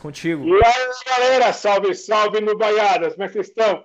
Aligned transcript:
contigo. 0.00 0.46
E 0.46 0.64
aí, 0.64 0.90
galera, 1.06 1.52
salve, 1.52 1.94
salve 1.94 2.40
no 2.40 2.56
Baiadas, 2.56 3.14
como 3.14 3.24
é 3.24 3.26
que 3.26 3.34
vocês 3.34 3.48
estão? 3.48 3.84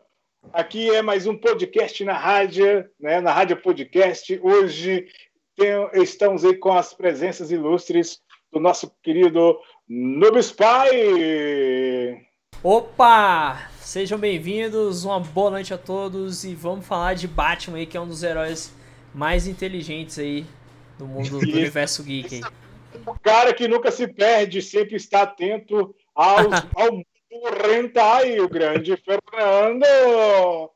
Aqui 0.52 0.90
é 0.90 1.02
mais 1.02 1.26
um 1.26 1.38
podcast 1.38 2.04
na 2.04 2.14
rádio, 2.14 2.86
né, 3.00 3.22
na 3.22 3.32
Rádio 3.32 3.58
Podcast. 3.58 4.40
Hoje 4.44 5.08
tem, 5.56 5.72
estamos 6.02 6.44
aí 6.44 6.56
com 6.56 6.74
as 6.74 6.94
presenças 6.94 7.52
ilustres 7.52 8.20
do 8.52 8.60
nosso 8.60 8.92
querido 9.02 9.58
Noob 9.88 10.40
Spy. 10.40 12.26
Opa! 12.62 13.70
Sejam 13.80 14.18
bem-vindos, 14.18 15.06
uma 15.06 15.20
boa 15.20 15.52
noite 15.52 15.74
a 15.74 15.78
todos 15.78 16.44
e 16.44 16.54
vamos 16.56 16.86
falar 16.86 17.14
de 17.14 17.28
Batman 17.28 17.78
aí, 17.78 17.86
que 17.86 17.98
é 17.98 18.02
um 18.02 18.08
dos 18.08 18.24
heróis 18.24 18.74
mais 19.14 19.48
inteligentes 19.48 20.18
aí 20.20 20.46
do 20.98 21.06
mundo 21.06 21.40
do 21.40 21.40
universo 21.40 22.04
geek 22.04 22.36
aí. 22.36 22.63
O 23.06 23.20
cara 23.20 23.54
que 23.54 23.68
nunca 23.68 23.92
se 23.92 24.08
perde, 24.08 24.62
sempre 24.62 24.96
está 24.96 25.24
atento 25.24 25.96
aos, 26.16 26.46
ao 26.76 27.04
o 27.36 28.48
grande 28.48 28.96
Fernando. 28.98 29.84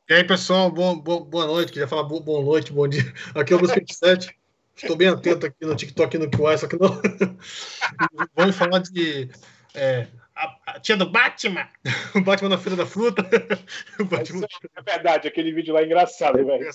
E 0.09 0.13
aí, 0.13 0.23
pessoal, 0.23 0.71
bom, 0.71 0.97
bom, 0.97 1.21
boa 1.21 1.45
noite. 1.45 1.71
Queria 1.71 1.87
falar 1.87 2.03
boa, 2.03 2.21
boa 2.21 2.43
noite, 2.43 2.73
bom 2.73 2.87
dia. 2.87 3.13
Aqui 3.35 3.53
é 3.53 3.55
o 3.55 3.59
Bruce 3.59 3.75
27. 3.75 4.35
Estou 4.75 4.95
bem 4.95 5.07
atento 5.07 5.45
aqui 5.45 5.65
no 5.65 5.75
TikTok 5.75 6.15
e 6.15 6.19
no 6.19 6.29
QI, 6.29 6.57
só 6.57 6.67
que 6.67 6.77
não. 6.77 6.99
Vamos 8.35 8.55
falar 8.55 8.79
de. 8.79 9.29
É, 9.73 10.07
a, 10.37 10.57
a, 10.67 10.79
tia 10.79 10.95
do 10.95 11.09
Batman! 11.09 11.67
O 12.15 12.21
Batman 12.21 12.49
na 12.49 12.57
Feira 12.57 12.75
da 12.75 12.85
Fruta. 12.85 13.23
O 13.99 14.05
Batman... 14.05 14.47
É 14.75 14.81
verdade, 14.81 15.27
aquele 15.27 15.51
vídeo 15.51 15.73
lá 15.73 15.81
é 15.81 15.85
engraçado, 15.85 16.45
velho. 16.45 16.69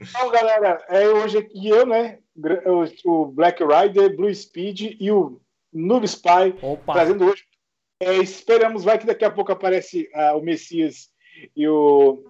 Então, 0.00 0.30
galera, 0.30 0.84
é 0.88 1.08
hoje 1.08 1.38
aqui 1.38 1.68
eu, 1.68 1.86
né? 1.86 2.18
O 3.04 3.26
Black 3.26 3.62
Rider, 3.62 4.16
Blue 4.16 4.34
Speed 4.34 4.96
e 4.98 5.10
o 5.10 5.40
Noob 5.72 6.06
Spy 6.06 6.54
Opa. 6.62 6.92
trazendo 6.92 7.26
hoje. 7.26 7.44
É, 8.00 8.16
esperamos, 8.16 8.84
vai 8.84 8.98
que 8.98 9.06
daqui 9.06 9.24
a 9.24 9.30
pouco 9.30 9.52
aparece 9.52 10.08
uh, 10.14 10.38
o 10.38 10.42
Messias 10.42 11.10
e 11.56 11.66
o, 11.66 12.24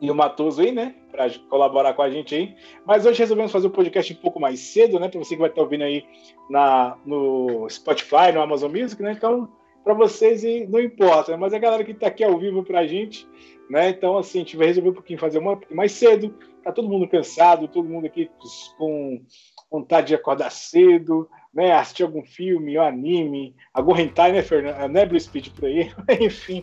e 0.00 0.10
o 0.10 0.14
Matoso 0.14 0.60
aí, 0.60 0.72
né? 0.72 0.94
Para 1.10 1.28
colaborar 1.48 1.94
com 1.94 2.02
a 2.02 2.10
gente 2.10 2.34
aí. 2.34 2.54
Mas 2.86 3.04
hoje 3.04 3.18
resolvemos 3.18 3.52
fazer 3.52 3.66
o 3.66 3.70
podcast 3.70 4.12
um 4.12 4.16
pouco 4.16 4.40
mais 4.40 4.60
cedo, 4.60 4.98
né? 4.98 5.08
Para 5.08 5.18
você 5.18 5.34
que 5.34 5.40
vai 5.40 5.50
estar 5.50 5.62
ouvindo 5.62 5.84
aí 5.84 6.04
na, 6.48 6.96
no 7.04 7.68
Spotify, 7.68 8.32
no 8.32 8.40
Amazon 8.40 8.70
Music, 8.70 9.02
né? 9.02 9.12
Então, 9.12 9.48
para 9.82 9.94
vocês 9.94 10.42
não 10.68 10.80
importa, 10.80 11.32
né? 11.32 11.38
Mas 11.38 11.52
a 11.52 11.58
galera 11.58 11.84
que 11.84 11.92
está 11.92 12.06
aqui 12.06 12.22
ao 12.22 12.38
vivo 12.38 12.62
para 12.62 12.80
a 12.80 12.86
gente, 12.86 13.26
né? 13.68 13.90
Então, 13.90 14.16
assim, 14.16 14.38
a 14.38 14.42
gente 14.42 14.56
vai 14.56 14.68
resolver 14.68 14.90
um 14.90 14.94
pouquinho 14.94 15.18
fazer 15.18 15.38
uma 15.38 15.58
mais 15.70 15.92
cedo. 15.92 16.34
Tá 16.62 16.72
todo 16.72 16.88
mundo 16.88 17.08
cansado, 17.08 17.68
todo 17.68 17.88
mundo 17.88 18.06
aqui 18.06 18.30
com 18.76 19.22
vontade 19.70 20.08
de 20.08 20.14
acordar 20.14 20.50
cedo, 20.50 21.28
né, 21.52 21.72
assistir 21.72 22.02
algum 22.02 22.22
filme, 22.24 22.78
um 22.78 22.82
anime, 22.82 23.54
algum 23.72 23.96
hentai, 23.96 24.32
né, 24.32 24.42
Fernando? 24.42 24.88
Não 24.92 25.00
é 25.00 25.06
Blue 25.06 25.20
Speed 25.20 25.48
por 25.50 25.66
aí? 25.66 25.90
Enfim. 26.20 26.62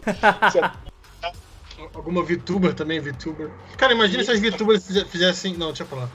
Alguma 1.94 2.24
VTuber 2.24 2.74
também, 2.74 3.00
VTuber. 3.00 3.50
Cara, 3.78 3.94
imagina 3.94 4.24
se 4.24 4.32
as 4.32 4.40
VTubers 4.40 4.86
fizessem. 5.10 5.56
Não, 5.56 5.68
deixa 5.68 5.84
eu 5.84 5.88
falar. 5.88 6.10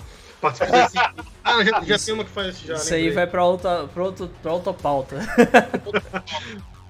Fizessem... 0.52 1.00
Ah, 1.44 1.64
já, 1.64 1.82
já 1.82 1.98
tem 1.98 2.14
uma 2.14 2.24
que 2.24 2.30
faz 2.30 2.56
isso 2.56 2.66
já. 2.66 2.74
Isso 2.74 2.94
aí 2.94 3.10
vai 3.10 3.26
pra 3.26 3.44
outra, 3.44 3.86
pra, 3.88 4.04
outra, 4.04 4.26
pra 4.42 4.52
outra 4.52 4.72
pauta. 4.72 5.16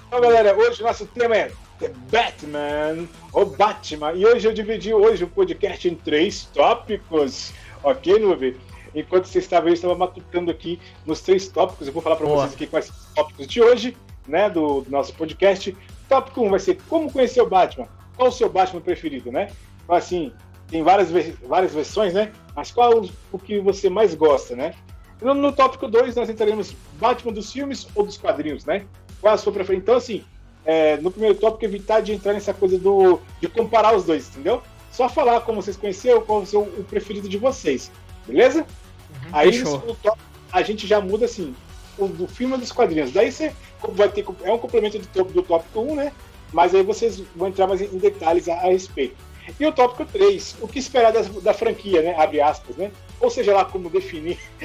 então, 0.06 0.20
galera, 0.20 0.56
hoje 0.56 0.82
nosso 0.82 1.06
tema 1.06 1.36
é 1.36 1.52
The 1.80 1.92
Batman, 2.10 3.08
ou 3.32 3.46
Batman. 3.46 4.12
E 4.12 4.24
hoje 4.24 4.46
eu 4.46 4.52
dividi 4.52 4.94
hoje 4.94 5.24
o 5.24 5.28
podcast 5.28 5.88
em 5.88 5.94
três 5.94 6.44
tópicos. 6.52 7.52
Ok, 7.82 8.18
Nube? 8.18 8.56
Enquanto 8.94 9.26
você 9.26 9.38
estava 9.38 9.66
aí, 9.66 9.72
eu 9.72 9.74
estava 9.74 9.94
matutando 9.94 10.50
aqui 10.50 10.78
nos 11.06 11.20
três 11.20 11.48
tópicos. 11.48 11.86
Eu 11.86 11.92
vou 11.92 12.02
falar 12.02 12.16
para 12.16 12.26
vocês 12.26 12.54
aqui 12.54 12.66
quais 12.66 12.86
são 12.86 12.94
os 12.94 13.14
tópicos 13.14 13.46
de 13.46 13.62
hoje, 13.62 13.96
né, 14.28 14.50
do, 14.50 14.82
do 14.82 14.90
nosso 14.90 15.14
podcast. 15.14 15.76
Tópico 16.08 16.42
1 16.42 16.46
um 16.46 16.50
vai 16.50 16.60
ser 16.60 16.78
como 16.88 17.10
conhecer 17.10 17.40
o 17.40 17.48
Batman. 17.48 17.88
Qual 18.20 18.28
o 18.28 18.32
seu 18.32 18.50
Batman 18.50 18.82
preferido, 18.82 19.32
né? 19.32 19.48
Assim, 19.88 20.30
tem 20.68 20.82
várias, 20.82 21.08
várias 21.42 21.72
versões, 21.72 22.12
né? 22.12 22.30
Mas 22.54 22.70
qual 22.70 23.02
o 23.32 23.38
que 23.38 23.58
você 23.60 23.88
mais 23.88 24.14
gosta, 24.14 24.54
né? 24.54 24.74
No, 25.22 25.32
no 25.32 25.50
tópico 25.50 25.88
2, 25.88 26.16
nós 26.16 26.28
entraremos 26.28 26.76
Batman 27.00 27.32
dos 27.32 27.50
filmes 27.50 27.88
ou 27.94 28.04
dos 28.04 28.18
quadrinhos, 28.18 28.66
né? 28.66 28.84
Qual 29.22 29.32
a 29.32 29.38
sua 29.38 29.54
preferência? 29.54 29.84
Então, 29.84 29.96
assim, 29.96 30.22
é, 30.66 30.98
no 30.98 31.10
primeiro 31.10 31.34
tópico, 31.34 31.64
evitar 31.64 32.02
de 32.02 32.12
entrar 32.12 32.34
nessa 32.34 32.52
coisa 32.52 32.78
do, 32.78 33.20
de 33.40 33.48
comparar 33.48 33.96
os 33.96 34.04
dois, 34.04 34.28
entendeu? 34.28 34.62
Só 34.92 35.08
falar 35.08 35.40
como 35.40 35.62
vocês 35.62 35.78
conheceram, 35.78 36.20
qual 36.20 36.42
o, 36.42 36.46
seu, 36.46 36.60
o 36.60 36.84
preferido 36.84 37.26
de 37.26 37.38
vocês, 37.38 37.90
beleza? 38.26 38.60
Uhum, 38.60 39.30
Aí 39.32 39.62
no 39.62 39.94
tópico, 39.94 40.28
a 40.52 40.60
gente 40.60 40.86
já 40.86 41.00
muda 41.00 41.24
assim, 41.24 41.54
o 41.96 42.06
do 42.06 42.28
filme 42.28 42.58
dos 42.58 42.70
quadrinhos. 42.70 43.12
Daí 43.12 43.32
você 43.32 43.50
vai 43.94 44.10
ter 44.10 44.26
é 44.42 44.52
um 44.52 44.58
complemento 44.58 44.98
do, 44.98 45.24
do 45.24 45.42
tópico 45.42 45.80
1, 45.80 45.94
né? 45.94 46.12
Mas 46.52 46.74
aí 46.74 46.82
vocês 46.82 47.22
vão 47.34 47.48
entrar 47.48 47.66
mais 47.66 47.80
em 47.80 47.98
detalhes 47.98 48.48
a, 48.48 48.54
a 48.54 48.70
respeito. 48.70 49.16
E 49.58 49.66
o 49.66 49.72
tópico 49.72 50.04
3, 50.04 50.56
o 50.60 50.68
que 50.68 50.78
esperar 50.78 51.12
da, 51.12 51.22
da, 51.22 51.54
franquia, 51.54 52.02
né? 52.02 52.14
Abre 52.16 52.40
aspas, 52.40 52.76
né? 52.76 52.90
Ou 53.20 53.30
seja 53.30 53.54
lá 53.54 53.64
como 53.64 53.90
definir 53.90 54.38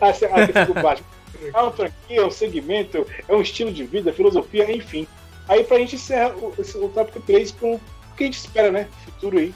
a, 0.00 0.08
a 0.08 0.64
do 0.64 0.74
Batman. 0.74 1.06
É 1.52 1.60
uma 1.60 1.72
franquia, 1.72 2.20
é 2.20 2.24
um 2.24 2.30
segmento, 2.30 3.06
é 3.28 3.34
um 3.34 3.42
estilo 3.42 3.72
de 3.72 3.84
vida, 3.84 4.12
filosofia, 4.12 4.70
enfim. 4.74 5.06
Aí 5.48 5.64
pra 5.64 5.78
gente 5.78 5.96
encerrar 5.96 6.34
o, 6.36 6.54
o 6.58 6.88
tópico 6.88 7.20
3 7.20 7.52
com 7.52 7.74
o 7.74 7.80
que 8.16 8.24
a 8.24 8.26
gente 8.26 8.38
espera, 8.38 8.70
né? 8.70 8.88
Futuro 9.04 9.38
aí, 9.38 9.54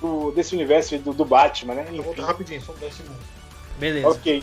do, 0.00 0.32
desse 0.32 0.54
universo 0.54 0.98
do, 0.98 1.12
do 1.12 1.24
Batman, 1.24 1.74
né? 1.74 1.86
Enfim. 1.92 2.20
Rapidinho, 2.20 2.60
só 2.60 2.72
10 2.72 2.94
segundos. 2.94 3.22
Beleza. 3.78 4.08
Ok. 4.08 4.42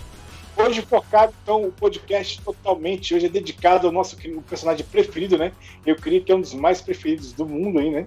Hoje 0.59 0.81
focado, 0.81 1.33
então, 1.41 1.63
o 1.63 1.71
podcast 1.71 2.41
totalmente, 2.41 3.15
hoje 3.15 3.27
é 3.27 3.29
dedicado 3.29 3.87
ao 3.87 3.93
nosso 3.93 4.17
personagem 4.47 4.85
preferido, 4.85 5.37
né? 5.37 5.53
Eu 5.85 5.95
creio 5.95 6.21
que 6.21 6.33
é 6.33 6.35
um 6.35 6.41
dos 6.41 6.53
mais 6.53 6.81
preferidos 6.81 7.31
do 7.31 7.45
mundo 7.45 7.79
aí, 7.79 7.89
né? 7.89 8.05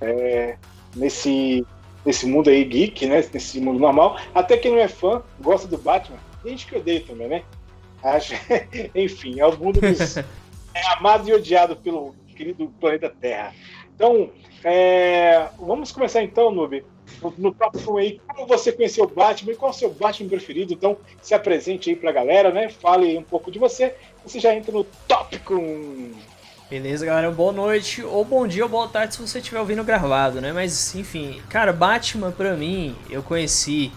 É, 0.00 0.56
nesse, 0.96 1.64
nesse 2.04 2.26
mundo 2.26 2.50
aí 2.50 2.64
geek, 2.64 3.06
né? 3.06 3.24
Nesse 3.32 3.60
mundo 3.60 3.78
normal. 3.78 4.18
Até 4.34 4.56
quem 4.56 4.72
não 4.72 4.80
é 4.80 4.88
fã, 4.88 5.22
gosta 5.40 5.68
do 5.68 5.78
Batman. 5.78 6.18
Tem 6.42 6.50
gente 6.50 6.66
que 6.66 6.76
odeia 6.76 7.00
também, 7.00 7.28
né? 7.28 7.42
Acho... 8.02 8.34
Enfim, 8.92 9.38
é 9.38 9.46
o 9.46 9.56
mundo 9.56 9.80
dos... 9.80 10.16
é 10.74 10.92
amado 10.98 11.28
e 11.28 11.32
odiado 11.32 11.76
pelo 11.76 12.12
querido 12.34 12.66
planeta 12.80 13.08
Terra. 13.08 13.54
Então, 13.94 14.30
é... 14.62 15.48
vamos 15.58 15.92
começar 15.92 16.22
então, 16.22 16.50
Nube 16.50 16.84
no 17.38 17.52
tópico 17.52 17.96
aí, 17.96 18.20
como 18.26 18.46
você 18.46 18.72
conheceu 18.72 19.04
o 19.04 19.08
Batman 19.08 19.52
e 19.52 19.56
qual 19.56 19.70
é 19.70 19.74
o 19.74 19.76
seu 19.76 19.90
Batman 19.92 20.28
preferido. 20.28 20.72
Então, 20.72 20.96
se 21.22 21.34
apresente 21.34 21.90
aí 21.90 21.96
pra 21.96 22.12
galera, 22.12 22.50
né? 22.50 22.68
Fale 22.68 23.16
um 23.16 23.22
pouco 23.22 23.50
de 23.50 23.58
você. 23.58 23.94
Você 24.24 24.40
já 24.40 24.54
entra 24.54 24.72
no 24.72 24.84
tópico. 25.06 25.54
Beleza, 26.68 27.06
galera. 27.06 27.30
Boa 27.30 27.52
noite, 27.52 28.02
ou 28.02 28.24
bom 28.24 28.46
dia, 28.46 28.64
ou 28.64 28.68
boa 28.68 28.88
tarde 28.88 29.14
se 29.14 29.20
você 29.20 29.38
estiver 29.38 29.60
ouvindo 29.60 29.84
gravado, 29.84 30.40
né? 30.40 30.52
Mas, 30.52 30.94
enfim, 30.94 31.40
cara, 31.48 31.72
Batman 31.72 32.32
pra 32.32 32.54
mim, 32.54 32.96
eu 33.10 33.22
conheci 33.22 33.92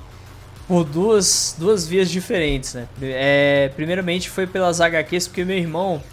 por 0.68 0.84
duas, 0.84 1.56
duas 1.58 1.88
vias 1.88 2.10
diferentes, 2.10 2.74
né? 2.74 2.88
É, 3.02 3.72
primeiramente 3.76 4.30
foi 4.30 4.46
pelas 4.46 4.82
HQs, 4.82 5.28
porque 5.28 5.46
meu 5.46 5.58
irmão, 5.58 6.04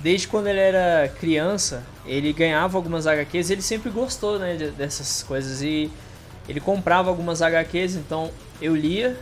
desde 0.00 0.28
quando 0.28 0.48
ele 0.48 0.60
era 0.60 1.08
criança, 1.18 1.82
ele 2.06 2.32
ganhava 2.32 2.76
algumas 2.78 3.06
HQs, 3.06 3.50
ele 3.50 3.62
sempre 3.62 3.90
gostou, 3.90 4.38
né, 4.38 4.56
dessas 4.76 5.22
coisas 5.22 5.62
e 5.62 5.90
ele 6.48 6.60
comprava 6.60 7.08
algumas 7.10 7.42
HQs, 7.42 7.96
então 7.96 8.30
eu 8.60 8.74
lia 8.74 9.16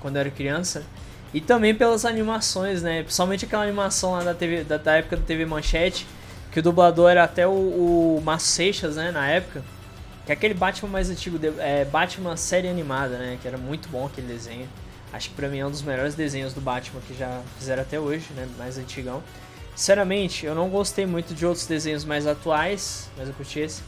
quando 0.00 0.16
eu 0.16 0.20
era 0.20 0.30
criança. 0.30 0.84
E 1.32 1.40
também 1.40 1.74
pelas 1.74 2.04
animações, 2.04 2.82
né? 2.82 3.02
Principalmente 3.02 3.44
aquela 3.44 3.62
animação 3.62 4.12
lá 4.12 4.22
da, 4.22 4.34
TV, 4.34 4.64
da, 4.64 4.78
da 4.78 4.96
época 4.96 5.16
da 5.16 5.22
TV 5.22 5.44
Manchete, 5.44 6.06
que 6.50 6.60
o 6.60 6.62
dublador 6.62 7.10
era 7.10 7.24
até 7.24 7.46
o, 7.46 7.50
o 7.50 8.38
Seixas, 8.38 8.96
né? 8.96 9.10
Na 9.10 9.28
época. 9.28 9.62
Que 10.24 10.32
é 10.32 10.34
aquele 10.34 10.54
Batman 10.54 10.90
mais 10.90 11.10
antigo, 11.10 11.38
é, 11.58 11.84
Batman 11.84 12.36
série 12.36 12.68
animada, 12.68 13.18
né? 13.18 13.38
Que 13.40 13.48
era 13.48 13.58
muito 13.58 13.88
bom 13.88 14.06
aquele 14.06 14.26
desenho. 14.26 14.68
Acho 15.12 15.30
que 15.30 15.34
pra 15.34 15.48
mim 15.48 15.58
é 15.58 15.66
um 15.66 15.70
dos 15.70 15.82
melhores 15.82 16.14
desenhos 16.14 16.52
do 16.52 16.60
Batman 16.60 17.00
que 17.06 17.14
já 17.14 17.40
fizeram 17.58 17.82
até 17.82 17.98
hoje, 17.98 18.26
né? 18.34 18.46
Mais 18.56 18.78
antigão. 18.78 19.22
Sinceramente, 19.78 20.44
eu 20.44 20.56
não 20.56 20.68
gostei 20.68 21.06
muito 21.06 21.32
de 21.32 21.46
outros 21.46 21.64
desenhos 21.64 22.04
mais 22.04 22.26
atuais, 22.26 23.08
mas 23.16 23.28
eu 23.28 23.34
curti 23.34 23.60
esse. 23.60 23.80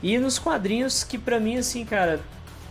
E 0.00 0.16
nos 0.16 0.38
quadrinhos, 0.38 1.02
que 1.02 1.18
pra 1.18 1.40
mim, 1.40 1.58
assim, 1.58 1.84
cara, 1.84 2.20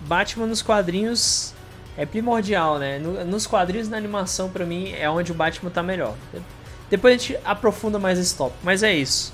Batman 0.07 0.45
nos 0.45 0.61
quadrinhos 0.61 1.53
é 1.97 2.05
primordial, 2.05 2.79
né? 2.79 2.99
nos 2.99 3.45
quadrinhos 3.45 3.89
na 3.89 3.97
animação, 3.97 4.49
pra 4.49 4.65
mim, 4.65 4.93
é 4.93 5.09
onde 5.09 5.29
o 5.29 5.35
Batman 5.35 5.69
tá 5.69 5.83
melhor. 5.83 6.15
Depois 6.89 7.15
a 7.15 7.17
gente 7.17 7.37
aprofunda 7.43 7.99
mais 7.99 8.17
esse 8.17 8.33
tópico, 8.33 8.59
mas 8.63 8.81
é 8.81 8.95
isso. 8.95 9.33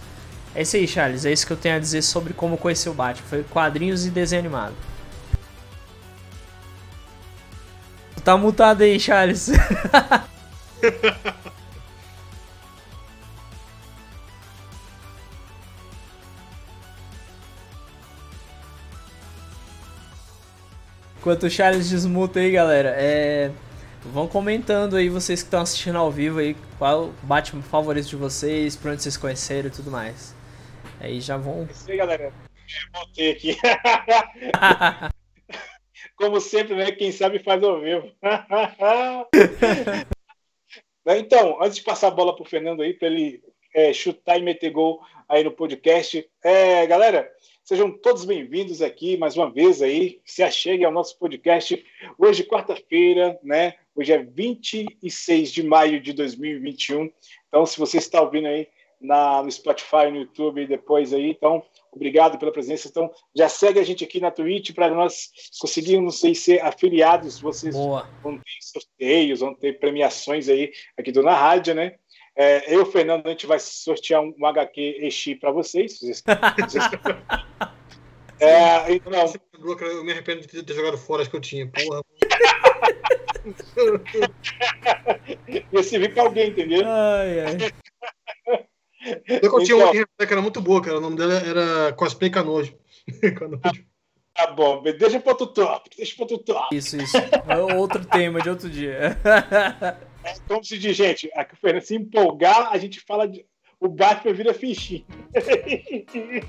É 0.55 0.63
isso 0.63 0.75
aí, 0.75 0.87
Charles. 0.87 1.23
É 1.23 1.31
isso 1.31 1.45
que 1.45 1.53
eu 1.53 1.57
tenho 1.57 1.75
a 1.75 1.79
dizer 1.79 2.01
sobre 2.01 2.33
como 2.33 2.57
conhecer 2.57 2.89
o 2.89 2.95
Batman. 2.95 3.27
Foi 3.27 3.43
quadrinhos 3.43 4.07
e 4.07 4.09
desenho 4.09 4.39
animado. 4.39 4.73
Tá 8.23 8.35
mutado 8.35 8.81
aí, 8.81 8.99
Charles. 8.99 9.51
Enquanto 21.23 21.43
o 21.43 21.49
Charles 21.49 21.89
desmuta 21.89 22.41
aí, 22.41 22.51
galera. 22.51 22.93
É... 22.97 23.49
Vão 24.01 24.27
comentando 24.27 24.97
aí, 24.97 25.07
vocês 25.07 25.41
que 25.41 25.47
estão 25.47 25.61
assistindo 25.61 25.97
ao 25.97 26.11
vivo 26.11 26.39
aí, 26.39 26.53
qual 26.77 27.05
o 27.05 27.13
Batman 27.23 27.61
favorito 27.61 28.09
de 28.09 28.17
vocês, 28.17 28.75
por 28.75 28.91
onde 28.91 29.01
vocês 29.01 29.15
conheceram 29.15 29.69
e 29.69 29.71
tudo 29.71 29.89
mais. 29.89 30.35
Aí 30.99 31.21
já 31.21 31.37
vão. 31.37 31.61
É 31.61 31.71
isso 31.71 31.89
aí, 31.89 31.95
galera. 31.95 32.33
Voltei 32.93 33.31
aqui. 33.31 33.55
Como 36.17 36.41
sempre, 36.41 36.75
né? 36.75 36.91
Quem 36.91 37.13
sabe 37.13 37.39
faz 37.39 37.63
ao 37.63 37.79
vivo. 37.79 38.11
então, 41.07 41.63
antes 41.63 41.77
de 41.77 41.83
passar 41.83 42.09
a 42.09 42.11
bola 42.11 42.35
para 42.35 42.43
o 42.43 42.49
Fernando 42.49 42.81
aí, 42.81 42.93
para 42.93 43.07
ele 43.07 43.41
é, 43.73 43.93
chutar 43.93 44.37
e 44.37 44.41
meter 44.41 44.71
gol 44.71 44.99
aí 45.29 45.41
no 45.41 45.53
podcast. 45.53 46.29
É, 46.43 46.85
galera, 46.85 47.31
sejam 47.63 47.89
todos 47.89 48.25
bem-vindos 48.25 48.81
aqui 48.81 49.15
mais 49.15 49.37
uma 49.37 49.49
vez 49.49 49.81
aí. 49.81 50.19
Se 50.25 50.43
achegue 50.43 50.83
ao 50.83 50.91
nosso 50.91 51.17
podcast. 51.17 51.83
Hoje, 52.17 52.43
quarta-feira, 52.43 53.39
né? 53.41 53.75
Hoje 53.95 54.11
é 54.11 54.21
26 54.21 55.51
de 55.51 55.63
maio 55.63 56.01
de 56.01 56.11
2021. 56.11 57.09
Então, 57.47 57.65
se 57.65 57.79
você 57.79 57.99
está 57.99 58.21
ouvindo 58.21 58.47
aí 58.47 58.67
na, 58.99 59.41
no 59.41 59.49
Spotify, 59.49 60.11
no 60.11 60.17
YouTube 60.17 60.67
depois 60.67 61.13
aí. 61.13 61.29
Então, 61.29 61.63
obrigado 61.89 62.37
pela 62.37 62.51
presença. 62.51 62.89
Então, 62.89 63.09
já 63.33 63.47
segue 63.47 63.79
a 63.79 63.83
gente 63.83 64.03
aqui 64.03 64.19
na 64.19 64.29
Twitch 64.29 64.73
para 64.73 64.89
nós 64.89 65.31
conseguirmos 65.59 66.19
sei, 66.19 66.35
ser 66.35 66.61
afiliados. 66.61 67.39
Vocês 67.39 67.73
Boa. 67.73 68.09
vão 68.21 68.37
ter 68.37 68.43
sorteios, 68.61 69.39
vão 69.39 69.55
ter 69.55 69.79
premiações 69.79 70.49
aí 70.49 70.73
aqui 70.97 71.13
do 71.13 71.23
Na 71.23 71.33
Rádio, 71.33 71.73
né? 71.73 71.95
É, 72.35 72.73
eu, 72.73 72.85
Fernando, 72.85 73.27
a 73.27 73.29
gente 73.29 73.45
vai 73.45 73.59
sortear 73.59 74.21
um, 74.21 74.33
um 74.39 74.45
HQ 74.45 74.99
Exi 75.01 75.35
para 75.35 75.51
vocês. 75.51 75.99
é, 78.39 78.93
então, 78.93 79.11
eu 79.81 80.03
me 80.03 80.11
arrependo 80.11 80.41
de 80.41 80.63
ter 80.63 80.73
jogado 80.73 80.97
fora 80.97 81.21
as 81.21 81.27
que 81.27 81.35
eu 81.35 81.41
tinha. 81.41 81.67
Porra. 81.67 82.01
Ia 85.71 85.83
servir 85.83 86.13
para 86.13 86.23
alguém, 86.23 86.49
entendeu? 86.49 86.81
Ai, 86.85 87.39
ai. 87.41 87.57
Eu 89.27 89.63
tinha 89.63 89.77
então, 89.77 89.91
uma 89.91 90.27
que 90.27 90.33
era 90.33 90.41
muito 90.41 90.61
boa, 90.61 90.81
cara. 90.81 90.97
O 90.97 91.01
nome 91.01 91.17
dela 91.17 91.35
era 91.35 91.93
Cosplay 91.93 92.31
Canojo. 92.31 92.75
Canojo. 93.37 93.85
Tá 94.33 94.47
bom, 94.47 94.81
deixa 94.81 95.19
para 95.19 95.33
outro 95.33 95.45
top, 95.45 95.91
deixa 95.95 96.15
para 96.15 96.23
outro 96.23 96.39
top. 96.39 96.75
Isso, 96.75 96.97
isso. 96.97 97.17
É 97.17 97.75
outro 97.75 98.03
tema 98.03 98.41
de 98.41 98.49
outro 98.49 98.67
dia. 98.67 99.15
Como 100.47 100.63
se 100.63 100.77
diz, 100.77 100.95
gente, 100.95 101.29
a 101.35 101.45
Fernanda 101.55 101.85
se 101.85 101.95
empolgar, 101.95 102.69
a 102.71 102.77
gente 102.77 102.99
fala 102.99 103.27
de. 103.27 103.45
O 103.79 103.89
Batman 103.89 104.33
vira 104.33 104.53
fichinho. 104.53 105.05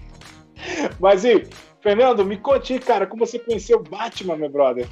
Mas 1.00 1.24
e, 1.24 1.46
Fernando, 1.80 2.24
me 2.24 2.36
conte, 2.36 2.78
cara, 2.78 3.06
como 3.06 3.26
você 3.26 3.38
conheceu 3.38 3.78
o 3.78 3.82
Batman, 3.82 4.36
meu 4.36 4.48
brother? 4.48 4.86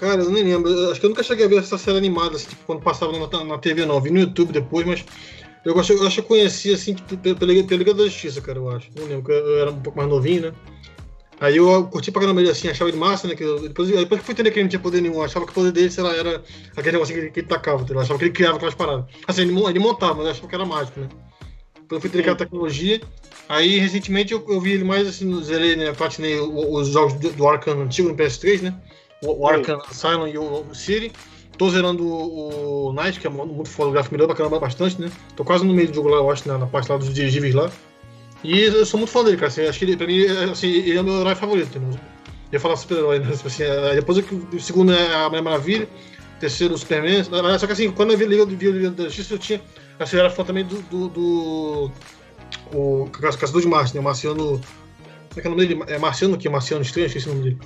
Cara, 0.00 0.22
eu 0.22 0.30
nem 0.30 0.42
lembro. 0.42 0.90
Acho 0.90 1.00
que 1.00 1.06
eu 1.06 1.10
nunca 1.10 1.22
cheguei 1.22 1.46
a 1.46 1.48
ver 1.48 1.58
essa 1.58 1.78
série 1.78 1.98
animada, 1.98 2.36
assim, 2.36 2.48
tipo, 2.48 2.64
quando 2.64 2.82
passava 2.82 3.12
na, 3.12 3.44
na 3.44 3.58
TV, 3.58 3.84
não. 3.84 4.00
Vi 4.00 4.10
no 4.10 4.20
YouTube 4.20 4.52
depois, 4.52 4.86
mas 4.86 5.04
eu 5.64 5.78
acho, 5.78 5.92
eu 5.92 6.06
acho 6.06 6.16
que 6.16 6.20
eu 6.20 6.24
conheci, 6.24 6.72
assim, 6.72 6.94
tipo, 6.94 7.16
pela, 7.16 7.36
pela 7.36 7.52
Liga 7.52 7.94
da 7.94 8.04
Justiça, 8.04 8.40
cara, 8.40 8.58
eu 8.58 8.70
acho. 8.70 8.90
Não 8.96 9.06
lembro, 9.06 9.32
eu 9.32 9.58
era 9.58 9.70
um 9.70 9.80
pouco 9.80 9.98
mais 9.98 10.08
novinho, 10.08 10.42
né? 10.42 10.52
Aí 11.38 11.56
eu 11.58 11.84
curti 11.88 12.10
pra 12.10 12.22
caramba 12.22 12.40
ele 12.40 12.50
assim, 12.50 12.68
achava 12.68 12.88
ele 12.88 12.98
massa, 12.98 13.28
né? 13.28 13.34
Que 13.34 13.42
eu, 13.42 13.60
depois, 13.60 13.88
depois 13.88 14.20
que 14.20 14.26
fui 14.26 14.32
entender 14.32 14.50
que 14.50 14.58
ele 14.58 14.64
não 14.64 14.70
tinha 14.70 14.80
poder 14.80 15.02
nenhum, 15.02 15.22
achava 15.22 15.44
que 15.44 15.52
o 15.52 15.54
poder 15.54 15.72
dele, 15.72 15.90
sei 15.90 16.02
lá, 16.02 16.14
era 16.14 16.42
aquele 16.74 16.92
negócio 16.92 17.14
que 17.14 17.20
ele, 17.20 17.30
que 17.30 17.40
ele 17.40 17.46
tacava, 17.46 17.84
eu 17.88 18.00
achava 18.00 18.18
que 18.18 18.24
ele 18.24 18.32
criava 18.32 18.56
aquelas 18.56 18.74
paradas. 18.74 19.04
Assim, 19.28 19.42
ele, 19.42 19.60
ele 19.68 19.78
montava, 19.78 20.14
mas 20.14 20.28
achava 20.28 20.48
que 20.48 20.54
era 20.54 20.64
mágico, 20.64 21.00
né? 21.00 21.08
Depois 21.74 21.98
eu 21.98 22.00
fui 22.00 22.08
entender 22.08 22.22
aquela 22.22 22.36
tecnologia. 22.36 23.00
Aí 23.48 23.78
recentemente 23.78 24.32
eu, 24.32 24.44
eu 24.48 24.60
vi 24.60 24.72
ele 24.72 24.84
mais 24.84 25.06
assim, 25.06 25.42
zerei, 25.42 25.76
né? 25.76 25.92
Platinei 25.92 26.40
os 26.40 26.88
jogos 26.88 27.14
do, 27.14 27.30
do 27.30 27.48
Arkham 27.48 27.82
antigo 27.82 28.08
no 28.08 28.16
PS3, 28.16 28.62
né? 28.62 28.74
O, 29.22 29.42
o 29.44 29.48
Arkham 29.48 29.80
Asylum 29.88 30.26
e 30.26 30.38
o, 30.38 30.66
o 30.68 30.74
City. 30.74 31.12
Tô 31.56 31.70
zerando 31.70 32.06
o, 32.06 32.88
o 32.88 32.92
Night, 32.92 33.20
que 33.20 33.26
é 33.26 33.30
muito 33.30 33.70
fotográfico, 33.70 34.14
melhor 34.14 34.26
pra 34.26 34.36
caramba 34.36 34.58
bastante, 34.58 35.00
né? 35.00 35.10
Tô 35.36 35.44
quase 35.44 35.64
no 35.64 35.72
meio 35.72 35.88
do 35.88 35.94
jogo 35.94 36.08
lá, 36.08 36.16
eu 36.16 36.30
acho, 36.30 36.46
né? 36.48 36.56
na 36.56 36.66
parte 36.66 36.90
lá 36.90 36.98
dos 36.98 37.12
dirigíveis 37.12 37.54
lá. 37.54 37.70
E 38.44 38.60
eu 38.60 38.86
sou 38.86 38.98
muito 38.98 39.10
fã 39.10 39.24
dele, 39.24 39.36
cara. 39.36 39.48
Assim, 39.48 39.62
acho 39.62 39.78
que 39.78 39.84
ele, 39.84 39.96
pra 39.96 40.06
mim, 40.06 40.24
assim, 40.50 40.68
ele 40.68 40.96
é 40.96 41.00
o 41.00 41.04
meu 41.04 41.20
herói 41.20 41.34
favorito. 41.34 41.68
Entendeu? 41.68 41.90
Eu 41.90 41.98
ia 42.52 42.60
falar 42.60 42.76
super-herói, 42.76 43.18
né? 43.18 43.32
Tipo 43.32 43.48
assim, 43.48 43.64
depois 43.94 44.18
o 44.18 44.60
segundo 44.60 44.92
é 44.92 45.14
a 45.14 45.28
Mulher 45.28 45.42
Maravilha, 45.42 45.88
terceiro 46.38 46.74
o 46.74 46.78
Superman. 46.78 47.24
Só 47.24 47.66
que 47.66 47.72
assim, 47.72 47.90
quando 47.90 48.12
eu 48.12 48.18
vi 48.18 48.26
Liga, 48.26 48.46
vi 48.46 48.70
Liga 48.70 48.90
da 48.90 49.04
Justiça, 49.04 49.34
eu 49.34 49.38
tinha. 49.38 49.60
Assim, 49.98 50.16
eu 50.16 50.20
era 50.20 50.30
fã 50.30 50.44
também 50.44 50.64
do. 50.64 50.80
do, 50.82 51.08
do 51.08 51.92
o 52.72 53.08
Caçador 53.10 53.60
de 53.60 53.68
Marte, 53.68 53.94
né? 53.94 54.00
O 54.00 54.04
Marciano. 54.04 54.36
Como 54.36 54.60
é 55.36 55.40
que 55.40 55.46
é 55.46 55.50
o 55.50 55.54
nome 55.54 55.66
dele? 55.66 55.82
É 55.88 55.98
Marciano 55.98 56.38
que? 56.38 56.48
Marciano 56.48 56.82
Estranho? 56.82 57.06
Esqueci 57.06 57.28
o 57.28 57.34
nome 57.34 57.44
dele. 57.44 57.58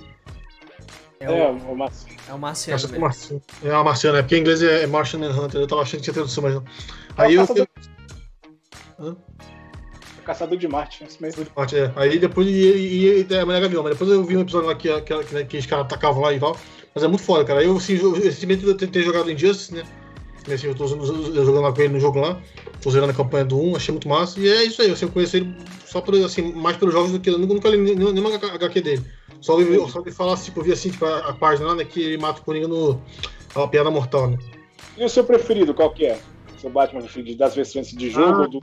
É 1.21 1.31
o, 1.31 1.35
é, 1.35 1.51
o 1.51 1.77
Marciano. 1.77 2.17
É 2.29 2.33
o 2.33 2.39
Marciano. 2.39 2.97
É, 2.97 2.99
Marciano. 2.99 3.43
é 3.63 3.77
o 3.77 3.85
Marciano, 3.85 4.19
é 4.19 4.23
porque 4.23 4.37
em 4.37 4.41
inglês 4.41 4.63
é 4.63 4.87
Martian 4.87 5.31
Hunter. 5.31 5.61
Eu 5.61 5.67
tava 5.67 5.83
achando 5.83 5.99
que 5.99 6.05
tinha 6.05 6.15
tradução, 6.15 6.43
mas 6.43 6.55
não. 6.55 6.65
Aí 7.19 7.37
é 7.37 7.39
eu. 7.39 7.67
eu... 8.99 9.17
Hã? 10.21 10.25
Caçador 10.25 10.59
de 10.59 10.69
Marte, 10.69 11.05
esse 11.05 11.21
mesmo. 11.21 11.45
De 11.45 11.51
Marte, 11.57 11.77
é. 11.77 11.93
Aí 11.97 12.19
depois 12.19 12.47
e, 12.49 13.27
é 13.31 13.45
Mulher 13.45 13.63
Gavião, 13.63 13.83
mas 13.83 13.93
depois 13.93 14.11
eu 14.11 14.23
vi 14.25 14.37
um 14.37 14.43
episódio 14.43 14.69
lá 14.69 14.75
que, 14.75 14.89
que, 15.03 15.25
que, 15.25 15.45
que 15.45 15.59
os 15.59 15.67
caras 15.67 15.87
atacavam 15.87 16.23
lá 16.23 16.33
e 16.33 16.41
tal. 16.41 16.57
Mas 16.95 17.05
é 17.05 17.09
muito 17.09 17.23
foda, 17.23 17.45
cara. 17.45 17.63
Eu, 17.63 17.77
assim, 17.77 17.95
recentemente 17.95 18.67
eu 18.67 18.77
tentei 18.77 19.03
jogar 19.03 19.29
Injustice, 19.29 19.75
né? 19.75 19.83
Assim, 20.53 20.67
eu 20.67 20.75
tô 20.75 20.87
jogando 20.87 21.61
lá 21.61 21.73
com 21.73 21.81
ele 21.81 21.93
no 21.93 22.01
jogo 22.01 22.19
lá, 22.19 22.41
tô 22.83 22.91
zerando 22.91 23.13
a 23.13 23.15
campanha 23.15 23.45
do 23.45 23.61
1, 23.61 23.77
achei 23.77 23.93
muito 23.93 24.09
massa. 24.09 24.41
E 24.41 24.49
é 24.49 24.65
isso 24.65 24.81
aí, 24.81 24.91
assim, 24.91 25.05
eu 25.05 25.13
conheci 25.13 25.37
ele 25.37 25.55
só 25.85 26.01
por, 26.01 26.15
assim, 26.17 26.53
mais 26.53 26.77
pelos 26.77 26.95
jogos 26.95 27.13
do 27.13 27.21
que 27.21 27.31
eu 27.31 27.39
nunca 27.39 27.69
li 27.69 27.95
nenhuma 27.95 28.35
HQ 28.35 28.81
dele. 28.81 29.05
Só 29.41 29.53
ouvi, 29.53 29.77
só 29.91 29.99
ouvi 29.99 30.11
falar, 30.11 30.37
tipo, 30.39 30.61
eu 30.61 30.65
vi 30.65 30.73
assim, 30.73 30.91
tipo, 30.91 31.05
a, 31.05 31.19
a 31.19 31.33
página 31.35 31.69
lá, 31.69 31.75
né, 31.75 31.85
que 31.85 32.01
ele 32.01 32.19
mata 32.19 32.41
o 32.41 32.45
Coringa 32.45 32.69
no. 32.69 33.01
A 33.55 33.67
piada 33.67 33.91
mortal, 33.91 34.31
né? 34.31 34.39
E 34.97 35.05
o 35.05 35.09
seu 35.09 35.25
preferido, 35.25 35.75
qual 35.75 35.91
que 35.91 36.07
é? 36.07 36.21
Batman 36.69 37.01
das 37.37 37.55
versões 37.55 37.91
de 37.91 38.11
jogo? 38.11 38.43
Ah, 38.43 38.47
do... 38.47 38.61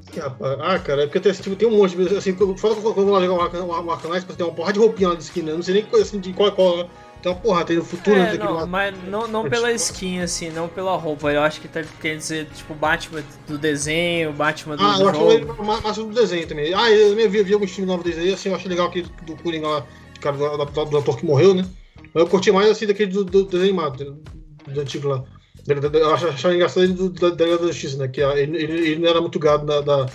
ah 0.61 0.79
cara, 0.79 1.03
é 1.03 1.05
porque 1.07 1.19
tem, 1.19 1.31
tipo, 1.33 1.55
tem 1.55 1.67
um 1.67 1.77
monte, 1.77 1.99
assim, 2.15 2.33
quando 2.33 2.55
eu 2.59 3.09
lá 3.09 3.25
jogar 3.25 3.49
o 3.49 4.09
Knight, 4.09 4.25
tem 4.35 4.45
uma 4.45 4.53
porra 4.53 4.73
de 4.73 4.79
roupinha 4.79 5.09
lá 5.09 5.15
de 5.15 5.23
skin, 5.23 5.41
né? 5.41 5.51
Eu 5.51 5.55
não 5.55 5.63
sei 5.63 5.73
nem 5.73 6.01
assim, 6.01 6.19
de 6.19 6.33
qual 6.33 6.49
é 6.49 6.51
qual, 6.51 6.77
né? 6.77 6.89
Tem 7.21 7.31
uma 7.31 7.39
porra, 7.39 7.65
tem 7.65 7.77
no 7.77 7.83
futuro, 7.83 8.15
é, 8.15 8.33
né? 8.33 8.37
Não, 8.37 8.67
mas 8.67 8.95
não, 9.05 9.27
não 9.27 9.49
pela 9.49 9.71
skin, 9.71 10.19
assim, 10.19 10.51
não 10.51 10.67
pela 10.67 10.95
roupa. 10.95 11.31
Eu 11.31 11.41
acho 11.41 11.59
que 11.59 11.67
tá, 11.67 11.81
quer 11.99 12.15
dizer, 12.15 12.47
tipo, 12.53 12.75
Batman 12.75 13.23
do 13.47 13.57
desenho, 13.57 14.31
Batman 14.33 14.75
do 14.75 14.83
ah, 14.83 14.93
jogo. 14.97 15.09
Ah, 15.09 15.33
eu 15.33 15.51
acho 15.51 15.63
mais 15.63 15.97
do 15.97 16.13
desenho 16.13 16.47
também. 16.47 16.73
Ah, 16.73 16.91
eu 16.91 17.09
também 17.09 17.27
vi, 17.27 17.41
vi 17.41 17.53
alguns 17.53 17.71
filmes 17.71 17.87
novos 17.87 18.03
deles 18.05 18.19
aí, 18.19 18.33
assim, 18.33 18.49
eu 18.49 18.55
achei 18.55 18.69
legal 18.69 18.87
aquele 18.87 19.07
do 19.25 19.35
Coringa 19.37 19.67
lá, 19.67 19.85
cara, 20.21 20.37
do, 20.37 20.65
do, 20.65 20.85
do, 20.85 20.97
ator 20.99 21.17
que 21.17 21.25
morreu, 21.25 21.55
né? 21.55 21.65
Mas 22.13 22.23
eu 22.23 22.27
curti 22.27 22.51
mais, 22.51 22.69
assim, 22.69 22.85
daquele 22.85 23.11
do, 23.11 23.25
do 23.25 23.45
desenho 23.45 23.63
animado, 23.63 23.97
do, 23.97 24.71
do 24.71 24.79
antigo 24.79 25.07
lá. 25.07 25.23
Eu 25.67 26.13
achava 26.13 26.55
engraçado 26.55 26.83
ele 26.83 26.93
do, 26.93 27.09
da, 27.09 27.29
da 27.29 27.57
Justiça, 27.67 27.97
né? 27.97 28.07
Que 28.07 28.21
ele, 28.21 28.57
ele, 28.57 28.91
ele, 28.91 29.01
não 29.01 29.09
era 29.09 29.19
muito 29.19 29.37
gado 29.37 29.65
da, 29.65 29.81
da, 29.81 30.05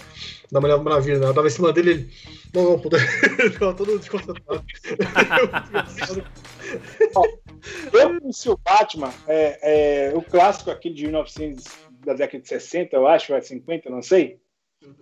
da 0.51 0.61
Mulher 0.61 0.79
Maravilha, 0.79 1.19
né? 1.19 1.27
Ela 1.27 1.35
tava 1.35 1.47
em 1.47 1.51
cima 1.51 1.75
dele 1.75 1.91
ele. 1.91 2.11
Não, 2.55 2.71
não, 2.71 2.79
puta. 2.79 2.97
ficava 3.53 3.75
todo 3.75 3.99
desconcentrado. 3.99 4.65
eu 7.93 8.21
conheci 8.21 8.49
o 8.49 8.57
Batman, 8.57 9.13
é, 9.29 10.09
é, 10.09 10.17
o 10.17 10.23
clássico 10.23 10.71
aqui 10.71 10.89
de 10.89 11.05
1900, 11.05 11.65
da 12.03 12.15
década 12.15 12.43
de 12.43 12.49
60, 12.49 12.97
eu 12.97 13.07
acho, 13.07 13.35
ou 13.35 13.43
50, 13.43 13.91
não 13.91 14.01
sei. 14.01 14.41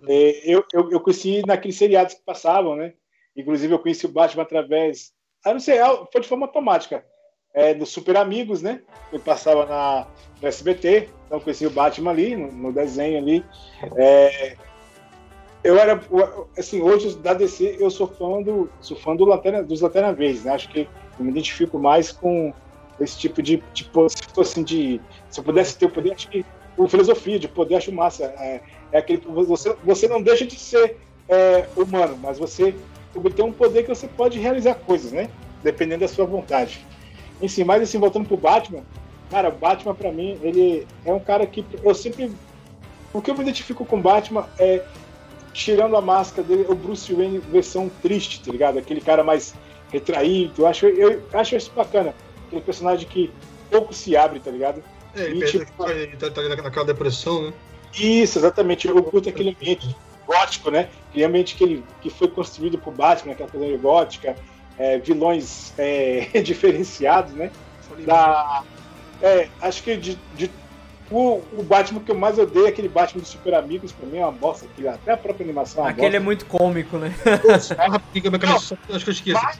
É, 0.05 0.53
eu, 0.53 0.65
eu, 0.73 0.91
eu 0.91 0.99
conheci 0.99 1.43
naqueles 1.47 1.77
seriados 1.77 2.15
que 2.15 2.25
passavam, 2.25 2.75
né? 2.75 2.93
Inclusive, 3.37 3.73
eu 3.73 3.79
conheci 3.79 4.05
o 4.05 4.11
Batman 4.11 4.43
através. 4.43 5.13
Ah, 5.45 5.53
não 5.53 5.61
sei, 5.61 5.77
foi 6.11 6.19
de 6.19 6.27
forma 6.27 6.45
automática 6.45 7.05
é, 7.53 7.73
do 7.73 7.85
Super 7.85 8.17
Amigos, 8.17 8.61
né? 8.61 8.81
Ele 9.11 9.21
passava 9.21 9.65
na, 9.65 10.07
no 10.41 10.47
SBT, 10.47 11.09
então 11.25 11.39
conheci 11.39 11.65
o 11.65 11.71
Batman 11.71 12.11
ali, 12.11 12.35
no, 12.35 12.51
no 12.51 12.73
desenho 12.73 13.17
ali. 13.17 13.45
É, 13.95 14.55
eu 15.63 15.77
era, 15.77 16.01
assim, 16.57 16.81
hoje 16.81 17.15
da 17.17 17.33
DC 17.33 17.77
eu 17.79 17.89
sou 17.89 18.07
fã 18.07 18.41
do, 18.41 18.69
sou 18.79 18.97
fã 18.97 19.15
do 19.15 19.25
Lanterna, 19.25 19.61
dos 19.61 19.81
Lanterna 19.81 20.13
Verdes, 20.13 20.43
né? 20.43 20.53
Acho 20.53 20.69
que 20.69 20.87
eu 21.19 21.25
me 21.25 21.31
identifico 21.31 21.77
mais 21.77 22.11
com 22.11 22.53
esse 22.99 23.17
tipo 23.17 23.41
de, 23.41 23.61
tipo, 23.73 24.07
fosse 24.33 24.63
de, 24.63 25.01
se 25.29 25.39
eu 25.39 25.43
pudesse 25.43 25.77
ter 25.77 25.85
o 25.85 25.89
poder, 25.89 26.13
acho 26.13 26.29
que 26.29 26.45
o 26.77 26.87
filosofia 26.87 27.37
de 27.37 27.47
poder 27.47 27.75
acho 27.75 27.91
massa. 27.91 28.25
É, 28.37 28.61
é 28.91 28.97
aquele, 28.97 29.21
você, 29.25 29.75
você 29.83 30.07
não 30.07 30.21
deixa 30.21 30.45
de 30.45 30.57
ser 30.57 30.97
é, 31.27 31.67
humano, 31.75 32.17
mas 32.21 32.39
você 32.39 32.73
tem 33.35 33.45
um 33.45 33.51
poder 33.51 33.83
que 33.83 33.89
você 33.89 34.07
pode 34.07 34.39
realizar 34.39 34.75
coisas, 34.75 35.11
né? 35.11 35.29
Dependendo 35.63 36.01
da 36.01 36.07
sua 36.07 36.25
vontade. 36.25 36.85
Enfim, 37.41 37.63
mas 37.63 37.81
assim, 37.81 37.97
voltando 37.97 38.27
pro 38.27 38.37
Batman, 38.37 38.83
cara, 39.29 39.49
Batman 39.49 39.95
para 39.95 40.11
mim, 40.11 40.37
ele 40.41 40.87
é 41.05 41.13
um 41.13 41.19
cara 41.19 41.45
que 41.45 41.65
eu 41.83 41.93
sempre. 41.95 42.31
O 43.13 43.21
que 43.21 43.29
eu 43.29 43.35
me 43.35 43.41
identifico 43.41 43.85
com 43.85 44.01
Batman 44.01 44.47
é, 44.57 44.83
tirando 45.53 45.97
a 45.97 46.01
máscara 46.01 46.47
dele, 46.47 46.65
o 46.69 46.75
Bruce 46.75 47.13
Wayne 47.13 47.39
versão 47.39 47.89
triste, 48.01 48.41
tá 48.41 48.51
ligado? 48.51 48.79
Aquele 48.79 49.01
cara 49.01 49.23
mais 49.23 49.53
retraído. 49.91 50.61
Eu 50.61 50.67
acho, 50.67 50.85
eu 50.85 51.21
acho 51.33 51.55
isso 51.55 51.71
bacana. 51.75 52.13
Aquele 52.47 52.61
personagem 52.61 53.07
que 53.07 53.31
pouco 53.69 53.93
se 53.93 54.15
abre, 54.15 54.39
tá 54.39 54.51
ligado? 54.51 54.83
É, 55.15 55.23
ele, 55.23 55.43
e, 55.43 55.51
tipo, 55.51 55.89
ele 55.89 56.15
tá, 56.15 56.29
tá 56.29 56.41
naquela 56.41 56.85
depressão, 56.85 57.47
né? 57.47 57.53
Isso, 57.93 58.39
exatamente. 58.39 58.87
Eu 58.87 59.03
curto 59.03 59.27
aquele 59.27 59.49
ambiente 59.49 59.95
gótico, 60.25 60.71
né? 60.71 60.89
Aquele 61.09 61.25
ambiente 61.25 61.55
que, 61.55 61.63
ele, 61.63 61.83
que 62.01 62.09
foi 62.09 62.29
construído 62.29 62.77
por 62.77 62.93
Batman, 62.93 63.33
aquela 63.33 63.49
coisa 63.49 63.77
gótica, 63.77 64.35
é, 64.77 64.97
vilões 64.99 65.73
é, 65.77 66.27
diferenciados, 66.43 67.33
né? 67.33 67.51
Da, 68.05 68.63
é, 69.21 69.47
acho 69.61 69.83
que 69.83 69.97
de, 69.97 70.17
de 70.35 70.49
o, 71.11 71.41
o, 71.57 71.63
Batman 71.63 71.99
que 71.99 72.09
eu 72.09 72.15
mais 72.15 72.39
odeio 72.39 72.65
é 72.65 72.69
aquele 72.69 72.87
Batman 72.87 73.21
dos 73.21 73.29
Super 73.29 73.53
Amigos, 73.53 73.91
pra 73.91 74.07
mim 74.07 74.17
é 74.17 74.25
uma 74.25 74.31
bosta. 74.31 74.65
Até 74.87 75.11
a 75.11 75.17
própria 75.17 75.43
animação 75.43 75.85
é 75.85 75.89
Aquele 75.89 76.07
bosta. 76.07 76.17
é 76.17 76.19
muito 76.19 76.45
cômico, 76.45 76.97
né? 76.97 77.13
acho 78.95 79.03
que 79.03 79.09
eu 79.09 79.13
esqueci. 79.13 79.59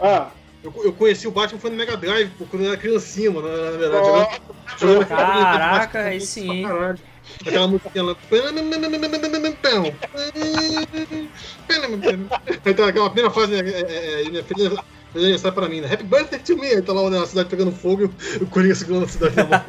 Ah. 0.00 0.28
Eu, 0.62 0.72
eu 0.84 0.92
conheci 0.92 1.26
o 1.26 1.30
Batman 1.30 1.58
foi 1.58 1.70
no 1.70 1.76
Mega 1.76 1.96
Drive, 1.96 2.32
quando 2.50 2.64
eu 2.64 2.72
era 2.72 2.76
criancinha, 2.76 3.30
mano, 3.30 3.48
na 3.48 3.78
verdade. 3.78 4.40
Oh, 4.82 4.84
eu, 4.84 5.06
Caraca, 5.06 6.00
aí 6.00 6.20
sim. 6.20 6.64
Aquela 7.46 7.68
musiquinha 7.68 8.04
lá. 8.04 8.16
Então, 12.66 12.84
aquela 12.86 13.10
primeira 13.10 13.30
fase, 13.30 13.54
é, 13.54 13.58
é, 13.58 14.38
é, 14.38 14.42
feliz 14.42 14.72
aniversário 15.14 15.54
pra 15.54 15.68
mim, 15.68 15.80
né? 15.80 15.92
Happy 15.92 16.04
birthday 16.04 16.38
to 16.38 16.56
me! 16.56 16.66
Aí 16.68 16.82
tá 16.82 16.92
lá 16.92 17.08
na 17.10 17.26
cidade 17.26 17.48
pegando 17.48 17.72
fogo 17.72 18.02
e 18.02 18.42
o 18.42 18.46
Coringa 18.46 18.74
segurando 18.74 19.04
a 19.04 19.08
cidade 19.08 19.36
na 19.36 19.44
mão. 19.44 19.60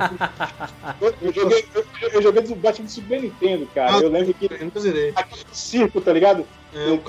eu, 1.22 1.34
joguei, 1.34 1.66
eu, 1.74 1.86
eu 2.14 2.22
joguei 2.22 2.42
do 2.44 2.56
Batman 2.56 2.86
do 2.86 2.92
Super 2.92 3.22
Nintendo, 3.22 3.68
cara. 3.74 3.98
Ah, 3.98 4.00
eu 4.02 4.10
lembro 4.10 4.34
que. 4.34 4.46
Eu 4.46 4.66
nunca 4.66 4.80
zerei. 4.80 5.12
Aquele 5.16 5.46
circo, 5.52 6.02
tá 6.02 6.14
ligado? 6.14 6.46
É, 6.74 6.90
eu 6.90 7.02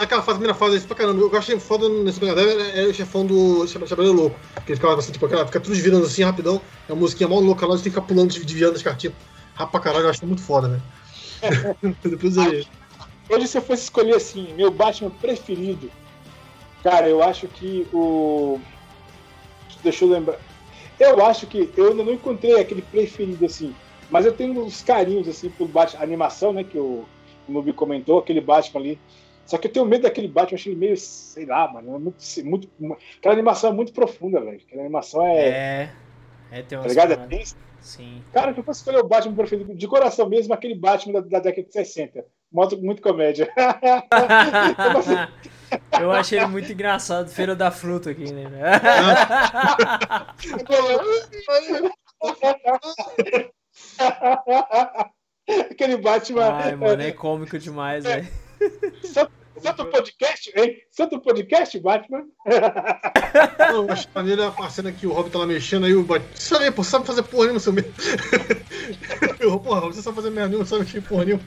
aquela 0.00 0.22
fase, 0.22 0.38
primeira 0.38 0.54
fase, 0.54 0.76
isso 0.76 0.86
pra 0.86 0.96
caramba. 0.96 1.20
Eu 1.20 1.36
achei 1.36 1.58
foda 1.58 1.88
nesse 1.88 2.22
Mega 2.22 2.34
Drive 2.34 2.78
é 2.78 2.84
o 2.84 2.94
chefão 2.94 3.26
do 3.26 3.66
Chapéu 3.66 4.12
Louco. 4.12 4.38
Que 4.64 4.72
ele 4.72 4.76
ficava 4.76 4.98
assim, 4.98 5.12
tipo, 5.12 5.26
aquela, 5.26 5.44
fica 5.44 5.60
tudo 5.60 5.74
virando 5.74 6.06
assim 6.06 6.22
rapidão. 6.22 6.60
É 6.88 6.92
uma 6.92 7.00
musiquinha 7.00 7.28
mal 7.28 7.40
louca 7.40 7.66
lá, 7.66 7.74
a 7.74 7.76
gente 7.76 7.84
tem 7.84 7.92
que 7.92 7.98
ficar 7.98 8.06
pulando, 8.06 8.32
desviando 8.32 8.76
as 8.76 8.82
cartinhas. 8.82 9.14
Rapa 9.56 9.80
caralho, 9.80 10.04
eu 10.04 10.10
acho 10.10 10.26
muito 10.26 10.42
foda, 10.42 10.68
né? 10.68 10.80
Depois 12.04 12.36
eu 12.36 12.64
Hoje, 13.28 13.48
se 13.48 13.58
eu 13.58 13.62
fosse 13.62 13.82
escolher 13.84 14.14
assim, 14.14 14.52
meu 14.54 14.70
Batman 14.70 15.10
preferido, 15.10 15.90
cara, 16.82 17.08
eu 17.08 17.22
acho 17.22 17.48
que 17.48 17.86
o. 17.92 18.60
Deixa 19.82 20.04
eu 20.04 20.10
lembrar. 20.10 20.38
Eu 20.98 21.24
acho 21.26 21.46
que 21.46 21.70
eu 21.76 21.88
ainda 21.88 22.04
não 22.04 22.12
encontrei 22.12 22.60
aquele 22.60 22.82
preferido 22.82 23.44
assim, 23.44 23.74
mas 24.10 24.24
eu 24.24 24.32
tenho 24.32 24.64
uns 24.64 24.80
carinhos 24.82 25.28
assim 25.28 25.50
pro 25.50 25.66
Batman, 25.66 26.00
a 26.00 26.04
animação, 26.04 26.52
né, 26.52 26.62
que 26.62 26.78
o 26.78 27.04
Nubi 27.48 27.72
comentou, 27.72 28.18
aquele 28.18 28.40
Batman 28.40 28.80
ali. 28.80 29.00
Só 29.44 29.58
que 29.58 29.66
eu 29.66 29.72
tenho 29.72 29.86
medo 29.86 30.02
daquele 30.02 30.28
Batman, 30.28 30.52
eu 30.52 30.60
achei 30.60 30.72
ele 30.72 30.80
meio, 30.80 30.96
sei 30.96 31.46
lá, 31.46 31.70
mano, 31.70 31.96
é 31.96 31.98
muito, 31.98 32.16
muito, 32.44 32.68
aquela 33.18 33.34
animação 33.34 33.70
é 33.70 33.72
muito 33.72 33.92
profunda, 33.92 34.40
velho. 34.40 34.60
Aquela 34.66 34.82
animação 34.82 35.26
é. 35.26 35.48
É. 35.48 35.92
É, 36.52 36.62
tem 36.62 36.78
uma. 36.78 36.84
Tá 36.84 36.88
ligado? 36.88 37.12
É 37.12 37.65
Sim. 37.80 38.22
Cara, 38.32 38.52
que 38.52 38.60
eu 38.60 38.64
fosse 38.64 38.80
escolher 38.80 38.98
o 38.98 39.06
Batman 39.06 39.34
preferido 39.34 39.74
de 39.74 39.88
coração 39.88 40.28
mesmo, 40.28 40.52
aquele 40.52 40.74
Batman 40.74 41.20
da, 41.20 41.28
da 41.28 41.38
década 41.40 41.66
de 41.66 41.72
60. 41.72 42.24
Muito, 42.52 42.76
muito 42.78 43.02
comédia. 43.02 43.52
eu 46.00 46.12
achei 46.12 46.44
muito 46.46 46.72
engraçado, 46.72 47.28
Feira 47.28 47.54
da 47.54 47.70
Fruta 47.70 48.10
aqui, 48.10 48.32
né? 48.32 48.50
aquele 55.70 55.98
Batman. 55.98 56.52
Ai, 56.52 56.74
mano, 56.76 57.02
é 57.02 57.12
cômico 57.12 57.58
demais, 57.58 58.04
velho. 58.04 58.26
Santo 59.58 59.86
podcast, 59.86 60.52
hein? 60.56 60.76
Santo 60.90 61.20
podcast, 61.20 61.78
Batman. 61.78 62.24
Não, 63.72 63.90
acho 63.90 64.08
maneiro 64.14 64.42
a 64.42 64.70
cena 64.70 64.92
que 64.92 65.06
o 65.06 65.12
Robin 65.12 65.30
tá 65.30 65.38
lá 65.38 65.46
mexendo 65.46 65.86
aí, 65.86 65.94
o 65.94 66.02
Batman. 66.02 66.28
Você 66.34 66.54
sabe, 66.54 66.70
pô, 66.70 66.84
sabe 66.84 67.06
fazer 67.06 67.22
porra 67.22 67.44
nenhuma, 67.44 67.60
seu 67.60 67.72
medo. 67.72 67.92
porra, 69.64 69.80
você 69.82 70.02
sabe 70.02 70.16
fazer 70.16 70.30
merda 70.30 70.48
nenhuma, 70.48 70.66
sabe 70.66 70.82
mexer 70.82 71.02
porra 71.02 71.24
nenhuma. 71.24 71.42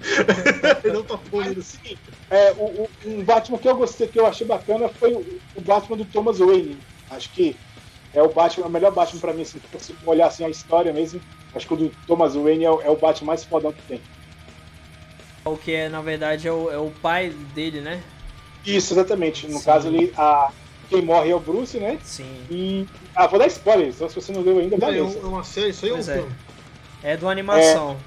não 0.92 1.04
tá 1.04 1.18
porra 1.18 1.52
assim. 1.52 1.98
É, 2.30 2.52
o, 2.54 2.64
o, 2.66 2.90
um 3.06 3.24
Batman 3.24 3.58
que 3.58 3.70
eu 3.70 3.76
gostei, 3.76 4.08
que 4.08 4.20
eu 4.20 4.26
achei 4.26 4.46
bacana 4.46 4.90
foi 4.90 5.14
o, 5.14 5.40
o 5.56 5.62
Batman 5.62 5.98
do 5.98 6.06
Thomas 6.06 6.40
Wayne. 6.40 6.78
Acho 7.12 7.30
que 7.32 7.56
é 8.14 8.22
o 8.24 8.30
Batman, 8.30 8.68
o 8.68 8.70
melhor 8.70 8.92
Batman 8.92 9.22
pra 9.22 9.34
mim, 9.34 9.44
assim, 9.44 9.62
se 9.78 9.96
olhar 10.06 10.28
assim 10.28 10.44
a 10.44 10.50
história 10.50 10.92
mesmo. 10.92 11.22
Acho 11.54 11.68
que 11.68 11.74
o 11.74 11.78
do 11.78 11.92
Thomas 12.08 12.36
Wayne 12.36 12.66
é, 12.66 12.68
é 12.68 12.90
o 12.90 12.96
Batman 12.96 13.28
mais 13.28 13.44
fodão 13.44 13.72
que 13.72 13.82
tem. 13.84 14.02
O 15.50 15.58
que 15.58 15.74
é, 15.74 15.90
na 15.90 16.02
verdade, 16.02 16.48
é 16.48 16.52
o, 16.52 16.72
é 16.72 16.78
o 16.78 16.92
pai 17.02 17.30
dele, 17.54 17.82
né? 17.82 18.02
Isso, 18.66 18.94
exatamente. 18.94 19.48
No 19.48 19.60
Sim. 19.60 19.66
caso 19.66 19.88
ali, 19.88 20.14
a, 20.18 20.52
quem 20.90 21.02
morre 21.02 21.30
é 21.30 21.36
o 21.36 21.40
Bruce, 21.40 21.80
né? 21.80 21.98
Sim. 22.04 22.42
E. 22.50 22.88
Ah, 23.16 23.28
vou 23.28 23.40
dar 23.40 23.48
spoiler, 23.48 23.88
então 23.88 24.10
se 24.10 24.16
você 24.16 24.32
não 24.32 24.44
viu 24.44 24.60
ainda, 24.60 24.78
beleza. 24.78 25.18
É, 25.18 25.22
é 25.22 25.26
uma 25.26 25.44
série, 25.44 25.70
isso 25.70 25.86
aí 25.86 25.92
pois 25.92 26.10
é 26.10 26.14
um 26.14 26.16
é. 26.16 26.20
filme. 26.20 26.36
É 27.04 27.18
do 27.18 27.30
animação. 27.30 27.98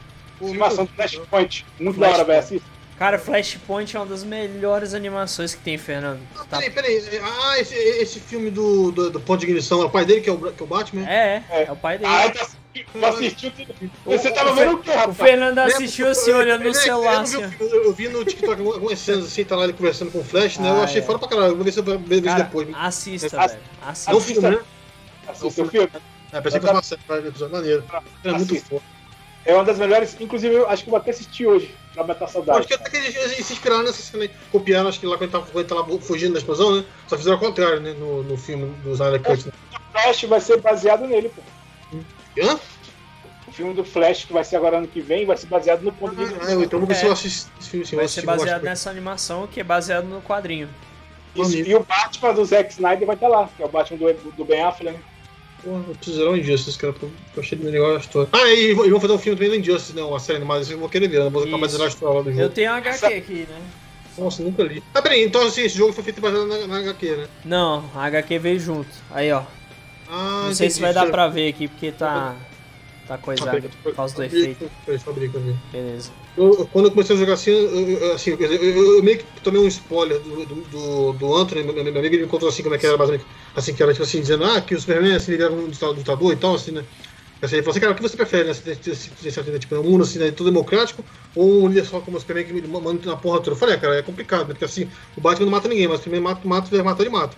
É, 0.41 0.45
animação 0.47 0.85
do 0.85 0.93
Flashpoint. 0.93 1.67
Muito 1.79 1.97
Flash 1.97 2.11
da 2.11 2.15
hora, 2.17 2.25
velho. 2.25 2.39
Assista. 2.39 2.73
Cara, 2.99 3.19
Flashpoint 3.19 3.97
é 3.97 4.01
uma 4.01 4.07
das 4.07 4.23
melhores 4.23 4.95
animações 4.95 5.55
que 5.55 5.63
tem, 5.63 5.79
Fernando. 5.79 6.21
Ah, 6.37 6.45
tá... 6.49 6.59
Peraí, 6.59 6.71
peraí. 6.71 7.21
Ah, 7.23 7.59
esse, 7.59 7.75
esse 7.75 8.21
filme 8.21 8.51
do, 8.51 8.93
do, 8.93 9.11
do 9.11 9.21
ponto 9.21 9.41
de 9.41 9.47
ignição 9.47 9.83
é 9.83 9.87
o 9.87 9.91
pai 9.91 10.05
dele 10.05 10.21
que 10.21 10.31
é 10.31 10.33
o, 10.33 10.39
que 10.39 10.63
é 10.63 10.65
o 10.65 10.69
Batman? 10.69 11.09
É, 11.09 11.43
é, 11.51 11.65
é 11.65 11.73
o 11.73 11.77
pai 11.77 11.99
dele. 11.99 12.13
Ah, 12.13 12.31
tá 12.31 12.47
assistiu. 13.07 13.53
Você 14.05 14.29
o, 14.29 14.35
tava 14.35 14.55
vendo 14.55 14.75
o 14.75 14.79
quê, 14.79 14.91
rapaz? 14.91 15.11
O 15.11 15.15
Fernando 15.15 15.59
assistiu 15.59 16.09
assim, 16.09 16.33
olhando 16.33 16.65
no 16.65 16.75
celular. 16.75 17.25
Eu, 17.33 17.69
eu, 17.69 17.85
eu 17.85 17.93
vi 17.93 18.09
no 18.09 18.25
TikTok 18.25 18.61
algumas 18.61 18.99
cenas 18.99 19.27
assim, 19.27 19.45
tá 19.45 19.57
lá 19.57 19.65
ele 19.65 19.73
conversando 19.73 20.11
com 20.11 20.21
o 20.21 20.25
Flash, 20.25 20.59
né? 20.59 20.71
Ah, 20.71 20.77
eu 20.77 20.83
achei 20.83 21.01
é. 21.01 21.05
fora 21.05 21.19
pra 21.19 21.29
caralho. 21.29 21.55
Vou 21.55 21.65
ver 21.65 21.73
se 21.73 21.81
eu 21.81 21.85
vejo 21.85 22.23
depois. 22.23 22.69
Assista, 22.75 23.27
é, 23.27 23.49
velho. 23.49 23.61
Assista. 23.83 24.11
É 24.11 24.15
um 24.15 24.21
filme, 24.21 24.51
né? 24.51 24.59
Assista 25.29 25.47
o 25.47 25.51
filme. 25.69 25.91
É, 26.33 26.41
pensei 26.41 26.61
que 26.61 26.67
fosse 26.67 26.95
uma 26.95 27.07
série, 27.07 27.29
episódio 27.29 27.55
maneiro. 27.55 27.85
É 28.25 28.33
muito 28.33 28.61
foda. 28.61 28.83
É 29.45 29.55
uma 29.55 29.65
das 29.65 29.77
melhores, 29.77 30.17
inclusive 30.21 30.55
eu 30.55 30.71
acho 30.71 30.85
que 30.85 30.91
vou 30.91 30.97
até 30.97 31.11
assistir 31.11 31.47
hoje, 31.47 31.75
pra 31.93 32.05
matar 32.05 32.29
saudade. 32.29 32.61
Acho 32.61 32.69
que 32.69 32.75
até 32.75 32.91
que 32.91 32.97
eles, 32.97 33.45
se 33.45 33.53
inspiraram 33.53 33.83
nessa 33.83 34.01
cena 34.01 34.23
aí. 34.23 34.31
Copiaram, 34.53 34.89
acho 34.89 35.01
que 35.01 35.07
lá 35.07 35.19
quando 35.19 35.45
ele 35.55 35.65
tava, 35.65 35.99
fugindo 35.99 36.35
da 36.35 36.39
explosão, 36.39 36.77
né? 36.77 36.85
Só 37.09 37.19
fizeram 37.19 37.37
o 37.39 37.41
contrário, 37.41 37.81
né? 37.81 37.93
No, 37.93 38.23
no 38.23 38.37
filme 38.37 38.73
do 38.85 38.93
Snyder 38.93 39.21
Cut. 39.21 39.47
Né? 39.47 39.53
O 39.73 39.93
Flash 39.93 40.25
vai 40.25 40.41
ser 40.41 40.61
baseado 40.61 41.07
nele, 41.09 41.29
pô. 41.29 41.43
Hã? 42.39 42.59
O 43.47 43.53
filme 43.53 43.75
do 43.75 43.85
Flash, 43.85 44.25
que 44.25 44.33
vai 44.33 44.45
ser 44.45 44.57
agora 44.57 44.79
ano 44.79 44.89
que 44.89 45.01
vem, 45.01 45.27
vai 45.27 45.37
ser 45.37 45.47
baseado 45.47 45.83
no 45.83 45.93
ponto 45.93 46.13
ah, 46.13 46.25
de 46.25 46.25
vista. 46.25 46.47
Ah, 46.47 46.55
então 46.55 46.79
vou 46.79 46.89
ver 46.89 46.95
se 46.95 47.07
eu 47.07 47.13
assisto 47.13 47.51
esse 47.61 47.69
filme. 47.69 47.87
Vai 47.93 48.09
ser 48.09 48.23
baseado 48.23 48.63
nessa 48.63 48.91
animação, 48.91 49.47
que 49.47 49.61
é 49.61 49.65
baseado 49.65 50.05
no 50.05 50.23
quadrinho. 50.23 50.69
Isso, 51.35 51.57
e 51.57 51.75
o 51.75 51.83
Batman 51.83 52.35
do 52.35 52.45
Zack 52.45 52.73
Snyder 52.73 53.07
vai 53.07 53.17
estar 53.17 53.29
lá, 53.29 53.49
que 53.57 53.63
é 53.63 53.67
o 53.67 53.69
Batman 53.69 53.99
do, 53.99 54.33
do 54.33 54.45
Ben 54.45 54.63
Affleck, 54.63 54.97
né? 54.97 55.03
Porra, 55.63 55.83
precisaram 55.95 56.37
Injustice, 56.37 56.77
cara, 56.77 56.93
porque 56.93 57.07
eu 57.07 57.43
achei 57.43 57.57
ele 57.57 57.71
melhor 57.71 57.97
a 57.97 58.01
história. 58.01 58.29
Ah, 58.33 58.51
e, 58.51 58.75
vão 58.75 59.01
fazer 59.01 59.13
um 59.13 59.19
filme 59.19 59.37
também 59.37 59.51
do 59.51 59.57
Injustice, 59.63 59.95
não, 59.95 60.11
uma 60.11 60.19
série, 60.19 60.45
mas 60.45 60.71
eu 60.71 60.79
vou 60.79 60.89
querer 60.89 61.09
ver, 61.09 61.21
não 61.21 61.31
vou 61.31 61.45
acabar 61.45 61.67
de 61.67 61.73
zerar 61.73 61.87
a 61.87 61.91
história 61.91 62.17
lá 62.17 62.23
do 62.23 62.31
jogo. 62.31 62.43
Eu 62.43 62.51
tenho 62.51 62.73
um 62.73 62.75
HQ 62.75 63.07
aqui, 63.07 63.47
né? 63.49 63.63
Nossa, 64.19 64.43
nunca 64.43 64.63
li. 64.63 64.83
Ah, 64.93 65.01
peraí, 65.01 65.25
então 65.25 65.47
assim, 65.47 65.63
esse 65.63 65.77
jogo 65.77 65.93
foi 65.93 66.05
feito 66.05 66.21
baseado 66.21 66.47
na, 66.47 66.67
na 66.67 66.79
HQ, 66.79 67.17
né? 67.17 67.29
Não, 67.45 67.85
a 67.95 68.05
HQ 68.07 68.39
veio 68.41 68.59
junto. 68.59 68.91
Aí, 69.11 69.33
ó. 69.33 69.43
Ah, 70.13 70.45
não 70.45 70.55
sei 70.55 70.67
entendi. 70.67 70.75
se 70.75 70.81
vai 70.83 70.93
dar 70.93 71.07
pra 71.07 71.27
ver 71.29 71.49
aqui, 71.49 71.67
porque 71.67 71.91
tá. 71.91 72.37
Tá 73.09 73.19
coisado 73.19 73.69
por 73.83 73.95
causa 73.95 74.15
do 74.15 74.23
efeito. 74.23 74.71
Beleza. 75.73 76.11
Eu, 76.37 76.69
quando 76.73 76.87
eu 76.87 76.91
comecei 76.93 77.17
a 77.17 77.19
jogar 77.19 77.33
assim, 77.35 77.51
eu, 77.51 78.15
assim, 78.15 78.31
eu, 78.31 78.41
eu, 78.41 79.03
meio 79.03 79.19
que 79.19 79.25
tomei 79.43 79.61
um 79.61 79.67
spoiler 79.67 80.21
do, 80.21 80.47
do, 80.47 81.13
do, 81.13 81.37
Anthony, 81.37 81.65
meu, 81.65 81.75
meu 81.75 81.83
amigo, 81.83 82.15
ele 82.15 82.23
me 82.23 82.29
contou 82.29 82.49
assim 82.49 82.63
como 82.63 82.77
é 82.77 82.79
que 82.79 82.87
era 82.87 82.97
basicamente, 82.97 83.27
assim, 83.57 83.75
que 83.75 83.83
era 83.83 83.93
tipo 83.93 84.05
assim, 84.05 84.21
dizendo, 84.21 84.45
ah, 84.45 84.61
que 84.61 84.75
o 84.75 84.81
Superman 84.81 85.17
assim, 85.17 85.33
ele 85.33 85.43
era 85.43 85.53
um 85.53 85.69
ditador 85.69 86.33
e 86.33 86.37
tal, 86.37 86.55
assim, 86.55 86.71
né? 86.71 86.85
Assim, 87.43 87.57
ele 87.57 87.63
falou 87.65 87.73
assim, 87.73 87.81
cara, 87.81 87.93
o 87.93 87.97
que 87.97 88.03
você 88.03 88.17
prefere, 88.17 88.45
né? 88.45 88.55
Você, 88.55 89.59
tipo, 89.59 89.75
um 89.75 89.83
mundo 89.83 90.05
assim, 90.05 90.21
né, 90.21 90.31
todo 90.31 90.47
democrático, 90.47 91.05
ou 91.35 91.65
um 91.65 91.69
líder 91.69 91.85
só 91.85 92.01
como 92.01 92.17
o 92.17 92.21
Superman 92.21 92.45
que 92.45 92.69
manda 92.69 93.05
na 93.05 93.17
porra 93.17 93.39
toda? 93.41 93.51
Eu 93.51 93.57
falei, 93.57 93.75
é, 93.75 93.79
cara, 93.79 93.97
é 93.97 94.03
complicado, 94.03 94.47
né? 94.47 94.55
Porque 94.55 94.65
assim, 94.65 94.89
o 95.17 95.21
Batman 95.21 95.47
não 95.47 95.53
mata 95.53 95.69
ninguém, 95.69 95.89
mas 95.89 95.99
o 95.99 96.03
Superman 96.05 96.23
mata, 96.23 96.49
mata, 96.49 96.85
mata, 96.85 97.03
ele 97.03 97.11
mata. 97.11 97.37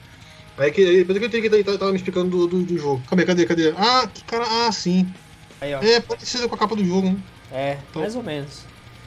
Aí 0.56 0.70
que, 0.70 0.84
depois 0.84 1.18
que 1.18 1.24
eu 1.24 1.28
entendi 1.28 1.48
que 1.48 1.54
ele 1.54 1.64
tava 1.64 1.90
me 1.90 1.96
explicando 1.96 2.30
do, 2.30 2.46
do, 2.46 2.62
do 2.62 2.78
jogo. 2.78 3.02
Cadê, 3.08 3.24
cadê, 3.24 3.46
cadê? 3.46 3.74
Ah, 3.76 4.08
que 4.12 4.22
cara, 4.24 4.44
ah, 4.48 4.70
sim. 4.70 5.12
Aí, 5.60 5.74
ó. 5.74 5.82
É, 5.82 6.00
parecido 6.00 6.48
com 6.48 6.54
a 6.54 6.58
capa 6.58 6.76
do 6.76 6.84
jogo, 6.84 7.08
né? 7.08 7.16
É, 7.52 7.78
então, 7.90 8.02
mais 8.02 8.14
ou 8.14 8.22
menos. 8.22 8.64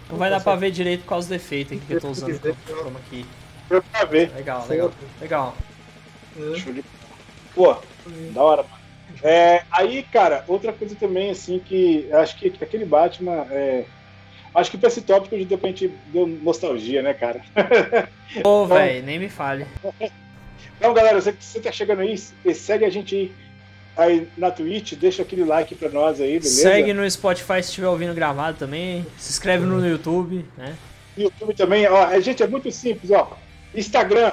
Não 0.10 0.18
vai 0.18 0.30
dar 0.30 0.42
pra 0.42 0.56
ver 0.56 0.72
direito 0.72 1.02
por 1.02 1.10
causa 1.10 1.28
do 1.28 1.36
efeito 1.36 1.74
aqui 1.74 1.84
que 1.86 1.94
eu 1.94 2.02
tô 2.02 2.10
usando 2.10 2.40
como 2.84 2.98
aqui. 2.98 3.26
Deu 3.70 3.82
pra 3.82 4.06
ver. 4.06 4.32
Legal, 4.34 4.66
legal. 4.68 4.92
Legal. 5.20 5.58
É. 6.38 6.84
Pô, 7.54 7.76
da 8.34 8.44
hora, 8.44 8.64
mano. 8.64 8.78
É, 9.24 9.64
aí, 9.72 10.04
cara, 10.04 10.44
outra 10.48 10.72
coisa 10.72 10.96
também, 10.96 11.32
assim, 11.32 11.60
que 11.60 12.10
acho 12.12 12.38
que 12.38 12.54
aquele 12.62 12.86
Batman. 12.86 13.48
É, 13.50 13.86
acho 14.54 14.72
que 14.72 14.78
pra 14.78 14.88
esse 14.88 15.02
tópico 15.02 15.38
de 15.38 15.44
repente 15.44 15.92
deu 16.08 16.28
nostalgia, 16.28 17.02
né, 17.02 17.14
cara? 17.14 17.42
Pô, 18.44 18.66
então, 18.66 18.68
velho, 18.68 19.06
nem 19.06 19.20
me 19.20 19.30
fale. 19.30 19.66
Então, 20.78 20.94
galera, 20.94 21.20
você 21.20 21.34
que 21.34 21.44
você 21.44 21.60
tá 21.60 21.72
chegando 21.72 22.02
aí, 22.02 22.18
segue 22.18 22.86
a 22.86 22.90
gente 22.90 23.16
aí 23.16 23.32
aí 23.98 24.28
na 24.38 24.52
Twitch, 24.52 24.94
deixa 24.94 25.24
aquele 25.24 25.44
like 25.44 25.74
pra 25.76 25.90
nós 25.90 26.22
aí, 26.22 26.34
beleza? 26.34 26.62
Segue 26.62 26.94
no 26.94 27.10
Spotify 27.10 27.64
se 27.64 27.70
estiver 27.70 27.88
ouvindo 27.88 28.14
gravado 28.14 28.58
também. 28.58 29.06
Se 29.18 29.32
inscreve 29.32 29.66
no 29.66 29.86
YouTube, 29.86 30.46
né? 30.56 30.76
YouTube 31.18 31.56
também, 31.56 31.88
ó. 31.88 32.06
A 32.06 32.20
gente 32.20 32.44
é 32.44 32.48
muito 32.48 32.72
simples, 32.72 33.10
ó. 33.10 33.36
Instagram. 33.74 34.32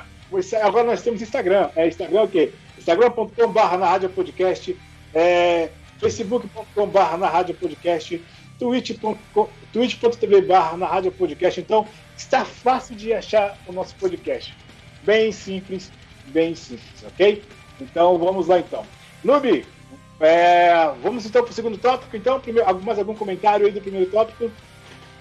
Agora 0.63 0.85
nós 0.85 1.03
temos 1.03 1.23
Instagram. 1.23 1.71
É 1.75 1.89
Instagram 1.89 2.23
o 2.23 2.29
quê? 2.29 2.53
Instagram.com.br 2.79 3.77
na 3.79 3.87
Rádio 3.87 4.11
Podcast. 4.11 4.77
É, 5.15 5.71
Facebook.com.br 5.99 7.17
na 7.19 7.29
Rádio 7.29 7.55
Podcast. 7.55 8.23
Twitch.tv 9.73 10.43
barra 10.43 10.77
na 10.77 10.87
Rádio 10.87 11.11
Podcast. 11.11 11.61
Então, 11.61 11.87
está 12.17 12.45
fácil 12.45 12.95
de 12.95 13.13
achar 13.13 13.59
o 13.67 13.73
nosso 13.73 13.95
podcast. 13.97 14.55
Bem 15.03 15.33
simples, 15.33 15.91
bem 16.26 16.54
simples, 16.54 17.04
ok? 17.07 17.43
Então, 17.81 18.19
vamos 18.19 18.47
lá 18.47 18.59
então. 18.59 18.85
Nubi, 19.23 19.66
É, 20.21 20.93
vamos 21.02 21.26
então 21.26 21.43
para 21.43 21.50
o 21.50 21.54
segundo 21.54 21.76
tópico, 21.76 22.16
então. 22.16 22.40
Primeiro, 22.40 22.81
mais 22.81 22.99
algum 22.99 23.14
comentário 23.14 23.66
aí 23.66 23.73
do 23.73 23.81
primeiro 23.81 24.11
tópico? 24.11 24.50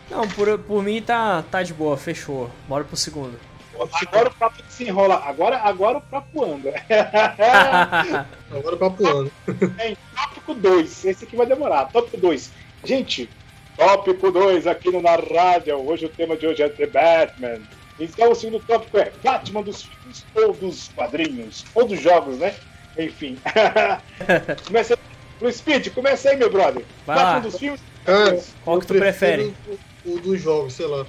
Não, 0.09 0.27
por, 0.27 0.59
por 0.59 0.83
mim 0.83 1.01
tá, 1.01 1.43
tá 1.49 1.63
de 1.63 1.73
boa, 1.73 1.97
fechou. 1.97 2.49
Bora 2.67 2.83
pro 2.83 2.95
segundo. 2.95 3.39
Agora 3.79 4.29
o 4.29 4.33
papo 4.33 4.63
se 4.69 4.83
enrola. 4.83 5.15
Agora, 5.25 5.57
agora 5.57 5.97
o 5.97 6.01
papo 6.01 6.43
anda. 6.43 6.73
agora 8.51 8.75
o 8.75 8.77
papo 8.77 9.07
anda. 9.07 9.31
É, 9.79 9.95
tópico 10.15 10.53
2. 10.53 11.05
Esse 11.05 11.25
aqui 11.25 11.35
vai 11.35 11.47
demorar. 11.47 11.85
Tópico 11.85 12.17
2. 12.17 12.51
Gente, 12.83 13.29
tópico 13.75 14.31
2 14.31 14.67
aqui 14.67 14.91
no 14.91 15.01
Na 15.01 15.15
Rádio. 15.15 15.75
Hoje 15.77 16.05
o 16.05 16.09
tema 16.09 16.37
de 16.37 16.45
hoje 16.45 16.61
é 16.61 16.69
The 16.69 16.85
Batman. 16.85 17.61
Então 17.99 18.31
o 18.31 18.35
segundo 18.35 18.63
tópico 18.65 18.97
é 18.97 19.11
Batman 19.23 19.61
dos 19.61 19.83
filmes 19.83 20.25
ou 20.35 20.53
dos 20.53 20.89
quadrinhos. 20.89 21.65
Ou 21.75 21.85
dos 21.85 22.01
jogos, 22.01 22.37
né? 22.37 22.53
Enfim. 22.97 23.37
começa 24.65 24.93
aí. 24.95 24.99
Speed, 25.51 25.89
começa 25.89 26.29
aí, 26.29 26.37
meu 26.37 26.49
brother. 26.49 26.85
Vai 27.05 27.15
Batman 27.17 27.33
lá. 27.33 27.39
dos 27.39 27.57
filmes. 27.57 27.81
Cara, 28.05 28.41
qual 28.63 28.79
que 28.79 28.87
tu 28.87 28.93
prefere? 28.93 29.53
O, 30.05 30.13
o 30.13 30.19
dos 30.19 30.41
jogos, 30.41 30.73
sei 30.73 30.87
lá. 30.87 31.05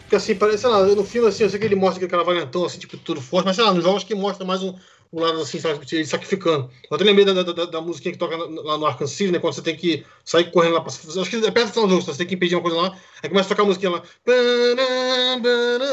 Porque 0.00 0.16
assim, 0.16 0.36
parece, 0.36 0.58
sei 0.58 0.70
lá, 0.70 0.82
no 0.84 1.04
filme 1.04 1.28
assim, 1.28 1.42
eu 1.42 1.50
sei 1.50 1.58
que 1.58 1.64
ele 1.64 1.74
mostra 1.74 1.96
aquele 1.96 2.10
cara 2.10 2.22
valentão, 2.22 2.64
assim, 2.64 2.78
tipo, 2.78 2.96
tudo 2.96 3.20
forte, 3.20 3.44
mas 3.44 3.56
sei 3.56 3.64
lá, 3.64 3.74
nos 3.74 3.82
jogos 3.82 4.04
que 4.04 4.14
mostra 4.14 4.44
mais 4.44 4.62
um, 4.62 4.72
lado 5.20 5.40
assim, 5.40 5.58
ele 5.92 6.04
sacrificando. 6.04 6.70
Eu 6.90 6.94
até 6.94 7.04
lembrei 7.04 7.24
da, 7.24 7.42
da, 7.42 7.64
da, 7.64 7.80
musiquinha 7.80 8.12
que 8.12 8.18
toca 8.18 8.36
lá 8.36 8.78
no 8.78 8.86
Arkham 8.86 9.06
City, 9.06 9.32
né? 9.32 9.38
Quando 9.38 9.54
você 9.54 9.62
tem 9.62 9.76
que 9.76 10.04
sair 10.24 10.50
correndo 10.50 10.74
lá 10.74 10.80
pra. 10.80 10.92
Acho 10.92 11.30
que 11.30 11.36
é 11.36 11.50
perto 11.50 11.68
do 11.68 11.72
final 11.72 11.86
do 11.86 11.94
jogo, 11.94 12.02
você 12.02 12.18
tem 12.18 12.26
que 12.26 12.34
impedir 12.34 12.54
uma 12.54 12.62
coisa 12.62 12.76
lá, 12.76 12.98
aí 13.22 13.28
começa 13.28 13.46
a 13.46 13.50
tocar 13.50 13.62
a 13.62 13.66
musiquinha 13.66 13.92
lá. 13.92 14.02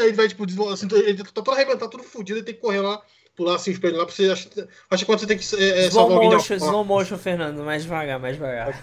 Aí 0.01 0.07
ele 0.07 0.13
vai, 0.13 0.27
tipo, 0.27 0.43
assim, 0.69 0.87
ele 0.91 1.23
tá 1.23 1.29
todo 1.33 1.51
arrebentado, 1.51 1.91
tudo 1.91 2.03
fodido, 2.03 2.39
ele 2.39 2.45
tem 2.45 2.55
que 2.55 2.61
correr 2.61 2.81
lá 2.81 3.01
pular 3.35 3.55
assim, 3.55 3.71
espelho 3.71 3.97
lá 3.97 4.05
pra 4.05 4.13
você. 4.13 4.29
Acho, 4.29 4.49
acho 4.91 5.03
que 5.03 5.05
quando 5.05 5.19
você 5.19 5.27
tem 5.27 5.37
que 5.37 5.43
é, 5.55 5.87
slow 5.87 6.07
salvar 6.07 6.23
motion, 6.23 6.53
alguém. 6.53 6.57
Slow 6.57 6.85
motion, 6.85 7.17
Fernando, 7.17 7.63
mais 7.63 7.83
devagar, 7.83 8.19
mais 8.19 8.35
devagar. 8.35 8.79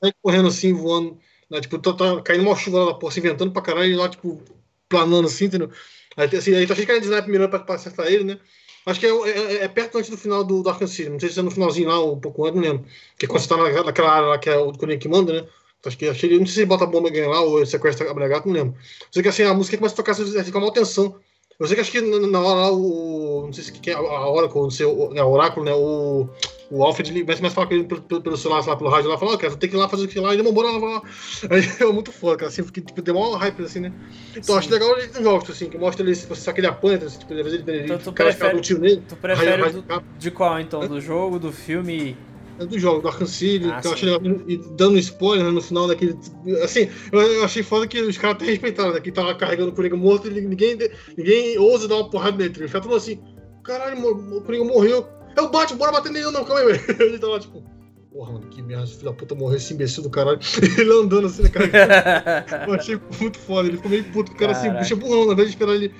Sai 0.00 0.12
correndo 0.22 0.48
assim, 0.48 0.72
voando. 0.72 1.18
Né, 1.50 1.60
tipo, 1.60 1.78
tá, 1.78 1.92
tá 1.92 2.22
caindo 2.22 2.44
uma 2.44 2.56
chuva 2.56 2.84
lá, 2.84 2.94
pô, 2.94 3.10
se 3.10 3.20
inventando 3.20 3.52
pra 3.52 3.62
caralho, 3.62 3.90
e 3.90 3.96
lá, 3.96 4.08
tipo, 4.08 4.42
planando 4.88 5.26
assim, 5.26 5.46
entendeu? 5.46 5.70
Aí, 6.16 6.28
assim, 6.36 6.54
aí 6.54 6.66
tá 6.66 6.74
cheio 6.74 6.86
de 6.86 7.06
sniper 7.06 7.28
mirando 7.28 7.50
pra, 7.50 7.58
pra 7.58 7.74
acertar 7.74 8.06
ele, 8.06 8.24
né? 8.24 8.38
Acho 8.86 9.00
que 9.00 9.06
é, 9.06 9.10
é, 9.10 9.64
é, 9.64 9.68
perto 9.68 9.96
antes 9.96 10.10
do 10.10 10.16
final 10.18 10.44
do, 10.44 10.62
do 10.62 10.68
Arkham 10.68 10.86
City. 10.86 11.08
Não 11.08 11.18
sei 11.18 11.30
se 11.30 11.38
é 11.38 11.42
no 11.42 11.50
finalzinho 11.50 11.88
lá, 11.88 12.04
um 12.04 12.20
pouco 12.20 12.44
antes, 12.44 12.56
não 12.56 12.62
lembro. 12.62 12.86
Porque 13.12 13.26
quando 13.26 13.40
você 13.40 13.48
tá 13.48 13.56
naquela 13.56 14.10
área 14.10 14.28
lá 14.28 14.38
que 14.38 14.50
é 14.50 14.56
o 14.56 14.72
Coringa 14.72 14.98
que 14.98 15.08
manda, 15.08 15.42
né? 15.42 15.48
Acho 15.86 15.98
que, 15.98 16.08
achei, 16.08 16.30
não 16.38 16.46
sei 16.46 16.54
se 16.54 16.60
ele 16.60 16.66
bota 16.66 16.84
a 16.84 16.86
bomba 16.86 17.10
ganha 17.10 17.28
lá 17.28 17.40
ou 17.42 17.64
sequestra 17.66 18.10
a 18.10 18.14
Bragato, 18.14 18.48
não 18.48 18.54
lembro. 18.54 18.74
Sei 19.10 19.22
que 19.22 19.28
assim, 19.28 19.42
a 19.42 19.52
música 19.52 19.76
começa 19.76 19.94
a 19.94 19.96
tocar, 19.96 20.14
você 20.14 20.42
fica 20.44 20.58
uma 20.58 20.72
tensão. 20.72 21.20
Eu 21.58 21.66
sei 21.66 21.76
que 21.76 21.80
acho 21.80 21.92
que 21.92 22.00
na 22.00 22.40
hora 22.40 22.60
lá 22.62 22.72
o. 22.72 23.44
Não 23.46 23.52
sei 23.52 23.64
se 23.64 23.72
que 23.72 23.90
é 23.90 23.94
a 23.94 24.28
Oracle, 24.28 24.60
não 24.60 24.70
sei, 24.70 24.86
o, 24.86 25.14
é 25.14 25.22
o 25.22 25.28
Oráculo, 25.28 25.64
né? 25.64 25.72
O, 25.72 26.28
o 26.70 26.82
Alfred 26.82 27.10
ele 27.10 27.30
a 27.30 27.50
falar 27.50 27.68
com 27.68 27.74
ele 27.74 27.84
pelo, 27.84 28.02
pelo, 28.02 28.36
celular, 28.36 28.66
lá, 28.66 28.76
pelo 28.76 28.90
rádio 28.90 29.08
lá, 29.08 29.16
fala, 29.16 29.32
ó, 29.32 29.34
oh, 29.34 29.38
cara, 29.38 29.56
tem 29.56 29.70
que 29.70 29.76
ir 29.76 29.78
lá 29.78 29.88
fazer 29.88 30.06
aquilo 30.06 30.24
lá, 30.24 30.34
e 30.34 30.38
ele 30.38 30.50
bora 30.50 30.70
lá, 30.72 30.78
lá. 30.78 31.02
Aí 31.50 31.62
é 31.80 31.92
muito 31.92 32.10
foda, 32.10 32.36
cara, 32.36 32.48
assim, 32.48 32.64
porque 32.64 32.80
tipo, 32.80 33.00
deu 33.00 33.16
uma 33.16 33.38
hype 33.38 33.62
assim, 33.62 33.80
né? 33.80 33.92
Então 34.36 34.56
acho 34.56 34.70
legal 34.70 34.98
ele 34.98 35.22
jogos, 35.22 35.48
assim, 35.48 35.68
que 35.68 35.78
mostra 35.78 36.04
ele, 36.04 36.14
só 36.14 36.52
que 36.52 36.60
ele 36.60 36.66
apanha, 36.66 36.98
assim, 36.98 37.18
tipo, 37.18 37.32
às 37.32 37.42
vezes 37.42 37.62
ele, 37.66 37.84
então, 37.84 37.98
tu 37.98 38.12
prefere, 38.12 38.56
um 38.56 38.60
tiro 38.60 38.80
nele. 38.80 39.02
Tu 39.08 39.16
prefere 39.16 39.62
raio, 39.62 39.82
do, 39.82 40.04
de 40.18 40.30
qual 40.30 40.58
então? 40.58 40.80
Do 40.88 41.00
jogo, 41.00 41.38
do 41.38 41.52
filme? 41.52 42.16
É 42.58 42.66
do 42.66 42.78
jogo, 42.78 43.00
do 43.00 43.08
Arkham 43.08 43.26
City, 43.26 43.68
ah, 43.68 43.80
que 43.80 43.86
eu 43.86 43.92
achei 43.92 44.10
legal, 44.10 44.40
e 44.46 44.56
dando 44.76 44.98
spoiler 44.98 45.44
né, 45.44 45.50
no 45.50 45.60
final 45.60 45.88
daquele. 45.88 46.16
Assim, 46.62 46.88
eu, 47.10 47.20
eu 47.20 47.44
achei 47.44 47.62
foda 47.62 47.86
que 47.86 48.00
os 48.00 48.16
caras 48.16 48.36
até 48.36 48.46
respeitaram, 48.46 48.92
né? 48.92 49.00
Que 49.00 49.10
tava 49.10 49.34
carregando 49.34 49.70
o 49.70 49.74
Coringa 49.74 49.96
morto 49.96 50.28
e 50.28 50.40
ninguém, 50.40 50.78
ninguém 51.16 51.58
ousa 51.58 51.88
dar 51.88 51.96
uma 51.96 52.10
porrada 52.10 52.36
nele. 52.36 52.54
Ele 52.56 52.68
fica 52.68 52.94
assim, 52.94 53.20
caralho, 53.64 54.06
o 54.06 54.40
Coringa 54.42 54.64
morreu. 54.64 55.06
É 55.36 55.40
o 55.40 55.48
Batman, 55.48 55.78
bora 55.78 55.92
bater 55.92 56.12
nele, 56.12 56.30
não, 56.30 56.44
calma 56.44 56.60
aí, 56.60 56.78
velho. 56.78 57.02
Ele 57.02 57.18
tá 57.18 57.26
lá, 57.26 57.40
tipo, 57.40 57.64
porra, 58.12 58.34
mano, 58.34 58.46
que 58.46 58.62
merda, 58.62 58.86
filho 58.86 59.04
da 59.06 59.12
puta 59.12 59.34
morreu 59.34 59.56
esse 59.56 59.74
imbecil 59.74 60.04
do 60.04 60.10
caralho. 60.10 60.38
Ele 60.78 60.92
andando 60.92 61.26
assim, 61.26 61.42
né, 61.42 61.48
cara? 61.48 62.44
Eu 62.68 62.74
achei 62.74 63.00
muito 63.20 63.38
foda. 63.38 63.66
Ele 63.66 63.76
ficou 63.76 63.90
meio 63.90 64.04
puto, 64.04 64.30
o 64.30 64.36
cara 64.36 64.52
assim, 64.52 64.70
bicho 64.70 64.94
é 64.94 64.96
burrão, 64.96 65.26
na 65.26 65.34
vez 65.34 65.48
de 65.48 65.54
esperar 65.56 65.74
ele 65.74 65.92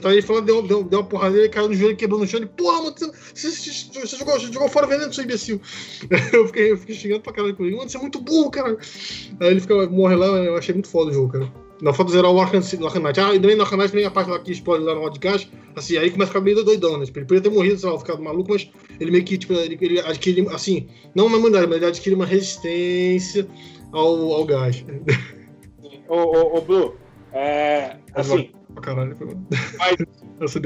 tá 0.00 0.08
aí 0.08 0.22
falando, 0.22 0.46
deu, 0.46 0.62
deu, 0.62 0.84
deu 0.84 1.00
uma 1.00 1.08
porrada 1.08 1.36
nele, 1.36 1.48
caiu 1.48 1.68
no 1.68 1.74
joelho, 1.74 1.96
quebrou 1.96 2.18
no 2.18 2.26
chão. 2.26 2.40
Ele, 2.40 2.48
porra, 2.48 2.82
mano, 2.82 2.94
você, 2.96 3.50
você, 3.50 4.00
você 4.00 4.16
jogou, 4.16 4.38
você 4.38 4.52
jogou 4.52 4.68
fora 4.68 4.86
veneno, 4.86 5.12
seu 5.12 5.24
imbecil. 5.24 5.60
Eu 6.32 6.46
fiquei, 6.46 6.72
eu 6.72 6.76
fiquei 6.76 6.94
xingando 6.94 7.20
pra 7.20 7.32
caralho 7.32 7.54
com 7.54 7.64
ele. 7.64 7.76
Mano, 7.76 7.88
você 7.88 7.96
é 7.96 8.00
muito 8.00 8.20
burro, 8.20 8.50
cara. 8.50 8.76
Aí 9.40 9.50
ele 9.50 9.60
fica, 9.60 9.86
morre 9.86 10.16
lá, 10.16 10.26
eu 10.26 10.56
achei 10.56 10.74
muito 10.74 10.88
foda 10.88 11.10
o 11.10 11.14
jogo, 11.14 11.32
cara. 11.32 11.52
Na 11.80 11.92
foto 11.92 12.10
zerar 12.10 12.30
o 12.30 12.40
Arkham, 12.40 12.60
Knight. 12.60 13.20
Ah, 13.20 13.34
e 13.34 13.40
também 13.40 13.56
no 13.56 13.62
Arkham 13.62 13.78
Knight 13.78 13.92
tem 13.92 14.04
a 14.04 14.10
parte 14.10 14.30
lá 14.30 14.38
que 14.38 14.52
explode 14.52 14.84
lá 14.84 14.94
no 14.94 15.02
podcast. 15.02 15.50
Assim, 15.74 15.96
aí 15.96 16.10
começa 16.10 16.30
a 16.30 16.32
ficar 16.34 16.40
meio 16.44 16.64
doidão, 16.64 16.98
né? 16.98 17.04
Tipo, 17.04 17.18
ele 17.18 17.26
poderia 17.26 17.50
ter 17.50 17.56
morrido, 17.56 17.78
sei 17.78 17.90
lá, 17.90 17.98
ficado 17.98 18.22
maluco, 18.22 18.52
mas 18.52 18.70
ele 19.00 19.10
meio 19.10 19.24
que, 19.24 19.36
tipo, 19.36 19.52
ele, 19.52 19.78
ele 19.80 20.00
adquire, 20.00 20.46
assim, 20.50 20.88
não 21.14 21.26
uma 21.26 21.38
imunidade, 21.38 21.66
mas 21.66 21.76
ele 21.76 21.86
adquire 21.86 22.14
uma 22.14 22.26
resistência 22.26 23.46
ao, 23.92 24.32
ao 24.32 24.44
gás. 24.44 24.84
Ô, 26.08 26.16
ô, 26.16 26.58
ô 26.58 26.60
Blue, 26.60 26.94
é, 27.32 27.96
assim, 28.14 28.50
pra 28.72 28.82
caralho. 28.82 29.16
Mas, 29.78 29.96
eu, 30.40 30.48
sei, 30.48 30.62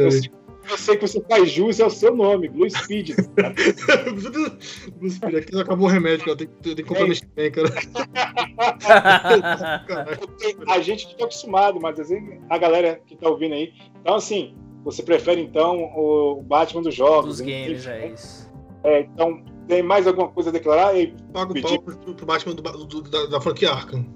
eu 0.71 0.79
sei 0.79 0.97
que 0.97 1.07
você 1.07 1.21
faz 1.23 1.51
jus, 1.51 1.81
é 1.81 1.87
o 1.87 1.91
seu 1.91 2.15
nome, 2.15 2.49
Blue 2.49 2.69
Speed. 2.69 3.11
Blue 4.99 5.11
Speed, 5.11 5.35
aqui 5.35 5.61
acabou 5.61 5.87
o 5.87 5.91
remédio, 5.91 6.25
cara. 6.25 6.37
Tem, 6.37 6.49
tem 6.49 6.77
que 6.77 6.85
comprar 6.85 7.05
é. 7.05 7.09
nesse 7.09 7.27
bem, 7.27 7.51
cara. 7.51 7.69
a 10.69 10.81
gente 10.81 11.17
tá 11.17 11.25
acostumado, 11.25 11.81
mas 11.81 12.01
assim, 12.01 12.41
a 12.49 12.59
galera 12.59 13.01
que 13.07 13.17
tá 13.17 13.29
ouvindo 13.29 13.55
aí. 13.55 13.73
Então, 14.01 14.17
assim, 14.17 14.55
você 14.85 15.03
prefere 15.03 15.41
então 15.41 15.85
o 15.97 16.43
Batman 16.43 16.83
dos 16.83 16.95
jogos? 16.95 17.39
Dos 17.39 17.41
games, 17.41 17.87
é 17.87 18.09
isso. 18.09 18.51
É, 18.85 19.01
então, 19.01 19.43
tem 19.67 19.83
mais 19.83 20.07
alguma 20.07 20.29
coisa 20.29 20.51
a 20.51 20.53
declarar? 20.53 20.93
Pago 21.33 21.59
o 21.59 21.63
pau 21.63 21.83
pro, 21.83 22.15
pro 22.15 22.27
Batman 22.27 22.55
do, 22.55 22.63
do, 22.63 23.03
da, 23.03 23.27
da 23.27 23.41
franquia 23.41 23.73
Arkham. 23.73 24.07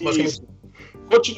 Basicamente. 0.00 0.42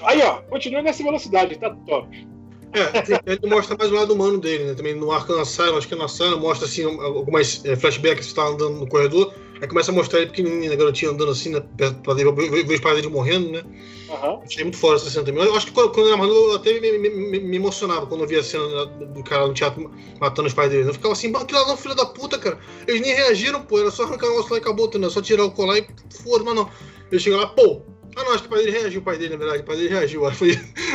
Aí, 0.05 0.23
ó, 0.23 0.43
continua 0.43 0.83
nessa 0.83 1.03
velocidade, 1.03 1.59
tá 1.59 1.71
top. 1.87 2.27
É, 2.75 3.33
ele 3.33 3.47
mostra 3.47 3.77
mais 3.77 3.91
o 3.91 3.95
lado 3.95 4.13
humano 4.13 4.39
dele, 4.39 4.65
né? 4.65 4.75
Também 4.75 4.95
no 4.95 5.13
Arkham 5.13 5.41
Asylum, 5.41 5.79
acho 5.79 5.87
que 5.87 5.95
na 5.95 6.07
Asylum 6.07 6.41
mostra 6.41 6.67
assim 6.67 6.83
algumas 6.83 7.65
é, 7.65 7.77
flashbacks 7.77 8.29
que 8.29 8.35
tá 8.35 8.47
andando 8.47 8.81
no 8.81 8.89
corredor. 8.89 9.33
Aí 9.61 9.69
começa 9.69 9.93
a 9.93 9.95
mostrar 9.95 10.19
ele 10.19 10.31
pequenininho, 10.31 10.73
a 10.73 10.77
garotinha 10.77 11.13
andando 11.13 11.31
assim, 11.31 11.51
né? 11.51 11.63
Pra 12.03 12.15
ver, 12.15 12.31
ver 12.33 12.75
os 12.75 12.81
pais 12.81 12.97
dele 12.97 13.09
morrendo, 13.09 13.53
né? 13.53 13.63
Uhum. 14.09 14.41
Achei 14.45 14.65
muito 14.65 14.77
fora 14.77 14.97
essa 14.97 15.09
cena 15.09 15.25
também. 15.25 15.45
Eu 15.45 15.55
acho 15.55 15.67
que 15.67 15.73
quando, 15.73 15.93
quando 15.93 16.07
ele 16.07 16.15
amarrou, 16.15 16.51
eu 16.51 16.57
até 16.57 16.81
me, 16.81 16.99
me, 16.99 17.41
me, 17.41 17.57
emocionava 17.57 18.07
quando 18.07 18.23
eu 18.23 18.27
via 18.27 18.41
a 18.41 18.43
cena 18.43 18.87
do 18.87 19.23
cara 19.23 19.47
no 19.47 19.55
teatro 19.55 19.89
matando 20.21 20.49
os 20.49 20.55
pais 20.55 20.71
dele. 20.71 20.89
Eu 20.89 20.93
ficava 20.93 21.13
assim, 21.13 21.33
aquilo 21.35 21.61
lá 21.61 21.69
não, 21.69 21.77
filho 21.77 21.95
da 21.95 22.05
puta, 22.05 22.37
cara. 22.39 22.59
Eles 22.89 23.01
nem 23.01 23.15
reagiram, 23.15 23.63
pô. 23.63 23.79
Era 23.79 23.93
só 23.93 24.03
arrancar 24.03 24.27
o 24.27 24.31
negócio 24.31 24.51
lá 24.51 24.59
e 24.59 24.61
acabou, 24.61 24.91
né? 24.99 25.09
Só 25.09 25.23
tirar 25.23 25.45
o 25.45 25.53
colar 25.53 25.79
e 25.79 25.87
foda, 26.11 26.43
mas 26.45 26.55
não. 26.57 26.69
Ele 27.13 27.21
chega 27.21 27.37
lá, 27.37 27.47
pô, 27.47 27.83
ah, 28.17 28.25
não, 28.25 28.33
acho 28.33 28.43
que 28.43 28.49
o 28.49 28.51
pai 28.51 28.65
dele 28.65 28.79
reagiu, 28.79 29.01
o 29.01 29.05
pai 29.05 29.19
dele, 29.19 29.31
na 29.31 29.37
verdade. 29.37 29.63
O 29.63 29.67
pai 29.67 29.77
dele 29.77 29.89
reagiu. 29.89 30.27
Aí, 30.27 30.35
foi... 30.35 30.51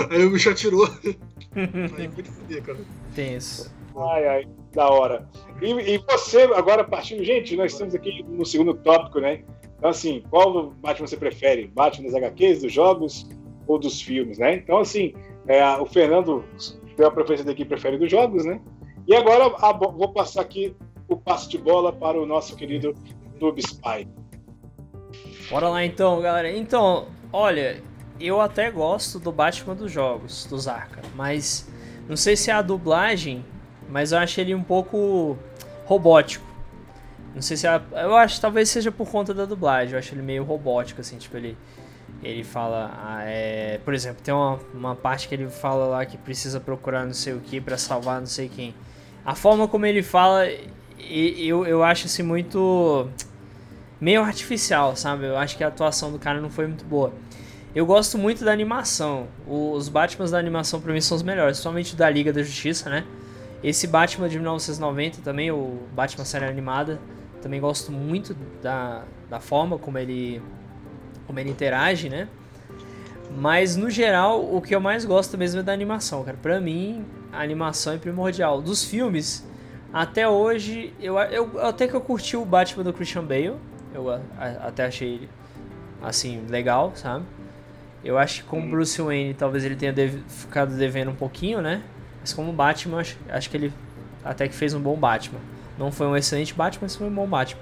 aí 0.10 0.26
o 0.26 0.32
bicho 0.32 0.50
atirou. 0.50 0.88
aí 1.98 2.10
foi 2.10 2.24
de 2.24 2.32
fuder, 2.32 2.64
cara. 2.64 2.80
Tenso. 3.16 3.74
Ai, 3.98 4.28
ai, 4.28 4.48
da 4.74 4.90
hora. 4.90 5.28
E, 5.62 5.72
e, 5.72 5.98
você, 5.98 6.44
agora 6.56 6.84
partindo, 6.84 7.24
gente, 7.24 7.56
nós 7.56 7.74
estamos 7.74 7.94
aqui 7.94 8.24
no 8.24 8.46
segundo 8.46 8.74
tópico, 8.76 9.20
né? 9.20 9.44
Então, 9.78 9.90
assim, 9.90 10.24
qual 10.30 10.72
Batman 10.72 11.08
você 11.08 11.18
prefere? 11.18 11.68
Batman 11.68 12.10
das 12.10 12.16
HQs, 12.16 12.62
dos 12.62 12.72
jogos 12.72 13.30
ou 13.68 13.78
dos 13.78 14.02
filmes, 14.02 14.38
né? 14.38 14.56
Então, 14.56 14.78
assim, 14.78 15.14
é, 15.48 15.66
o 15.78 15.86
Fernando 15.86 16.44
tem 16.96 17.06
a 17.06 17.12
preferência 17.12 17.46
daqui, 17.46 17.66
prefere 17.66 17.98
dos 17.98 18.10
jogos, 18.10 18.46
né? 18.46 18.62
E 19.08 19.16
agora 19.16 19.46
a, 19.58 19.74
vou 19.74 20.14
passar 20.14 20.42
aqui 20.42 20.76
o 21.08 21.18
passe 21.18 21.50
de 21.50 21.58
bola 21.58 21.92
para 21.92 22.22
o 22.22 22.26
nosso 22.26 22.56
querido 22.56 22.94
Noob 23.40 23.60
Spy. 23.60 24.08
Bora 25.50 25.68
lá 25.68 25.84
então, 25.84 26.22
galera. 26.22 26.52
Então, 26.52 27.08
olha, 27.34 27.82
eu 28.20 28.40
até 28.40 28.70
gosto 28.70 29.18
do 29.18 29.32
Batman 29.32 29.74
dos 29.74 29.92
jogos, 29.92 30.46
dos 30.46 30.68
Arkham, 30.68 31.02
mas 31.16 31.68
não 32.08 32.16
sei 32.16 32.36
se 32.36 32.52
é 32.52 32.54
a 32.54 32.62
dublagem, 32.62 33.44
mas 33.90 34.12
eu 34.12 34.20
acho 34.20 34.40
ele 34.40 34.54
um 34.54 34.62
pouco 34.64 35.38
robótico. 35.86 36.46
Não 37.34 37.42
sei 37.42 37.58
se 37.58 37.66
é 37.66 37.70
a, 37.72 37.82
eu 38.02 38.16
acho 38.16 38.40
talvez 38.40 38.70
seja 38.70 38.92
por 38.92 39.10
conta 39.10 39.34
da 39.34 39.46
dublagem, 39.46 39.94
eu 39.94 40.00
acho 40.00 40.14
ele 40.14 40.22
meio 40.22 40.44
robótico 40.44 41.02
assim, 41.02 41.18
tipo 41.18 41.36
ele 41.36 41.58
ele 42.22 42.44
fala, 42.44 42.92
ah, 43.02 43.24
é, 43.24 43.80
por 43.86 43.94
exemplo, 43.94 44.22
tem 44.22 44.34
uma, 44.34 44.60
uma 44.74 44.96
parte 44.96 45.28
que 45.28 45.34
ele 45.34 45.50
fala 45.50 45.86
lá 45.86 46.06
que 46.06 46.18
precisa 46.18 46.60
procurar 46.60 47.06
não 47.06 47.14
sei 47.14 47.34
o 47.34 47.40
que 47.40 47.62
para 47.62 47.78
salvar 47.78 48.20
não 48.20 48.28
sei 48.28 48.50
quem. 48.50 48.76
A 49.26 49.36
forma 49.36 49.68
como 49.68 49.86
ele 49.86 50.04
fala, 50.04 50.46
eu, 51.00 51.66
eu 51.66 51.82
acho 51.82 52.08
assim 52.08 52.24
muito 52.24 53.08
meio 54.00 54.24
artificial, 54.24 54.96
sabe? 54.96 55.26
Eu 55.26 55.38
acho 55.38 55.58
que 55.58 55.64
a 55.64 55.68
atuação 55.68 56.12
do 56.12 56.20
cara 56.20 56.40
não 56.40 56.50
foi 56.50 56.68
muito 56.68 56.86
boa. 56.86 57.14
Eu 57.76 57.86
gosto 57.86 58.18
muito 58.18 58.44
da 58.44 58.52
animação. 58.52 59.28
Os 59.48 59.90
Batmans 59.90 60.32
da 60.32 60.40
animação 60.40 60.82
pra 60.82 60.92
mim 60.92 61.02
são 61.02 61.16
os 61.16 61.24
melhores, 61.24 61.58
principalmente 61.58 61.96
da 61.96 62.10
Liga 62.10 62.34
da 62.34 62.42
Justiça, 62.42 62.90
né? 62.90 63.06
Esse 63.64 63.88
Batman 63.88 64.30
de 64.30 64.38
1990 64.38 65.22
também, 65.22 65.52
o 65.52 65.80
Batman 65.94 66.26
série 66.26 66.46
animada, 66.46 67.00
também 67.42 67.60
gosto 67.60 67.92
muito 67.92 68.36
da, 68.62 69.04
da 69.30 69.40
forma 69.40 69.78
como 69.78 69.98
ele 69.98 70.42
como 71.28 71.40
ele 71.40 71.50
interage, 71.52 72.10
né? 72.10 72.28
Mas 73.38 73.76
no 73.76 73.90
geral, 73.90 74.44
o 74.56 74.62
que 74.62 74.74
eu 74.74 74.80
mais 74.80 75.06
gosto 75.06 75.38
mesmo 75.38 75.60
é 75.60 75.64
da 75.64 75.72
animação, 75.72 76.24
cara. 76.24 76.38
Pra 76.42 76.60
mim, 76.60 77.06
a 77.32 77.42
animação 77.44 77.94
é 77.94 77.98
primordial. 77.98 78.62
Dos 78.62 78.84
filmes, 78.84 79.46
Até 79.94 80.28
hoje, 80.28 80.94
eu, 81.00 81.18
eu 81.20 81.66
até 81.66 81.88
que 81.88 81.94
eu 81.96 82.02
curti 82.02 82.38
o 82.38 82.46
Batman 82.46 82.84
do 82.84 82.94
Christian 82.94 83.24
Bale. 83.24 83.56
Eu 83.94 84.10
a, 84.10 84.20
a, 84.38 84.48
até 84.68 84.86
achei 84.86 85.16
ele, 85.16 85.30
assim, 86.02 86.46
legal, 86.48 86.92
sabe? 86.96 87.26
Eu 88.04 88.18
acho 88.18 88.44
que 88.44 88.50
como. 88.50 88.70
Bruce 88.70 89.02
Wayne, 89.02 89.34
talvez 89.34 89.66
ele 89.66 89.76
tenha 89.76 89.92
deve, 89.92 90.24
ficado 90.28 90.76
devendo 90.76 91.12
um 91.12 91.16
pouquinho, 91.16 91.62
né? 91.62 91.82
Mas 92.22 92.34
como 92.34 92.52
Batman, 92.52 93.00
acho, 93.00 93.18
acho 93.30 93.50
que 93.50 93.58
ele 93.58 93.74
até 94.24 94.48
que 94.48 94.56
fez 94.56 94.74
um 94.74 94.80
bom 94.80 94.96
Batman. 94.96 95.40
Não 95.78 95.92
foi 95.92 96.08
um 96.08 96.16
excelente 96.16 96.54
Batman, 96.54 96.82
mas 96.84 96.96
foi 96.96 97.08
um 97.08 97.14
bom 97.14 97.28
Batman. 97.28 97.62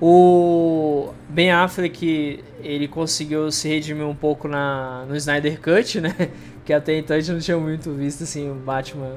O 0.00 1.12
Ben 1.28 1.52
Affleck, 1.52 2.42
ele 2.60 2.88
conseguiu 2.88 3.52
se 3.52 3.68
redimir 3.68 4.04
um 4.04 4.14
pouco 4.14 4.48
na, 4.48 5.04
no 5.08 5.14
Snyder 5.14 5.60
Cut, 5.60 6.00
né? 6.00 6.14
Que 6.64 6.72
até 6.72 6.96
então 6.96 7.16
a 7.16 7.18
gente 7.18 7.32
não 7.32 7.40
tinha 7.40 7.58
muito 7.58 7.92
visto, 7.92 8.22
assim, 8.22 8.48
um 8.48 8.54
Batman 8.54 9.16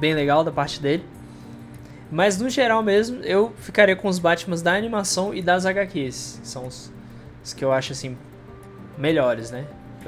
bem 0.00 0.12
legal 0.12 0.42
da 0.42 0.50
parte 0.50 0.82
dele. 0.82 1.04
Mas 2.10 2.38
no 2.38 2.50
geral 2.50 2.82
mesmo, 2.82 3.22
eu 3.22 3.52
ficaria 3.58 3.94
com 3.94 4.08
os 4.08 4.18
Batmans 4.18 4.62
da 4.62 4.74
animação 4.74 5.32
e 5.32 5.40
das 5.40 5.64
HQs. 5.64 6.40
São 6.42 6.66
os, 6.66 6.92
os 7.44 7.54
que 7.54 7.64
eu 7.64 7.72
acho, 7.72 7.92
assim, 7.92 8.16
melhores, 8.98 9.50
né? 9.50 9.66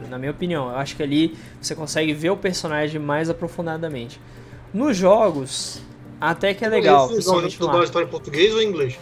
Na 0.09 0.19
minha 0.19 0.31
opinião, 0.31 0.71
eu 0.71 0.77
acho 0.77 0.97
que 0.97 1.03
ali 1.03 1.37
você 1.61 1.75
consegue 1.75 2.13
ver 2.13 2.31
o 2.31 2.37
personagem 2.37 3.01
mais 3.01 3.29
aprofundadamente. 3.29 4.21
Nos 4.73 4.97
jogos, 4.97 5.83
até 6.21 6.55
que 6.55 6.65
é 6.65 6.69
legal. 6.69 7.11
Esse 7.13 7.23
jogo 7.23 7.47
está 7.47 8.03
em 8.03 8.07
português 8.07 8.55
ou 8.55 8.63
em 8.63 8.69
inglês? 8.69 8.99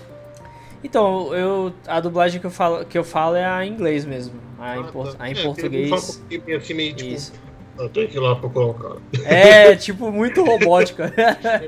Então, 0.82 1.34
eu, 1.34 1.72
a 1.86 2.00
dublagem 2.00 2.40
que 2.40 2.46
eu 2.46 2.50
falo, 2.50 2.84
que 2.84 2.96
eu 2.96 3.04
falo 3.04 3.36
é 3.36 3.44
a 3.44 3.64
em 3.64 3.72
inglês 3.72 4.04
mesmo. 4.04 4.34
A, 4.58 4.76
em, 4.76 4.80
ah, 4.80 4.84
por, 4.84 5.14
tá. 5.14 5.24
a 5.24 5.30
em 5.30 5.38
é, 5.38 5.42
português. 5.42 5.90
Um 5.90 5.94
assim, 5.94 6.74
meio, 6.74 6.94
tipo, 6.94 7.10
Isso. 7.10 7.32
Eu 7.80 7.88
tenho 7.88 8.08
que 8.08 8.16
ir 8.16 8.20
lá 8.20 8.36
procurar 8.36 8.66
o 8.66 8.74
cara. 8.74 8.96
É, 9.24 9.74
tipo, 9.76 10.12
muito 10.12 10.44
robótica. 10.44 11.12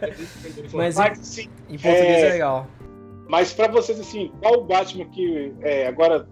Mas, 0.73 0.97
Mas 0.97 1.21
assim, 1.21 1.49
em 1.69 1.79
português 1.79 1.89
é, 1.89 2.29
é 2.29 2.33
legal. 2.33 2.67
Mas 3.29 3.53
pra 3.53 3.69
vocês, 3.69 3.99
assim, 3.99 4.31
qual 4.41 4.61
o 4.61 4.65
Batman 4.65 5.07
que 5.07 5.53
é, 5.63 5.87
agora 5.87 6.29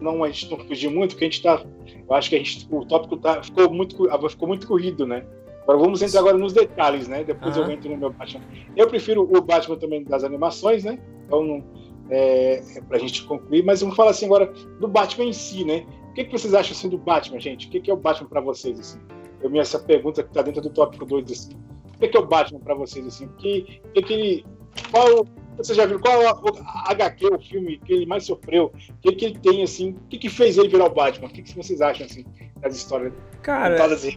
não, 0.00 0.24
a 0.24 0.28
gente 0.28 0.50
não 0.50 0.58
fugiu 0.58 0.90
muito, 0.90 1.10
porque 1.10 1.24
a 1.24 1.28
gente 1.28 1.42
tá. 1.42 1.62
Eu 2.08 2.14
acho 2.14 2.28
que 2.28 2.36
a 2.36 2.38
gente, 2.38 2.66
o 2.70 2.84
tópico 2.84 3.16
tá, 3.18 3.42
ficou, 3.42 3.70
muito, 3.70 3.96
ficou 4.28 4.48
muito 4.48 4.66
corrido, 4.66 5.06
né? 5.06 5.24
Agora 5.62 5.78
vamos 5.78 6.02
entrar 6.02 6.20
agora 6.20 6.36
nos 6.36 6.52
detalhes, 6.52 7.06
né? 7.06 7.22
Depois 7.22 7.56
uhum. 7.56 7.64
eu 7.64 7.70
entro 7.70 7.90
no 7.90 7.96
meu 7.96 8.10
Batman. 8.10 8.42
Eu 8.76 8.88
prefiro 8.88 9.22
o 9.22 9.40
Batman 9.40 9.76
também 9.76 10.02
das 10.02 10.24
animações, 10.24 10.84
né? 10.84 10.98
Então 11.26 11.44
não, 11.44 11.64
é, 12.10 12.62
é 12.76 12.80
para 12.80 12.96
a 12.96 13.00
gente 13.00 13.22
concluir, 13.24 13.62
mas 13.62 13.80
vamos 13.80 13.94
falar 13.94 14.10
assim 14.10 14.26
agora 14.26 14.52
do 14.80 14.88
Batman 14.88 15.26
em 15.26 15.32
si, 15.32 15.64
né? 15.64 15.86
O 16.10 16.14
que, 16.14 16.24
que 16.24 16.32
vocês 16.32 16.54
acham 16.54 16.72
assim 16.72 16.88
do 16.88 16.98
Batman, 16.98 17.38
gente? 17.38 17.68
O 17.68 17.70
que, 17.70 17.80
que 17.80 17.90
é 17.90 17.94
o 17.94 17.96
Batman 17.96 18.28
para 18.28 18.40
vocês 18.40 18.80
assim? 18.80 18.98
Eu 19.42 19.50
me 19.50 19.58
essa 19.58 19.78
pergunta 19.78 20.22
que 20.22 20.28
está 20.28 20.42
dentro 20.42 20.60
do 20.60 20.70
tópico 20.70 21.04
2 21.04 21.30
assim. 21.30 21.52
O 21.94 21.98
que, 21.98 22.08
que 22.08 22.16
é 22.16 22.20
o 22.20 22.26
Batman 22.26 22.60
para 22.60 22.74
vocês 22.74 23.06
assim? 23.06 23.28
Que, 23.38 23.80
que, 23.94 24.02
que 24.02 24.12
ele, 24.12 24.46
qual 24.90 25.26
você 25.56 25.74
já 25.74 25.84
viu 25.84 26.00
qual 26.00 26.26
a, 26.26 26.90
HQ, 26.90 27.26
o 27.26 27.38
filme 27.38 27.78
que 27.78 27.92
ele 27.92 28.06
mais 28.06 28.24
sofreu? 28.24 28.72
O 28.90 29.00
que, 29.02 29.12
que 29.12 29.24
ele 29.26 29.38
tem 29.38 29.62
assim? 29.62 29.90
O 29.90 30.08
que, 30.08 30.18
que 30.18 30.28
fez 30.30 30.56
ele 30.56 30.68
virar 30.68 30.86
o 30.86 30.94
Batman? 30.94 31.28
O 31.28 31.30
que, 31.30 31.42
que 31.42 31.54
vocês 31.54 31.80
acham 31.82 32.06
assim 32.06 32.24
das 32.60 32.74
histórias? 32.76 33.12
Cara, 33.42 33.84
assim? 33.84 34.16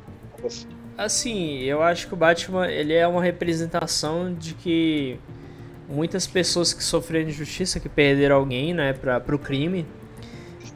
assim, 0.97 1.59
eu 1.59 1.81
acho 1.81 2.07
que 2.07 2.13
o 2.13 2.17
Batman 2.17 2.67
ele 2.67 2.93
é 2.93 3.05
uma 3.05 3.21
representação 3.21 4.33
de 4.33 4.53
que 4.53 5.19
muitas 5.89 6.25
pessoas 6.25 6.73
que 6.73 6.83
sofreram 6.83 7.29
injustiça, 7.29 7.79
que 7.79 7.89
perderam 7.89 8.37
alguém, 8.37 8.73
né, 8.73 8.93
para 8.93 9.35
o 9.35 9.39
crime, 9.39 9.85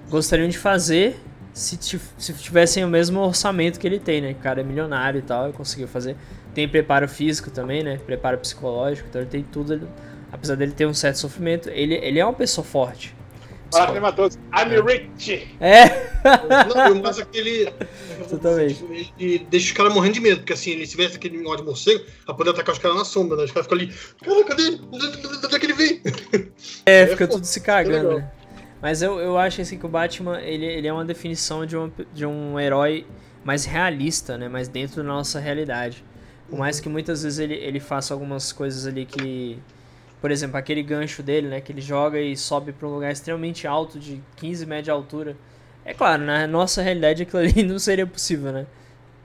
gostariam 0.09 0.49
de 0.49 0.57
fazer 0.57 1.17
se, 1.57 1.99
se 2.17 2.33
tivessem 2.33 2.85
o 2.85 2.87
mesmo 2.87 3.19
orçamento 3.19 3.79
que 3.79 3.87
ele 3.87 3.99
tem, 3.99 4.21
né? 4.21 4.31
O 4.31 4.35
cara 4.35 4.61
é 4.61 4.63
milionário 4.63 5.19
e 5.19 5.21
tal, 5.23 5.49
e 5.49 5.53
conseguiu 5.53 5.87
fazer. 5.87 6.15
Tem 6.53 6.69
preparo 6.69 7.07
físico 7.07 7.49
também, 7.49 7.83
né? 7.83 7.99
Preparo 8.05 8.37
psicológico, 8.37 9.07
então 9.09 9.21
ele 9.21 9.29
tem 9.29 9.43
tudo. 9.43 9.89
Apesar 10.31 10.55
dele 10.55 10.71
ter 10.71 10.85
um 10.85 10.93
certo 10.93 11.17
sofrimento, 11.17 11.69
ele, 11.69 11.95
ele 11.95 12.19
é 12.19 12.25
uma 12.25 12.33
pessoa 12.33 12.63
forte. 12.63 13.15
Fala 13.71 13.93
que 13.93 13.99
matou. 13.99 14.27
I'm 14.27 14.73
é. 14.73 14.81
rich! 14.81 15.47
É! 15.59 16.07
Não, 16.73 17.01
mas 17.01 17.19
aquele. 17.19 17.71
Totalmente. 18.29 19.11
Ele 19.19 19.39
deixa 19.49 19.67
os 19.67 19.71
caras 19.71 19.93
morrendo 19.93 20.13
de 20.13 20.19
medo, 20.21 20.37
porque 20.37 20.53
assim, 20.53 20.71
ele 20.71 20.85
se 20.85 20.91
tivesse 20.91 21.17
aquele 21.17 21.37
negócio 21.37 21.59
de 21.59 21.63
morcego, 21.63 22.05
pra 22.25 22.33
poder 22.33 22.51
atacar 22.51 22.73
os 22.73 22.79
caras 22.79 22.97
na 22.97 23.05
sombra, 23.05 23.35
né? 23.35 23.43
Os 23.43 23.51
caras 23.51 23.65
ficam 23.65 23.77
ali, 23.77 23.93
cara, 24.23 24.43
cadê 24.45 24.63
ele? 24.63 24.81
Onde 24.91 25.55
é 25.55 25.59
que 25.59 25.65
ele 25.65 25.73
vem? 25.73 26.01
É, 26.85 27.01
é 27.01 27.07
fica 27.07 27.27
tudo 27.27 27.45
se 27.45 27.59
cagando, 27.61 28.17
né? 28.17 28.31
Mas 28.81 29.01
eu, 29.01 29.19
eu 29.19 29.37
acho 29.37 29.61
assim 29.61 29.77
que 29.77 29.85
o 29.85 29.89
Batman, 29.89 30.39
ele, 30.39 30.65
ele 30.65 30.87
é 30.87 30.93
uma 30.93 31.05
definição 31.05 31.65
de, 31.65 31.75
uma, 31.75 31.91
de 32.13 32.25
um 32.25 32.59
herói 32.59 33.05
mais 33.43 33.65
realista, 33.65 34.37
né? 34.37 34.47
Mais 34.47 34.67
dentro 34.67 34.97
da 34.97 35.03
nossa 35.03 35.39
realidade. 35.39 36.03
Por 36.49 36.59
mais 36.59 36.79
que 36.79 36.87
muitas 36.87 37.23
vezes 37.23 37.39
ele, 37.39 37.55
ele 37.55 37.79
faça 37.79 38.13
algumas 38.13 38.51
coisas 38.51 38.85
ali 38.85 39.05
que 39.05 39.59
por 40.19 40.31
exemplo, 40.31 40.57
aquele 40.57 40.81
gancho 40.81 41.21
dele, 41.21 41.47
né? 41.47 41.61
Que 41.61 41.71
ele 41.71 41.81
joga 41.81 42.19
e 42.19 42.35
sobe 42.35 42.71
para 42.71 42.87
um 42.87 42.93
lugar 42.93 43.11
extremamente 43.11 43.67
alto, 43.67 43.99
de 43.99 44.21
15 44.37 44.65
metros 44.65 44.85
de 44.85 44.91
altura. 44.91 45.37
É 45.85 45.93
claro, 45.93 46.23
na 46.23 46.47
nossa 46.47 46.81
realidade 46.81 47.21
aquilo 47.23 47.41
ali 47.41 47.63
não 47.63 47.79
seria 47.79 48.07
possível, 48.07 48.51
né? 48.51 48.65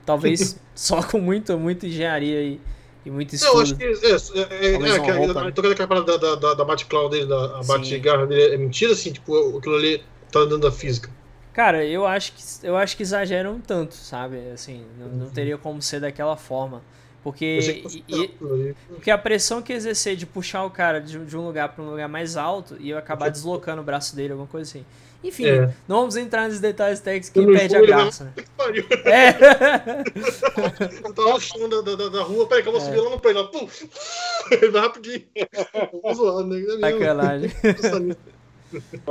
Talvez 0.05 0.61
só 0.75 1.03
com 1.03 1.19
muito, 1.19 1.59
muita 1.59 1.87
engenharia 1.87 2.43
e, 2.43 2.61
e 3.05 3.11
muito 3.11 3.35
estudo. 3.35 3.57
Eu 3.57 3.61
acho 3.63 3.77
que 3.77 3.85
é, 3.85 3.89
é, 3.89 4.65
é, 4.65 4.91
é 4.91 4.97
aquela, 4.97 5.53
toda 5.53 5.73
aquela 5.73 5.89
parada 5.89 6.19
da, 6.19 6.35
da, 6.35 6.55
da 6.55 6.65
Batcloud 6.65 7.11
dele, 7.11 7.27
da 7.27 7.63
Batgarra 7.63 8.27
dele, 8.27 8.55
é 8.55 8.57
mentira, 8.57 8.93
assim, 8.93 9.13
tipo, 9.13 9.59
aquilo 9.59 9.77
ali 9.77 10.03
tá 10.31 10.41
dando 10.41 10.61
da 10.61 10.73
física. 10.73 11.11
Cara, 11.53 11.85
eu 11.85 12.07
acho 12.07 12.33
que 12.33 12.67
eu 12.67 12.77
acho 12.77 12.97
que 12.97 13.03
exageram 13.03 13.61
tanto, 13.61 13.95
sabe? 13.95 14.39
Assim, 14.53 14.87
não, 14.99 15.09
não 15.09 15.27
uhum. 15.27 15.31
teria 15.31 15.59
como 15.59 15.83
ser 15.83 16.01
daquela 16.01 16.37
forma. 16.37 16.83
Porque, 17.23 17.85
e, 18.09 18.29
porque 18.89 19.09
a 19.09 19.17
pressão 19.17 19.63
que 19.63 19.73
exercer 19.73 20.17
de 20.17 20.27
puxar 20.27 20.65
o 20.65 20.71
cara 20.71 21.01
de, 21.01 21.25
de 21.25 21.37
um 21.37 21.47
lugar 21.47 21.69
para 21.69 21.85
um 21.85 21.91
lugar 21.91 22.09
mais 22.09 22.37
alto 22.37 22.77
e 22.81 22.91
eu 22.91 22.99
acabar 22.99 23.29
deslocando 23.29 23.81
o 23.81 23.85
braço 23.85 24.17
dele, 24.17 24.33
alguma 24.33 24.49
coisa 24.49 24.69
assim. 24.69 24.85
Enfim, 25.23 25.47
é. 25.47 25.75
não 25.87 26.01
vamos 26.01 26.17
entrar 26.17 26.49
nos 26.49 26.59
detalhes 26.59 27.01
técnicos 27.01 27.31
que 27.31 27.47
perde 27.47 27.77
a 27.77 27.81
graça. 27.81 28.25
Né? 28.25 28.33
É. 29.05 29.31
eu 31.05 31.13
tava 31.13 31.33
no 31.33 31.41
chão 31.41 31.69
da, 31.69 31.81
da, 31.81 32.09
da 32.09 32.23
rua, 32.23 32.47
peraí 32.47 32.63
que 32.63 32.69
eu 32.69 32.73
vou 32.73 32.81
é. 32.81 32.85
subir 32.85 33.01
lá 33.01 33.11
no 33.11 33.19
prédio. 33.19 33.49
Pum! 33.49 33.69
Ele 34.51 34.71
vai 34.71 34.83
rapidinho. 34.83 35.25
Lá, 37.17 37.37
né? 37.37 37.51
É 37.63 37.73
Sacanagem. 37.73 38.17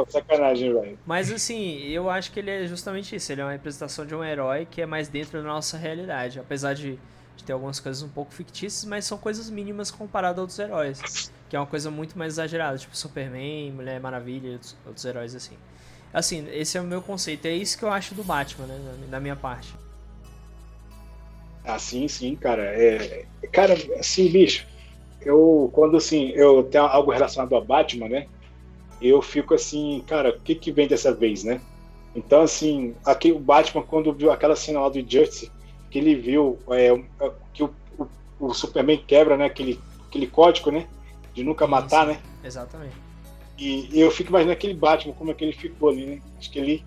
Sacanagem, 0.07 0.73
velho. 0.73 0.99
Mas 1.05 1.31
assim, 1.31 1.85
eu 1.89 2.09
acho 2.09 2.31
que 2.31 2.39
ele 2.39 2.49
é 2.49 2.65
justamente 2.65 3.13
isso. 3.15 3.31
Ele 3.31 3.41
é 3.41 3.43
uma 3.43 3.51
representação 3.51 4.05
de 4.05 4.15
um 4.15 4.23
herói 4.23 4.65
que 4.69 4.81
é 4.81 4.85
mais 4.85 5.09
dentro 5.09 5.41
da 5.41 5.47
nossa 5.47 5.77
realidade. 5.77 6.39
Apesar 6.39 6.73
de 6.73 6.97
de 7.41 7.43
ter 7.43 7.53
algumas 7.53 7.79
coisas 7.79 8.01
um 8.03 8.09
pouco 8.09 8.33
fictícias, 8.33 8.85
mas 8.85 9.05
são 9.05 9.17
coisas 9.17 9.49
mínimas 9.49 9.91
comparado 9.91 10.39
a 10.39 10.43
outros 10.43 10.59
heróis. 10.59 11.31
Que 11.49 11.55
é 11.55 11.59
uma 11.59 11.65
coisa 11.65 11.91
muito 11.91 12.17
mais 12.17 12.33
exagerada, 12.33 12.77
tipo 12.77 12.95
Superman, 12.95 13.71
Mulher 13.73 13.99
Maravilha 13.99 14.47
e 14.47 14.53
outros, 14.53 14.77
outros 14.85 15.03
heróis 15.03 15.35
assim. 15.35 15.57
Assim, 16.13 16.47
esse 16.51 16.77
é 16.77 16.81
o 16.81 16.83
meu 16.83 17.01
conceito. 17.01 17.45
É 17.45 17.53
isso 17.53 17.77
que 17.77 17.83
eu 17.83 17.91
acho 17.91 18.13
do 18.13 18.23
Batman, 18.23 18.65
né? 18.65 18.77
Da 19.09 19.19
minha 19.19 19.35
parte. 19.35 19.73
Ah, 21.63 21.79
sim, 21.79 22.07
sim, 22.07 22.35
cara. 22.35 22.63
É, 22.63 23.25
cara, 23.51 23.75
assim, 23.99 24.29
bicho, 24.29 24.65
eu, 25.21 25.69
quando 25.73 25.97
assim, 25.97 26.29
eu 26.29 26.63
tenho 26.63 26.85
algo 26.85 27.11
relacionado 27.11 27.55
a 27.55 27.61
Batman, 27.61 28.09
né? 28.09 28.27
Eu 29.01 29.21
fico 29.21 29.53
assim, 29.53 30.03
cara, 30.07 30.29
o 30.29 30.39
que 30.39 30.55
que 30.55 30.71
vem 30.71 30.87
dessa 30.87 31.13
vez, 31.13 31.43
né? 31.43 31.61
Então, 32.15 32.41
assim, 32.41 32.93
aqui 33.05 33.31
o 33.31 33.39
Batman, 33.39 33.83
quando 33.83 34.13
viu 34.13 34.31
aquela 34.31 34.55
cena 34.55 34.81
lá 34.81 34.89
do 34.89 34.99
Justice, 34.99 35.51
que 35.89 35.99
ele 35.99 36.15
viu 36.15 36.59
é, 36.69 36.87
é, 36.87 37.31
que 37.53 37.63
o, 37.63 37.73
o, 37.97 38.07
o, 38.39 38.53
Superman 38.53 38.97
quebra 38.97 39.37
né, 39.37 39.45
aquele, 39.45 39.79
aquele 40.07 40.27
código, 40.27 40.71
né? 40.71 40.87
De 41.33 41.43
nunca 41.43 41.65
matar, 41.65 42.05
né? 42.05 42.19
Exatamente. 42.43 42.95
E, 43.61 43.89
e, 43.91 44.01
eu 44.01 44.09
fico 44.09 44.29
imaginando 44.29 44.53
aquele 44.53 44.73
Batman, 44.73 45.13
como 45.13 45.29
é 45.29 45.33
que 45.35 45.43
ele 45.43 45.53
ficou 45.53 45.89
ali, 45.89 46.05
né? 46.05 46.21
Acho 46.39 46.49
que 46.49 46.57
ele 46.57 46.83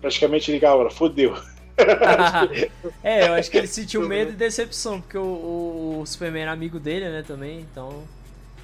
praticamente 0.00 0.50
liga 0.50 0.68
agora, 0.68 0.90
fodeu. 0.90 1.36
é, 3.02 3.28
eu 3.28 3.34
acho 3.34 3.48
que 3.48 3.58
ele 3.58 3.68
sentiu 3.68 4.06
medo 4.06 4.32
e 4.32 4.34
decepção, 4.34 5.00
porque 5.00 5.16
o, 5.16 6.00
o, 6.00 6.06
Superman 6.06 6.42
era 6.42 6.52
amigo 6.52 6.80
dele, 6.80 7.08
né, 7.08 7.22
também, 7.26 7.60
então. 7.60 8.02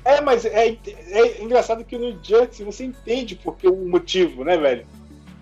É, 0.05 0.21
mas 0.21 0.45
é, 0.45 0.77
é 0.87 1.43
engraçado 1.43 1.85
que 1.85 1.97
no 1.97 2.13
Justice 2.23 2.65
você 2.65 2.85
entende 2.85 3.37
porque 3.37 3.69
o 3.69 3.89
motivo, 3.89 4.45
né, 4.45 4.57
velho? 4.57 4.85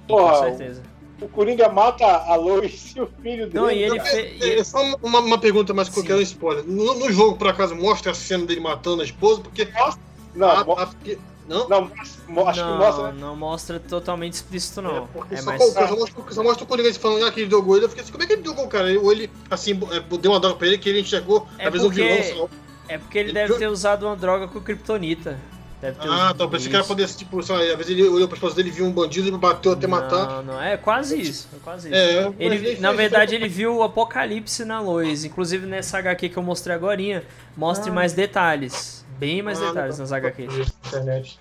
Porra, 0.07 0.51
com 0.51 0.57
certeza 0.57 0.83
o 1.21 1.29
Coringa 1.29 1.69
mata 1.69 2.07
a 2.07 2.37
Lois 2.37 2.95
e 2.95 3.01
o 3.01 3.07
filho 3.21 3.49
dele. 3.49 3.55
Não, 3.55 3.71
e 3.71 3.83
ele 3.83 4.01
fez. 4.01 4.41
É, 4.41 4.59
é, 4.61 4.65
só 4.65 4.81
uma, 5.03 5.21
uma 5.21 5.39
pergunta, 5.39 5.75
mas 5.75 5.89
qualquer 5.89 6.15
um 6.15 6.21
spoiler. 6.21 6.65
No, 6.65 6.95
no, 6.95 7.13
jogo, 7.13 7.37
por 7.37 7.49
acaso, 7.49 7.75
mostra 7.75 8.13
a 8.13 8.15
cena 8.15 8.47
dele 8.47 8.61
matando 8.61 9.03
a 9.03 9.05
esposa? 9.05 9.41
Porque. 9.41 9.65
Nossa, 9.65 9.99
não, 10.35 10.49
a, 10.49 10.61
a, 10.61 10.87
porque... 10.87 11.19
Não? 11.49 11.67
Não, 11.69 11.91
acho 11.97 12.19
não, 12.29 12.73
que 12.73 12.79
mostra, 12.79 13.13
né? 13.13 13.19
Não 13.19 13.35
mostra 13.35 13.81
totalmente 13.81 14.35
explícito, 14.35 14.83
não. 14.83 15.05
É, 15.05 15.09
porque 15.13 15.35
é 15.35 15.39
só, 15.39 15.45
mais... 15.47 15.63
só, 15.63 15.97
mostra, 15.97 16.25
só 16.31 16.43
mostra 16.43 16.65
o 16.65 16.67
Coringa 16.67 16.93
falando 16.95 17.25
ah, 17.25 17.33
que 17.33 17.41
ele 17.41 17.51
jogou 17.51 17.75
ele. 17.75 17.87
Eu 17.87 17.89
fiquei 17.89 18.05
assim, 18.05 18.13
como 18.13 18.23
é 18.23 18.27
que 18.27 18.35
ele 18.35 18.45
jogou, 18.45 18.69
cara? 18.69 19.01
Ou 19.01 19.11
ele, 19.11 19.31
assim, 19.51 19.73
é, 19.91 20.17
deu 20.19 20.31
uma 20.31 20.39
droga 20.39 20.57
pra 20.57 20.67
ele 20.67 20.77
que 20.77 20.91
ele 20.91 21.01
enxergou, 21.01 21.49
é 21.59 21.67
às 21.67 21.71
porque... 21.71 22.03
vezes, 22.03 22.33
um 22.33 22.35
vilão 22.35 22.49
só. 22.49 22.55
É 22.87 22.99
porque 22.99 23.19
ele, 23.19 23.29
ele 23.31 23.35
deve 23.35 23.55
ter 23.55 23.67
usado 23.67 24.07
uma 24.07 24.15
droga 24.15 24.47
com 24.47 24.61
Kryptonita. 24.61 25.39
Deve 25.81 25.99
ter 26.01 26.09
ah, 26.09 26.35
tá. 26.37 26.49
Pensei 26.49 26.69
que 26.69 26.75
era 26.75 26.85
poder, 26.85 27.09
tipo, 27.09 27.43
sei 27.43 27.55
lá, 27.55 27.63
às 27.63 27.79
vezes 27.79 27.91
ele 27.91 28.03
olhou 28.09 28.27
pra 28.27 28.35
esposa 28.35 28.57
dele, 28.57 28.71
viu 28.71 28.85
um 28.85 28.93
bandido 28.93 29.29
e 29.29 29.31
bateu 29.31 29.73
até 29.73 29.87
não, 29.87 29.97
matar. 29.97 30.27
Não, 30.27 30.43
não, 30.43 30.63
é 30.63 30.77
quase 30.77 31.21
isso. 31.21 31.49
É 31.55 31.59
quase 31.63 31.89
isso. 31.89 31.97
É, 31.97 32.33
ele, 32.39 32.81
na 32.81 32.93
verdade, 32.93 33.35
ele 33.35 33.49
viu 33.49 33.77
o 33.77 33.83
apocalipse 33.83 34.65
na 34.65 34.81
Lois. 34.81 35.25
Inclusive 35.25 35.67
nessa 35.67 35.99
HQ 35.99 36.31
que 36.31 36.37
eu 36.37 36.43
mostrei 36.43 36.75
agora, 36.75 37.25
mostre 37.57 37.91
ah. 37.91 37.93
mais 37.95 38.13
detalhes. 38.13 38.98
Bem 39.19 39.43
mais 39.43 39.61
Ah, 39.61 39.69
detalhes 39.69 39.99
nas 39.99 40.13
HQs. 40.13 40.73
internet. 40.87 41.39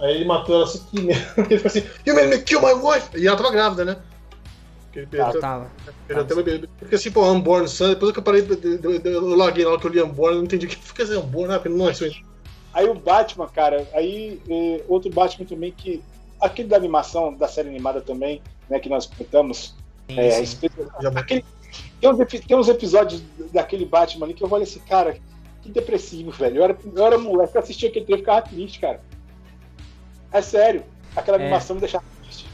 Aí 0.00 0.16
ele 0.16 0.24
matou 0.24 0.54
ela 0.56 0.64
assim. 0.64 0.80
Ele 1.38 1.58
ficou 1.58 1.66
assim, 1.66 1.84
You 2.06 2.14
made 2.14 2.28
me 2.28 2.38
kill 2.42 2.60
my 2.60 2.72
wife! 2.72 3.08
E 3.16 3.26
ela 3.26 3.36
tava 3.36 3.50
grávida, 3.52 3.84
né? 3.84 3.96
Ela 5.12 5.32
tava. 5.40 5.70
Porque 6.78 6.94
assim, 6.94 7.10
pô, 7.10 7.24
Unborn 7.30 7.68
Son, 7.68 7.90
depois 7.90 8.12
que 8.12 8.18
eu 8.18 8.22
parei, 8.22 8.44
eu, 9.04 9.36
larguei 9.36 9.64
na 9.64 9.70
hora 9.70 9.80
que 9.80 9.86
eu 9.86 9.90
li 9.90 10.02
Unborn, 10.02 10.32
eu 10.34 10.38
não 10.38 10.44
entendi 10.44 10.66
o 10.66 10.68
que 10.68 10.76
fica 10.76 11.02
assim, 11.04 11.16
Unborn, 11.16 11.54
ah, 11.54 11.58
porque 11.58 11.68
não 11.74 11.88
é 11.88 11.92
isso 11.92 12.04
aí. 12.04 12.16
Aí 12.74 12.88
o 12.88 12.94
Batman, 12.94 13.46
cara, 13.48 13.86
aí 13.94 14.40
eh, 14.48 14.82
outro 14.88 15.10
Batman 15.10 15.46
também 15.46 15.72
que. 15.72 16.02
Aquele 16.40 16.68
da 16.68 16.76
animação, 16.76 17.32
da 17.34 17.46
série 17.46 17.68
animada 17.68 18.00
também, 18.00 18.42
né, 18.68 18.80
que 18.80 18.88
nós 18.88 19.06
comentamos. 19.06 19.74
Sim, 20.10 20.18
é, 20.18 20.30
sim. 20.32 20.40
respeito- 20.40 20.92
aquele- 21.16 21.44
tem, 22.00 22.10
uns, 22.10 22.18
tem 22.46 22.56
uns 22.56 22.68
episódios 22.68 23.22
daquele 23.52 23.84
Batman 23.86 24.26
ali 24.26 24.34
que 24.34 24.42
eu 24.42 24.50
olho 24.50 24.64
assim, 24.64 24.80
cara, 24.80 25.16
que 25.62 25.70
depressivo, 25.70 26.30
velho. 26.30 26.56
Eu 26.58 26.64
era, 26.64 26.76
eu 26.94 27.06
era 27.06 27.18
moleque, 27.18 27.54
eu 27.54 27.60
assistia 27.62 27.88
aquele 27.88 28.04
trecho 28.04 28.18
e 28.20 28.24
ficava 28.24 28.42
triste, 28.42 28.78
cara. 28.80 29.00
É 30.32 30.42
sério. 30.42 30.82
Aquela 31.14 31.36
É. 31.38 31.42
animação 31.42 31.74
me 31.76 31.80
deixava 31.80 32.04
triste. 32.22 32.46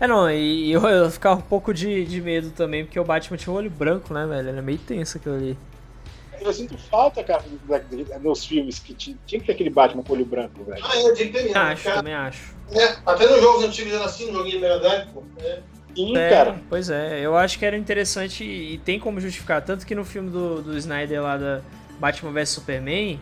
É, 0.00 0.06
não, 0.06 0.30
e 0.30 0.70
eu, 0.72 0.80
eu 0.86 1.10
ficava 1.10 1.38
um 1.38 1.42
pouco 1.42 1.72
de, 1.74 2.04
de 2.04 2.20
medo 2.20 2.50
também, 2.50 2.84
porque 2.84 2.98
o 3.00 3.04
Batman 3.04 3.36
tinha 3.36 3.52
o 3.52 3.56
olho 3.56 3.70
branco, 3.70 4.12
né, 4.14 4.26
velho? 4.26 4.48
Ele 4.48 4.58
é 4.58 4.62
meio 4.62 4.78
tenso 4.78 5.18
aquilo 5.18 5.34
ali. 5.36 5.58
Eu 6.40 6.52
sinto 6.52 6.76
falta, 6.76 7.24
cara, 7.24 7.42
nos 8.20 8.44
filmes 8.44 8.78
que 8.78 8.92
tinha, 8.94 9.16
tinha 9.26 9.40
que 9.40 9.46
ter 9.46 9.52
aquele 9.52 9.70
Batman 9.70 10.02
com 10.02 10.12
olho 10.12 10.24
branco, 10.26 10.62
velho. 10.64 10.84
Ah, 10.84 10.96
é, 10.96 11.12
tinha 11.14 11.26
que 11.26 11.32
ter 11.32 11.42
mesmo. 11.44 11.58
Acho, 11.58 11.84
cara. 11.84 11.96
também 11.96 12.14
acho. 12.14 12.54
É, 12.72 12.96
até 13.06 13.26
nos 13.26 13.40
jogos 13.40 13.64
antigos 13.64 13.92
era 13.92 14.04
assim, 14.04 14.26
no 14.30 14.38
joguinho 14.38 14.60
Mega 14.60 14.78
Drive, 14.78 15.08
pô. 15.12 15.22
É. 15.38 15.60
Sim, 15.94 16.14
É, 16.14 16.28
cara. 16.28 16.60
Pois 16.68 16.90
é, 16.90 17.20
eu 17.24 17.34
acho 17.34 17.58
que 17.58 17.64
era 17.64 17.74
interessante 17.76 18.44
e 18.44 18.74
e 18.74 18.78
tem 18.78 19.00
como 19.00 19.18
justificar. 19.18 19.62
Tanto 19.62 19.86
que 19.86 19.94
no 19.94 20.04
filme 20.04 20.28
do, 20.28 20.60
do 20.60 20.76
Snyder 20.76 21.22
lá 21.22 21.38
da 21.38 21.62
Batman 21.98 22.32
vs 22.32 22.48
Superman, 22.50 23.18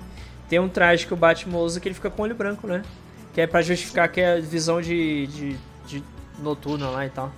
tem 0.49 0.59
um 0.59 0.69
traje 0.69 1.07
que 1.07 1.15
o 1.15 1.17
Batman 1.17 1.59
usa 1.59 1.81
que 1.81 1.89
ele 1.89 1.95
fica 1.95 2.11
com 2.11 2.23
olho 2.23 2.35
branco, 2.35 2.67
né? 2.67 2.83
Que 3.33 3.41
é 3.41 3.47
pra 3.47 3.63
justificar 3.63 4.09
que 4.11 4.21
é 4.21 4.41
visão 4.41 4.81
de, 4.81 5.27
de, 5.29 5.57
de 5.87 6.05
noturna 6.39 6.91
lá 6.91 7.07
e 7.07 7.11
tal. 7.11 7.33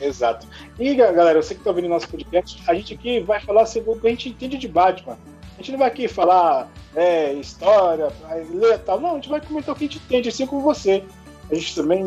Exato. 0.00 0.46
E 0.78 0.94
ga- 0.94 1.12
galera, 1.12 1.42
você 1.42 1.54
que 1.54 1.62
tá 1.62 1.70
ouvindo 1.70 1.88
nosso 1.88 2.08
podcast, 2.08 2.62
a 2.68 2.74
gente 2.74 2.94
aqui 2.94 3.20
vai 3.20 3.40
falar 3.40 3.66
sobre 3.66 3.90
o 3.90 3.96
que 3.96 4.06
a 4.06 4.10
gente 4.10 4.28
entende 4.28 4.58
de 4.58 4.68
Batman. 4.68 5.16
A 5.54 5.56
gente 5.56 5.72
não 5.72 5.78
vai 5.78 5.88
aqui 5.88 6.06
falar 6.06 6.68
é, 6.94 7.32
história, 7.32 8.12
ler 8.52 8.74
e 8.74 8.78
tal. 8.78 9.00
Não, 9.00 9.12
a 9.12 9.14
gente 9.14 9.30
vai 9.30 9.40
comentar 9.40 9.74
o 9.74 9.78
que 9.78 9.84
a 9.84 9.88
gente 9.88 9.98
entende, 10.04 10.28
assim 10.28 10.46
como 10.46 10.60
você. 10.60 11.02
A 11.50 11.54
gente 11.54 11.74
também. 11.74 12.04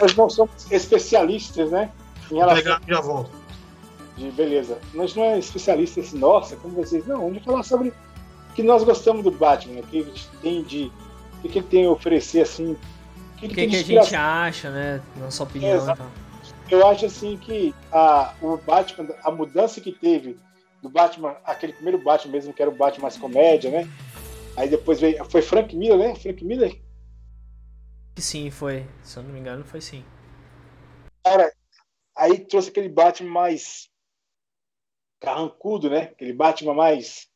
Nós 0.00 0.16
não 0.16 0.30
somos 0.30 0.70
especialistas, 0.70 1.70
né? 1.70 1.90
Em 2.30 2.36
relação 2.36 2.62
Pegar 2.62 2.80
e 2.86 2.90
já 2.90 3.00
volto. 3.00 3.30
De 4.16 4.30
beleza. 4.30 4.78
Nós 4.94 5.14
não 5.14 5.24
é 5.24 5.38
especialista 5.38 6.00
assim, 6.00 6.18
nossa, 6.18 6.56
como 6.56 6.74
vocês. 6.74 7.06
Não, 7.06 7.30
vai 7.30 7.40
falar 7.40 7.62
sobre 7.62 7.88
o 7.88 8.54
que 8.54 8.62
nós 8.62 8.82
gostamos 8.82 9.22
do 9.22 9.30
Batman, 9.30 9.80
o 9.80 9.82
que 9.86 10.02
gente 10.02 10.28
tem 10.42 10.62
de. 10.62 10.90
O 11.44 11.48
que 11.48 11.58
ele 11.58 11.66
tem 11.68 11.86
a 11.86 11.90
oferecer, 11.90 12.40
assim. 12.40 12.72
O 12.72 13.38
que 13.38 13.44
ele 13.44 13.52
O 13.52 13.56
que, 13.56 13.66
que 13.68 13.76
a 13.76 13.82
gente 13.82 14.16
acha, 14.16 14.70
né? 14.70 15.02
Nossa 15.16 15.42
opinião 15.42 15.70
e 15.70 15.76
Exato. 15.76 15.98
tal. 15.98 16.10
Eu 16.68 16.86
acho 16.88 17.06
assim 17.06 17.36
que 17.36 17.72
a, 17.92 18.34
o 18.42 18.56
Batman, 18.56 19.14
a 19.22 19.30
mudança 19.30 19.80
que 19.80 19.92
teve 19.92 20.36
do 20.82 20.88
Batman, 20.88 21.36
aquele 21.44 21.74
primeiro 21.74 22.02
Batman 22.02 22.32
mesmo, 22.32 22.52
que 22.52 22.60
era 22.60 22.70
o 22.70 22.74
Batman 22.74 23.02
mais 23.02 23.16
comédia, 23.16 23.70
né? 23.70 23.88
Aí 24.56 24.68
depois 24.68 24.98
veio. 24.98 25.22
Foi 25.26 25.42
Frank 25.42 25.76
Miller, 25.76 25.98
né? 25.98 26.14
Frank 26.16 26.42
Miller? 26.44 26.80
Que 28.14 28.22
sim, 28.22 28.50
foi. 28.50 28.86
Se 29.02 29.18
eu 29.18 29.22
não 29.22 29.30
me 29.30 29.38
engano, 29.38 29.64
foi 29.64 29.80
sim. 29.80 30.02
Cara, 31.22 31.52
aí 32.16 32.38
trouxe 32.38 32.70
aquele 32.70 32.88
Batman 32.88 33.30
mais 33.30 33.90
carrancudo, 35.20 35.88
né? 35.90 36.10
Aquele 36.12 36.32
Batman 36.32 36.74
mais 36.74 37.26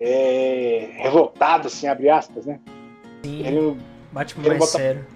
é, 0.00 0.90
revoltado, 0.98 1.68
assim, 1.68 1.86
abre 1.86 2.08
aspas, 2.10 2.46
né? 2.46 2.60
Sim, 3.24 3.42
Querendo, 3.42 3.78
Batman 4.12 4.42
ele 4.42 4.48
mais 4.50 4.60
bota- 4.60 4.78
sério. 4.78 5.06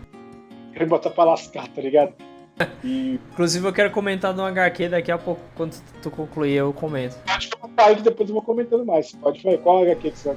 querendo 0.72 0.88
botar 0.88 1.10
pra 1.10 1.24
lascar, 1.24 1.68
tá 1.68 1.80
ligado? 1.82 2.14
E 2.82 3.20
Inclusive 3.32 3.68
eu 3.68 3.72
quero 3.72 3.90
comentar 3.92 4.34
no 4.34 4.42
HQ 4.44 4.88
daqui 4.88 5.12
a 5.12 5.18
pouco, 5.18 5.40
quando 5.54 5.76
tu 6.02 6.10
concluir 6.10 6.54
eu 6.54 6.72
comento. 6.72 7.16
acho 7.28 7.50
que 7.50 7.56
eu 7.56 7.60
vou 7.60 7.68
parar 7.70 7.94
que 7.94 8.02
depois 8.02 8.28
eu 8.28 8.32
vou 8.34 8.42
comentando 8.42 8.84
mais. 8.84 9.12
Pode 9.12 9.40
falar, 9.40 9.58
qual 9.58 9.82
HQ 9.82 10.10
que 10.10 10.18
você 10.18 10.36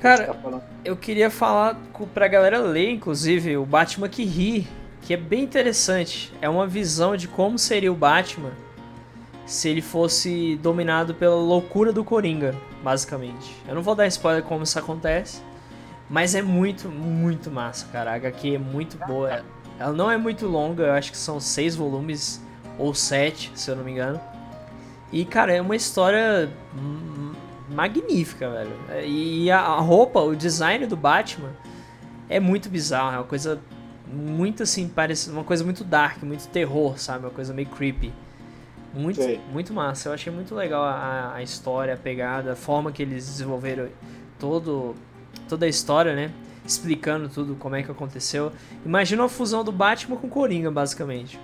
Cara, 0.00 0.26
tá 0.26 0.34
falando? 0.34 0.62
eu 0.84 0.94
queria 0.96 1.30
falar 1.30 1.80
pra 2.12 2.28
galera 2.28 2.58
ler, 2.58 2.90
inclusive, 2.90 3.56
o 3.56 3.64
Batman 3.64 4.08
que 4.08 4.22
ri, 4.24 4.66
que 5.00 5.14
é 5.14 5.16
bem 5.16 5.42
interessante. 5.42 6.30
É 6.42 6.48
uma 6.48 6.66
visão 6.66 7.16
de 7.16 7.26
como 7.26 7.58
seria 7.58 7.90
o 7.90 7.94
Batman 7.96 8.52
se 9.46 9.68
ele 9.68 9.82
fosse 9.82 10.56
dominado 10.62 11.14
pela 11.14 11.34
loucura 11.34 11.92
do 11.92 12.04
Coringa, 12.04 12.54
basicamente. 12.82 13.56
Eu 13.68 13.74
não 13.74 13.82
vou 13.82 13.94
dar 13.94 14.06
spoiler 14.06 14.42
como 14.42 14.62
isso 14.62 14.78
acontece, 14.78 15.42
mas 16.08 16.34
é 16.34 16.42
muito, 16.42 16.88
muito 16.88 17.50
massa, 17.50 17.86
cara. 17.92 18.12
A 18.12 18.14
HQ 18.14 18.54
é 18.54 18.58
muito 18.58 18.98
boa. 19.06 19.42
Ela 19.78 19.92
não 19.92 20.10
é 20.10 20.16
muito 20.16 20.46
longa, 20.46 20.84
eu 20.84 20.92
acho 20.92 21.10
que 21.10 21.18
são 21.18 21.40
seis 21.40 21.74
volumes 21.74 22.40
ou 22.78 22.94
sete, 22.94 23.50
se 23.54 23.70
eu 23.70 23.76
não 23.76 23.84
me 23.84 23.92
engano. 23.92 24.20
E, 25.10 25.24
cara, 25.24 25.52
é 25.52 25.60
uma 25.60 25.76
história 25.76 26.50
magnífica, 27.68 28.48
velho. 28.48 29.04
E 29.04 29.50
a 29.50 29.76
roupa, 29.76 30.20
o 30.20 30.34
design 30.34 30.86
do 30.86 30.96
Batman 30.96 31.50
é 32.28 32.40
muito 32.40 32.68
bizarro, 32.68 33.14
é 33.14 33.18
uma 33.18 33.24
coisa 33.24 33.60
muito 34.06 34.62
assim, 34.62 34.88
parece 34.88 35.30
uma 35.30 35.44
coisa 35.44 35.64
muito 35.64 35.84
dark, 35.84 36.22
muito 36.22 36.46
terror, 36.48 36.98
sabe? 36.98 37.24
Uma 37.24 37.30
coisa 37.30 37.52
meio 37.52 37.68
creepy. 37.68 38.12
Muito, 38.94 39.20
muito 39.50 39.72
massa. 39.72 40.08
Eu 40.08 40.12
achei 40.12 40.32
muito 40.32 40.54
legal 40.54 40.82
a, 40.82 41.34
a 41.34 41.42
história, 41.42 41.94
a 41.94 41.96
pegada, 41.96 42.52
a 42.52 42.56
forma 42.56 42.92
que 42.92 43.02
eles 43.02 43.26
desenvolveram 43.26 43.88
todo, 44.38 44.94
toda 45.48 45.66
a 45.66 45.68
história, 45.68 46.14
né? 46.14 46.30
Explicando 46.64 47.28
tudo, 47.28 47.54
como 47.54 47.74
é 47.74 47.82
que 47.82 47.90
aconteceu. 47.90 48.52
Imagina 48.84 49.22
uma 49.22 49.28
fusão 49.28 49.64
do 49.64 49.72
Batman 49.72 50.16
com 50.16 50.28
Coringa, 50.28 50.70
basicamente. 50.70 51.38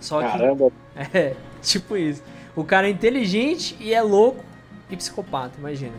Só 0.00 0.22
que. 0.22 0.28
Caramba, 0.28 0.72
É, 1.14 1.34
tipo 1.62 1.96
isso. 1.96 2.22
O 2.56 2.64
cara 2.64 2.88
é 2.88 2.90
inteligente 2.90 3.76
e 3.78 3.94
é 3.94 4.02
louco 4.02 4.44
e 4.90 4.96
psicopata, 4.96 5.58
imagina. 5.58 5.94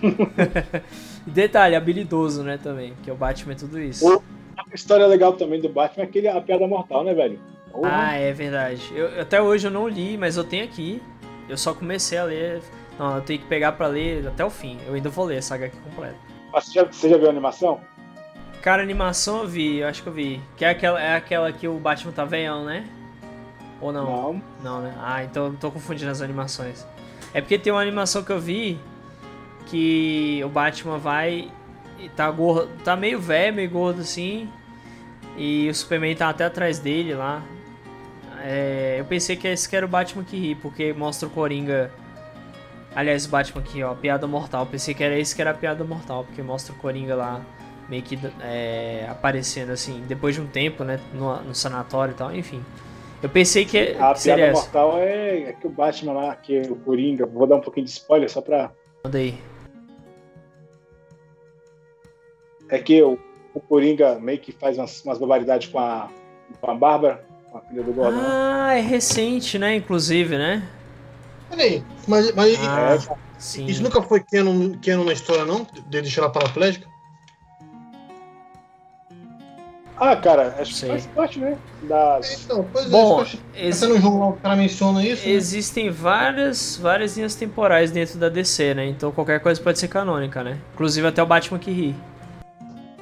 detalhe, 1.26 1.76
habilidoso, 1.76 2.42
né, 2.42 2.58
também, 2.62 2.94
que 3.02 3.10
o 3.10 3.14
Batman 3.14 3.52
é 3.52 3.56
tudo 3.56 3.78
isso. 3.78 4.22
A 4.56 4.74
história 4.74 5.06
legal 5.06 5.34
também 5.34 5.60
do 5.60 5.68
Batman 5.68 6.04
é 6.04 6.06
aquele, 6.06 6.28
a 6.28 6.40
piada 6.40 6.66
mortal, 6.66 7.04
né, 7.04 7.12
velho? 7.12 7.38
Ah, 7.82 8.14
é 8.14 8.32
verdade. 8.32 8.92
Eu, 8.94 9.20
até 9.20 9.40
hoje 9.40 9.66
eu 9.66 9.70
não 9.70 9.88
li, 9.88 10.16
mas 10.16 10.36
eu 10.36 10.44
tenho 10.44 10.64
aqui. 10.64 11.02
Eu 11.48 11.56
só 11.56 11.74
comecei 11.74 12.18
a 12.18 12.24
ler. 12.24 12.62
Não, 12.98 13.16
eu 13.16 13.22
tenho 13.22 13.38
que 13.38 13.46
pegar 13.46 13.72
pra 13.72 13.86
ler 13.86 14.26
até 14.26 14.44
o 14.44 14.50
fim. 14.50 14.78
Eu 14.86 14.94
ainda 14.94 15.08
vou 15.08 15.24
ler 15.24 15.38
essa 15.38 15.54
HQ 15.54 15.76
completa. 15.78 16.16
Mas 16.52 16.64
Você 16.64 16.72
já, 16.72 16.84
você 16.84 17.08
já 17.08 17.16
viu 17.16 17.26
a 17.26 17.30
animação? 17.30 17.80
Cara, 18.60 18.82
animação 18.82 19.42
eu 19.42 19.48
vi, 19.48 19.78
eu 19.78 19.88
acho 19.88 20.02
que 20.02 20.08
eu 20.08 20.12
vi. 20.12 20.40
Que 20.56 20.64
é 20.64 20.70
aquela, 20.70 21.00
é 21.00 21.16
aquela 21.16 21.50
que 21.52 21.66
o 21.66 21.78
Batman 21.78 22.12
tá 22.12 22.24
veião, 22.24 22.64
né? 22.64 22.84
Ou 23.80 23.92
não? 23.92 24.04
Não. 24.04 24.42
Não, 24.62 24.80
né? 24.82 24.94
Ah, 25.00 25.24
então 25.24 25.46
eu 25.46 25.54
tô 25.54 25.70
confundindo 25.70 26.10
as 26.10 26.20
animações. 26.20 26.86
É 27.32 27.40
porque 27.40 27.58
tem 27.58 27.72
uma 27.72 27.80
animação 27.80 28.22
que 28.22 28.30
eu 28.30 28.40
vi 28.40 28.78
que 29.66 30.42
o 30.44 30.48
Batman 30.48 30.98
vai 30.98 31.50
e 31.98 32.08
tá 32.08 32.30
gordo, 32.30 32.68
tá 32.82 32.96
meio 32.96 33.20
velho, 33.20 33.54
meio 33.54 33.70
gordo 33.70 34.00
assim, 34.00 34.48
e 35.36 35.68
o 35.68 35.74
Superman 35.74 36.14
tá 36.16 36.28
até 36.28 36.44
atrás 36.44 36.78
dele 36.78 37.14
lá. 37.14 37.42
É, 38.42 38.96
eu 38.98 39.04
pensei 39.04 39.36
que 39.36 39.46
esse 39.48 39.68
que 39.68 39.76
era 39.76 39.84
o 39.84 39.88
Batman 39.88 40.24
que 40.24 40.36
ri, 40.36 40.54
porque 40.54 40.92
mostra 40.92 41.28
o 41.28 41.30
Coringa. 41.30 41.90
Aliás, 42.94 43.26
o 43.26 43.28
Batman 43.28 43.60
aqui, 43.62 43.82
ó, 43.82 43.94
piada 43.94 44.26
mortal. 44.26 44.62
Eu 44.62 44.66
pensei 44.66 44.94
que 44.94 45.04
era 45.04 45.18
esse 45.18 45.34
que 45.34 45.40
era 45.40 45.50
a 45.50 45.54
piada 45.54 45.84
mortal, 45.84 46.24
porque 46.24 46.42
mostra 46.42 46.72
o 46.72 46.76
Coringa 46.76 47.14
lá 47.14 47.40
meio 47.88 48.02
que 48.02 48.16
é, 48.40 49.06
aparecendo 49.10 49.72
assim, 49.72 50.04
depois 50.06 50.36
de 50.36 50.40
um 50.40 50.46
tempo, 50.46 50.84
né, 50.84 51.00
no, 51.12 51.42
no 51.42 51.54
sanatório 51.54 52.12
e 52.12 52.14
tal, 52.14 52.34
enfim. 52.34 52.64
Eu 53.22 53.28
pensei 53.28 53.64
que, 53.64 53.96
A 53.98 54.14
que 54.14 54.22
piada 54.22 54.42
essa. 54.42 54.62
mortal 54.62 54.98
é, 54.98 55.42
é 55.42 55.52
que 55.52 55.66
o 55.66 55.70
Batman 55.70 56.12
lá, 56.12 56.36
que 56.36 56.56
é 56.56 56.62
o 56.62 56.76
Coringa, 56.76 57.26
vou 57.26 57.46
dar 57.46 57.56
um 57.56 57.60
pouquinho 57.60 57.84
de 57.84 57.92
spoiler 57.92 58.30
só 58.30 58.40
pra. 58.40 58.72
Manda 59.04 59.18
aí. 59.18 59.38
É 62.70 62.78
que 62.78 63.02
o, 63.02 63.18
o 63.52 63.60
Coringa 63.60 64.18
meio 64.18 64.38
que 64.38 64.52
faz 64.52 64.78
umas, 64.78 65.04
umas 65.04 65.18
barbaridades 65.18 65.68
com 65.68 65.78
a, 65.78 66.08
com 66.60 66.70
a 66.70 66.74
Bárbara, 66.74 67.24
a 67.54 67.60
filha 67.62 67.82
do 67.82 67.92
Gordon. 67.92 68.18
Ah, 68.20 68.74
é 68.74 68.80
recente, 68.80 69.58
né? 69.58 69.76
Inclusive, 69.76 70.36
né? 70.38 70.62
Peraí, 71.48 71.84
mas, 72.06 72.32
mas 72.34 72.58
Ah, 72.60 72.94
É, 72.94 72.98
sim. 73.38 73.66
isso 73.66 73.82
nunca 73.82 74.00
foi 74.02 74.20
canon, 74.20 74.74
canon 74.84 75.04
na 75.04 75.12
história, 75.12 75.44
não? 75.44 75.66
De 75.88 76.00
deixar 76.00 76.22
ela 76.22 76.30
paraplégica? 76.30 76.88
Ah, 80.02 80.16
cara, 80.16 80.54
acho 80.58 80.72
que 80.72 80.78
Sei. 80.78 80.88
faz 80.88 81.06
parte, 81.08 81.38
né? 81.40 81.58
Das. 81.82 82.44
Então, 82.44 82.66
pois 82.72 82.88
Bom, 82.88 83.20
é, 83.20 83.24
isso 83.24 83.36
que 83.52 83.54
eu 83.54 83.66
ex- 83.66 83.82
no 83.82 84.00
jogo 84.00 84.18
lá 84.18 84.28
o 84.28 84.32
cara 84.32 84.56
menciona 84.56 85.04
isso. 85.04 85.26
né? 85.26 85.32
existem 85.34 85.90
várias, 85.90 86.76
várias 86.78 87.16
linhas 87.16 87.34
temporais 87.34 87.90
dentro 87.90 88.18
da 88.18 88.30
DC, 88.30 88.72
né? 88.72 88.86
Então 88.86 89.12
qualquer 89.12 89.40
coisa 89.40 89.60
pode 89.60 89.78
ser 89.78 89.88
canônica, 89.88 90.42
né? 90.42 90.58
Inclusive 90.72 91.06
até 91.06 91.22
o 91.22 91.26
Batman 91.26 91.58
que 91.58 91.70
ri. 91.70 91.94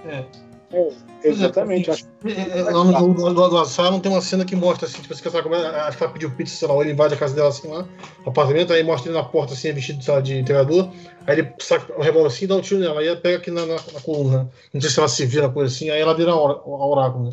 É. 0.07 0.25
É, 0.71 0.89
exatamente. 1.25 1.91
acho- 1.91 2.07
É, 2.25 2.59
é, 2.59 2.63
Lá 2.65 2.73
no 2.85 3.15
do, 3.15 3.33
do, 3.33 3.49
do 3.49 3.59
Asylum 3.59 4.01
tem 4.01 4.13
uma 4.13 4.21
cena 4.21 4.45
que 4.45 4.55
mostra 4.55 4.87
assim, 4.87 5.01
tipo, 5.01 5.15
assim, 5.15 5.23
que 5.23 5.29
ela, 5.29 5.43
come- 5.43 5.57
acho 5.57 5.97
que 5.97 6.05
ela 6.05 6.13
pediu 6.13 6.31
pizza, 6.31 6.55
sei 6.57 6.69
lá, 6.69 6.75
ou 6.75 6.83
ele 6.83 6.93
invade 6.93 7.15
a 7.15 7.17
casa 7.17 7.35
dela 7.35 7.49
assim 7.49 7.69
lá, 7.69 7.87
o 8.25 8.29
apartamento, 8.31 8.73
aí 8.73 8.83
mostra 8.83 9.11
ele 9.11 9.17
na 9.19 9.25
porta 9.25 9.55
assim, 9.55 9.73
vestido 9.73 10.03
sei 10.05 10.15
lá, 10.15 10.21
de 10.21 10.37
entregador, 10.39 10.91
aí 11.27 11.39
ele 11.39 11.53
saca 11.59 11.93
o 11.99 12.03
revólver 12.03 12.29
assim 12.29 12.45
e 12.45 12.49
dá 12.49 12.57
um 12.57 12.61
tiro 12.61 12.81
nela, 12.81 13.01
aí 13.01 13.07
ela 13.09 13.17
pega 13.17 13.39
aqui 13.39 13.51
na, 13.51 13.65
na, 13.65 13.75
na 13.77 14.01
coluna? 14.03 14.51
Não 14.75 14.81
sei 14.81 14.91
se 14.91 14.99
ela 14.99 15.09
se 15.09 15.25
vira 15.25 15.49
coisa 15.49 15.75
assim, 15.75 15.89
aí 15.91 16.01
ela 16.01 16.15
vira 16.15 16.33
a 16.33 16.37
oráculo, 16.37 17.25
né? 17.31 17.33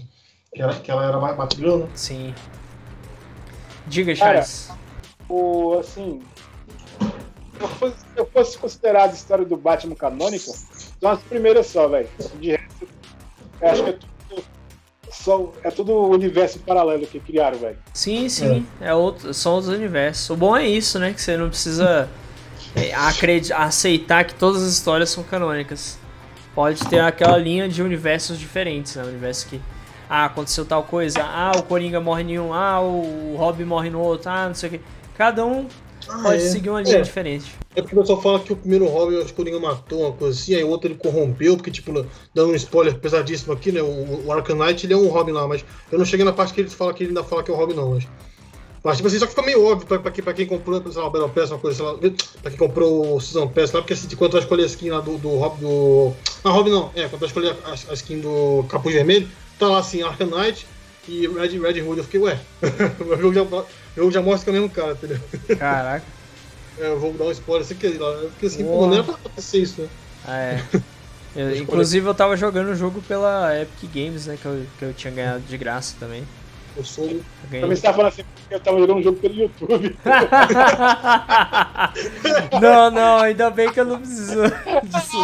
Que 0.53 0.61
ela, 0.61 0.73
que 0.75 0.89
ela 0.89 1.05
era 1.05 1.19
ma- 1.19 1.35
matilhão, 1.35 1.79
né? 1.79 1.87
Sim. 1.93 2.33
Diga, 3.87 4.15
Cara, 4.15 4.43
Charles. 4.43 4.69
O, 5.27 5.77
assim, 5.79 6.21
se 7.57 7.61
eu 7.63 7.67
fosse, 7.67 7.95
se 7.97 8.05
eu 8.17 8.29
fosse 8.31 8.57
considerar 8.57 9.09
a 9.09 9.13
história 9.13 9.45
do 9.45 9.57
Batman 9.57 9.95
canônica, 9.95 10.51
são 11.01 11.11
as 11.11 11.21
primeiras 11.23 11.67
só, 11.67 11.87
velho. 11.87 12.07
De 12.39 12.51
resto, 12.51 12.87
eu 13.65 13.71
acho 13.71 13.83
que 13.83 13.89
é 13.89 13.93
tudo, 13.93 14.43
só, 15.09 15.53
é 15.63 15.71
tudo 15.71 15.93
universo 16.07 16.59
paralelo 16.59 17.07
que 17.07 17.19
criaram, 17.19 17.57
velho. 17.57 17.77
Sim, 17.93 18.29
sim. 18.29 18.65
É. 18.79 18.93
outro, 18.93 19.33
são 19.33 19.53
outros 19.55 19.73
universos. 19.73 20.29
O 20.29 20.35
bom 20.35 20.55
é 20.55 20.67
isso, 20.67 20.99
né? 20.99 21.13
Que 21.13 21.21
você 21.21 21.35
não 21.35 21.49
precisa 21.49 22.07
é, 22.75 22.93
aceitar 23.53 24.25
que 24.25 24.35
todas 24.35 24.61
as 24.61 24.73
histórias 24.73 25.09
são 25.09 25.23
canônicas. 25.23 25.97
Pode 26.53 26.85
ter 26.87 26.99
aquela 26.99 27.37
linha 27.37 27.67
de 27.67 27.81
universos 27.81 28.37
diferentes, 28.37 28.95
né? 28.95 29.03
Universo 29.03 29.47
que. 29.47 29.59
Ah, 30.07 30.25
aconteceu 30.25 30.63
tal 30.63 30.83
coisa. 30.83 31.23
Ah, 31.23 31.53
o 31.57 31.63
Coringa 31.63 31.99
morre 31.99 32.21
em 32.21 32.39
um. 32.39 32.53
Ah, 32.53 32.79
o 32.79 33.35
Robin 33.35 33.63
morre 33.63 33.89
no 33.89 33.99
outro. 33.99 34.29
Ah, 34.29 34.47
não 34.47 34.53
sei 34.53 34.69
o 34.69 34.71
que. 34.73 34.81
Cada 35.17 35.43
um 35.43 35.67
pode 36.05 36.43
é. 36.43 36.49
seguir 36.49 36.69
uma 36.69 36.81
linha 36.81 36.97
É. 36.97 37.01
diferente. 37.01 37.45
É 37.75 37.81
porque 37.81 37.95
o 37.95 38.01
pessoal 38.01 38.21
fala 38.21 38.39
que 38.39 38.53
o 38.53 38.55
primeiro 38.55 38.85
Robin, 38.87 39.17
o 39.17 39.33
Coringa 39.33 39.59
matou 39.59 40.01
uma 40.01 40.11
coisa 40.13 40.37
assim, 40.37 40.55
aí 40.55 40.63
o 40.63 40.69
outro 40.69 40.87
ele 40.87 40.95
corrompeu, 40.95 41.55
porque, 41.55 41.71
tipo, 41.71 41.91
dando 42.33 42.51
um 42.51 42.55
spoiler 42.55 42.95
pesadíssimo 42.97 43.53
aqui, 43.53 43.71
né? 43.71 43.81
O, 43.81 44.25
o 44.25 44.31
Arkham 44.31 44.55
Knight 44.55 44.85
ele 44.85 44.93
é 44.93 44.97
um 44.97 45.07
Robin 45.07 45.31
lá, 45.31 45.47
mas 45.47 45.65
eu 45.91 45.97
não 45.97 46.05
cheguei 46.05 46.25
na 46.25 46.33
parte 46.33 46.53
que 46.53 46.61
ele 46.61 46.69
fala 46.69 46.93
que 46.93 47.03
ele 47.03 47.09
ainda 47.09 47.23
fala 47.23 47.43
que 47.43 47.51
é 47.51 47.53
o 47.53 47.57
Robin, 47.57 47.73
não, 47.73 47.91
mas. 47.91 48.07
Mas, 48.83 48.97
tipo 48.97 49.07
assim, 49.07 49.17
só 49.17 49.25
que 49.25 49.31
fica 49.31 49.41
meio 49.41 49.65
óbvio 49.65 49.87
pra, 49.87 49.97
pra, 49.97 50.11
quem, 50.11 50.23
pra 50.23 50.31
quem 50.31 50.45
comprou, 50.45 50.79
sei 50.91 51.01
lá, 51.01 51.07
o 51.07 51.09
Battle 51.09 51.29
Pass, 51.29 51.49
uma 51.49 51.57
coisa, 51.57 51.77
sei 51.77 51.85
lá, 51.85 51.97
pra 52.41 52.51
quem 52.51 52.59
comprou 52.59 53.15
o 53.15 53.19
Season 53.19 53.47
Pass 53.47 53.71
lá, 53.71 53.81
porque 53.81 53.93
assim, 53.93 54.07
quando 54.15 54.29
tu 54.29 54.33
vai 54.33 54.41
escolher 54.41 54.61
a 54.61 54.67
skin 54.67 54.91
lá 54.91 54.99
do, 54.99 55.17
do 55.17 55.29
Robin, 55.37 55.61
do. 55.61 56.13
Ah, 56.43 56.51
Robin 56.51 56.69
não, 56.69 56.91
é, 56.93 57.07
quando 57.07 57.13
tu 57.13 57.19
vai 57.19 57.27
escolher 57.29 57.55
a, 57.65 57.71
a 57.71 57.93
skin 57.95 58.19
do 58.19 58.63
Capuz 58.69 58.93
Vermelho, 58.93 59.27
tá 59.57 59.67
lá 59.67 59.79
assim, 59.79 60.03
Arkham 60.03 60.27
Knight 60.27 60.67
e 61.07 61.27
Red, 61.27 61.57
Red 61.57 61.81
Hood. 61.81 61.97
Eu 61.97 62.03
fiquei, 62.03 62.19
ué, 62.19 62.39
o 63.01 63.17
jogo 63.17 63.33
já, 63.33 63.65
jogo 63.95 64.11
já 64.11 64.21
mostra 64.21 64.43
que 64.43 64.49
é 64.49 64.59
o 64.59 64.61
mesmo 64.61 64.69
cara, 64.75 64.91
entendeu? 64.93 65.19
Caraca. 65.57 66.05
É, 66.77 66.87
eu 66.87 66.99
vou 66.99 67.13
dar 67.13 67.23
um 67.23 67.31
spoiler 67.31 67.65
sem 67.65 67.77
querer 67.77 67.97
lá. 67.97 68.11
Porque 68.31 68.47
assim, 68.47 68.65
Uau. 68.65 68.79
pô, 68.79 68.87
não 68.87 68.95
era 68.95 69.03
pra 69.05 69.13
acontecer 69.13 69.59
isso, 69.59 69.81
né? 69.81 69.87
É. 70.27 70.61
Eu- 71.33 71.55
inclusive 71.57 72.05
eu 72.07 72.13
tava 72.13 72.35
jogando 72.37 72.69
o 72.69 72.75
jogo 72.75 73.01
pela 73.01 73.51
Epic 73.61 73.89
Games, 73.93 74.25
né? 74.25 74.37
Que 74.41 74.45
eu, 74.45 74.65
que 74.79 74.85
eu 74.85 74.93
tinha 74.93 75.11
ganhado 75.13 75.39
de 75.41 75.57
graça 75.57 75.95
também. 75.99 76.25
Eu 76.77 76.83
sou. 76.83 77.05
Eu 77.05 77.21
ganhei. 77.49 77.61
Também 77.61 77.75
você 77.75 77.81
tá 77.81 77.91
falando 77.93 78.07
assim, 78.07 78.23
porque 78.23 78.55
eu 78.55 78.59
tava 78.61 78.79
jogando 78.79 78.97
um 78.99 79.03
jogo 79.03 79.19
pelo 79.19 79.35
YouTube. 79.35 79.97
não, 82.61 82.91
não, 82.91 83.17
ainda 83.19 83.49
bem 83.49 83.71
que 83.71 83.79
eu 83.79 83.85
não 83.85 83.99
preciso 83.99 84.41
disso. 84.83 85.17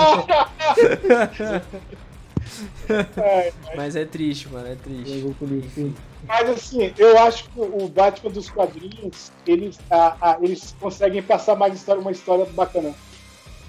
É, 3.18 3.54
Mas 3.76 3.96
é 3.96 4.06
triste, 4.06 4.50
mano, 4.50 4.68
é 4.68 4.76
triste. 4.76 5.26
Enfim. 5.42 5.96
Mas 6.28 6.50
assim, 6.50 6.94
eu 6.98 7.18
acho 7.20 7.46
que 7.46 7.60
o 7.60 7.88
Batman 7.88 8.32
dos 8.32 8.50
quadrinhos, 8.50 9.32
eles, 9.46 9.78
a- 9.90 10.16
a- 10.22 10.38
eles 10.42 10.76
conseguem 10.80 11.22
passar 11.22 11.56
mais 11.56 11.74
história, 11.74 12.02
uma 12.02 12.12
história 12.12 12.46
bacana 12.46 12.94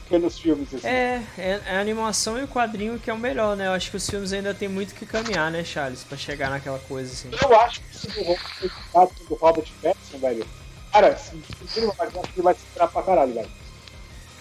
que 0.08 0.18
nos 0.18 0.38
filmes. 0.38 0.72
Assim. 0.74 0.86
É, 0.86 1.22
é 1.38 1.60
é 1.66 1.76
a 1.76 1.80
animação 1.80 2.38
e 2.38 2.44
o 2.44 2.48
quadrinho 2.48 2.98
que 2.98 3.08
é 3.10 3.14
o 3.14 3.18
melhor, 3.18 3.56
né? 3.56 3.66
Eu 3.68 3.72
acho 3.72 3.90
que 3.90 3.96
os 3.96 4.08
filmes 4.08 4.32
ainda 4.32 4.52
tem 4.52 4.68
muito 4.68 4.94
que 4.94 5.06
caminhar, 5.06 5.50
né, 5.50 5.64
Charles? 5.64 6.04
Pra 6.04 6.16
chegar 6.18 6.50
naquela 6.50 6.78
coisa 6.80 7.10
assim. 7.12 7.30
Eu 7.40 7.58
acho 7.60 7.80
que 7.80 7.96
esse 7.96 8.08
do, 8.08 8.22
Ro- 8.22 8.36
esse 8.62 8.74
Batman 8.92 9.26
do 9.28 9.34
Robert 9.36 9.68
Pattinson, 9.82 10.18
velho, 10.18 10.46
cara, 10.92 11.16
se 11.16 11.30
se 11.30 11.78
ele 11.78 11.86
vai, 11.96 12.06
eu 12.06 12.20
acho 12.20 12.32
que 12.32 12.36
ele 12.38 12.42
vai 12.42 12.54
se 12.54 12.60
esperar 12.60 12.88
pra 12.88 13.02
caralho, 13.02 13.32
velho. 13.34 13.50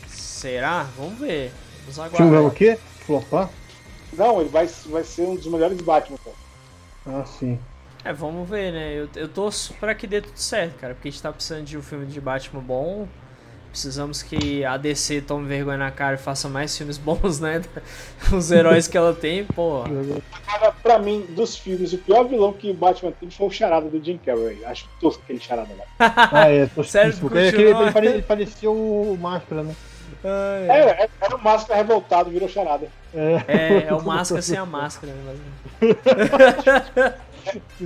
Será? 0.08 0.84
Vamos 0.98 1.18
ver. 1.20 1.52
Vamos 1.88 1.98
O 1.98 2.18
filme 2.18 2.32
o 2.32 2.36
aguardar. 2.38 2.52
quê? 2.58 2.78
Flopar? 3.06 3.50
Não, 4.14 4.42
ele 4.42 4.50
vai, 4.50 4.68
vai 4.68 5.04
ser 5.06 5.22
um 5.28 5.36
dos 5.36 5.48
melhores 5.48 5.82
Batman, 5.82 6.18
cara. 6.24 6.36
Ah, 7.06 7.26
sim. 7.26 7.58
É, 8.04 8.12
vamos 8.12 8.50
ver, 8.50 8.72
né? 8.72 8.94
Eu, 8.96 9.10
eu 9.16 9.28
torço 9.28 9.74
pra 9.76 9.94
que 9.94 10.08
dê 10.08 10.22
tudo 10.22 10.38
certo, 10.38 10.76
cara. 10.80 10.94
Porque 10.96 11.08
a 11.08 11.12
gente 11.12 11.22
tá 11.22 11.32
precisando 11.32 11.66
de 11.66 11.78
um 11.78 11.82
filme 11.84 12.06
de 12.06 12.20
Batman 12.20 12.62
bom. 12.62 13.08
Precisamos 13.70 14.22
que 14.22 14.66
a 14.66 14.76
DC 14.76 15.22
tome 15.22 15.48
vergonha 15.48 15.78
na 15.78 15.92
cara 15.92 16.16
e 16.16 16.18
faça 16.18 16.50
mais 16.50 16.76
filmes 16.78 16.98
bons, 17.00 17.40
né? 17.40 17.62
Os 18.34 18.52
heróis 18.52 18.86
que 18.88 18.98
ela 18.98 19.14
tem, 19.14 19.46
pô. 19.46 19.84
Cara, 20.46 20.74
pra 20.84 21.00
mim, 21.00 21.26
dos 21.30 21.56
filmes, 21.56 21.94
o 21.94 21.98
pior 22.00 22.26
vilão 22.28 22.52
que 22.52 22.70
o 22.70 22.74
Batman 22.74 23.12
teve 23.18 23.32
foi 23.34 23.48
o 23.48 23.52
Charada 23.52 23.88
do 23.88 24.04
Jim 24.04 24.18
Carrey. 24.18 24.66
Acho 24.66 24.90
tosco 25.00 25.22
aquele 25.24 25.40
Charada 25.40 25.70
lá. 25.78 25.86
Ah, 26.34 26.50
é, 26.50 26.66
tô 26.66 26.84
Sério, 26.84 27.16
Porque 27.18 27.38
ele, 27.38 27.52
continua. 27.52 27.82
ele, 27.84 27.92
pare- 27.94 28.08
ele 28.08 28.22
parecia 28.24 28.70
o 28.70 29.18
Máscara, 29.18 29.64
né? 29.64 29.76
Ai, 30.24 30.70
É, 30.70 31.04
é, 31.04 31.10
era 31.22 31.36
o 31.36 31.42
Máscara 31.42 31.78
revoltado, 31.80 32.30
virou 32.30 32.50
Charada. 32.50 32.88
É, 33.14 33.44
É, 33.48 33.86
é 33.88 33.94
o 33.94 34.02
máscara 34.04 34.42
sem 34.42 34.58
a 34.58 34.66
máscara, 34.66 35.14
né? 35.14 35.36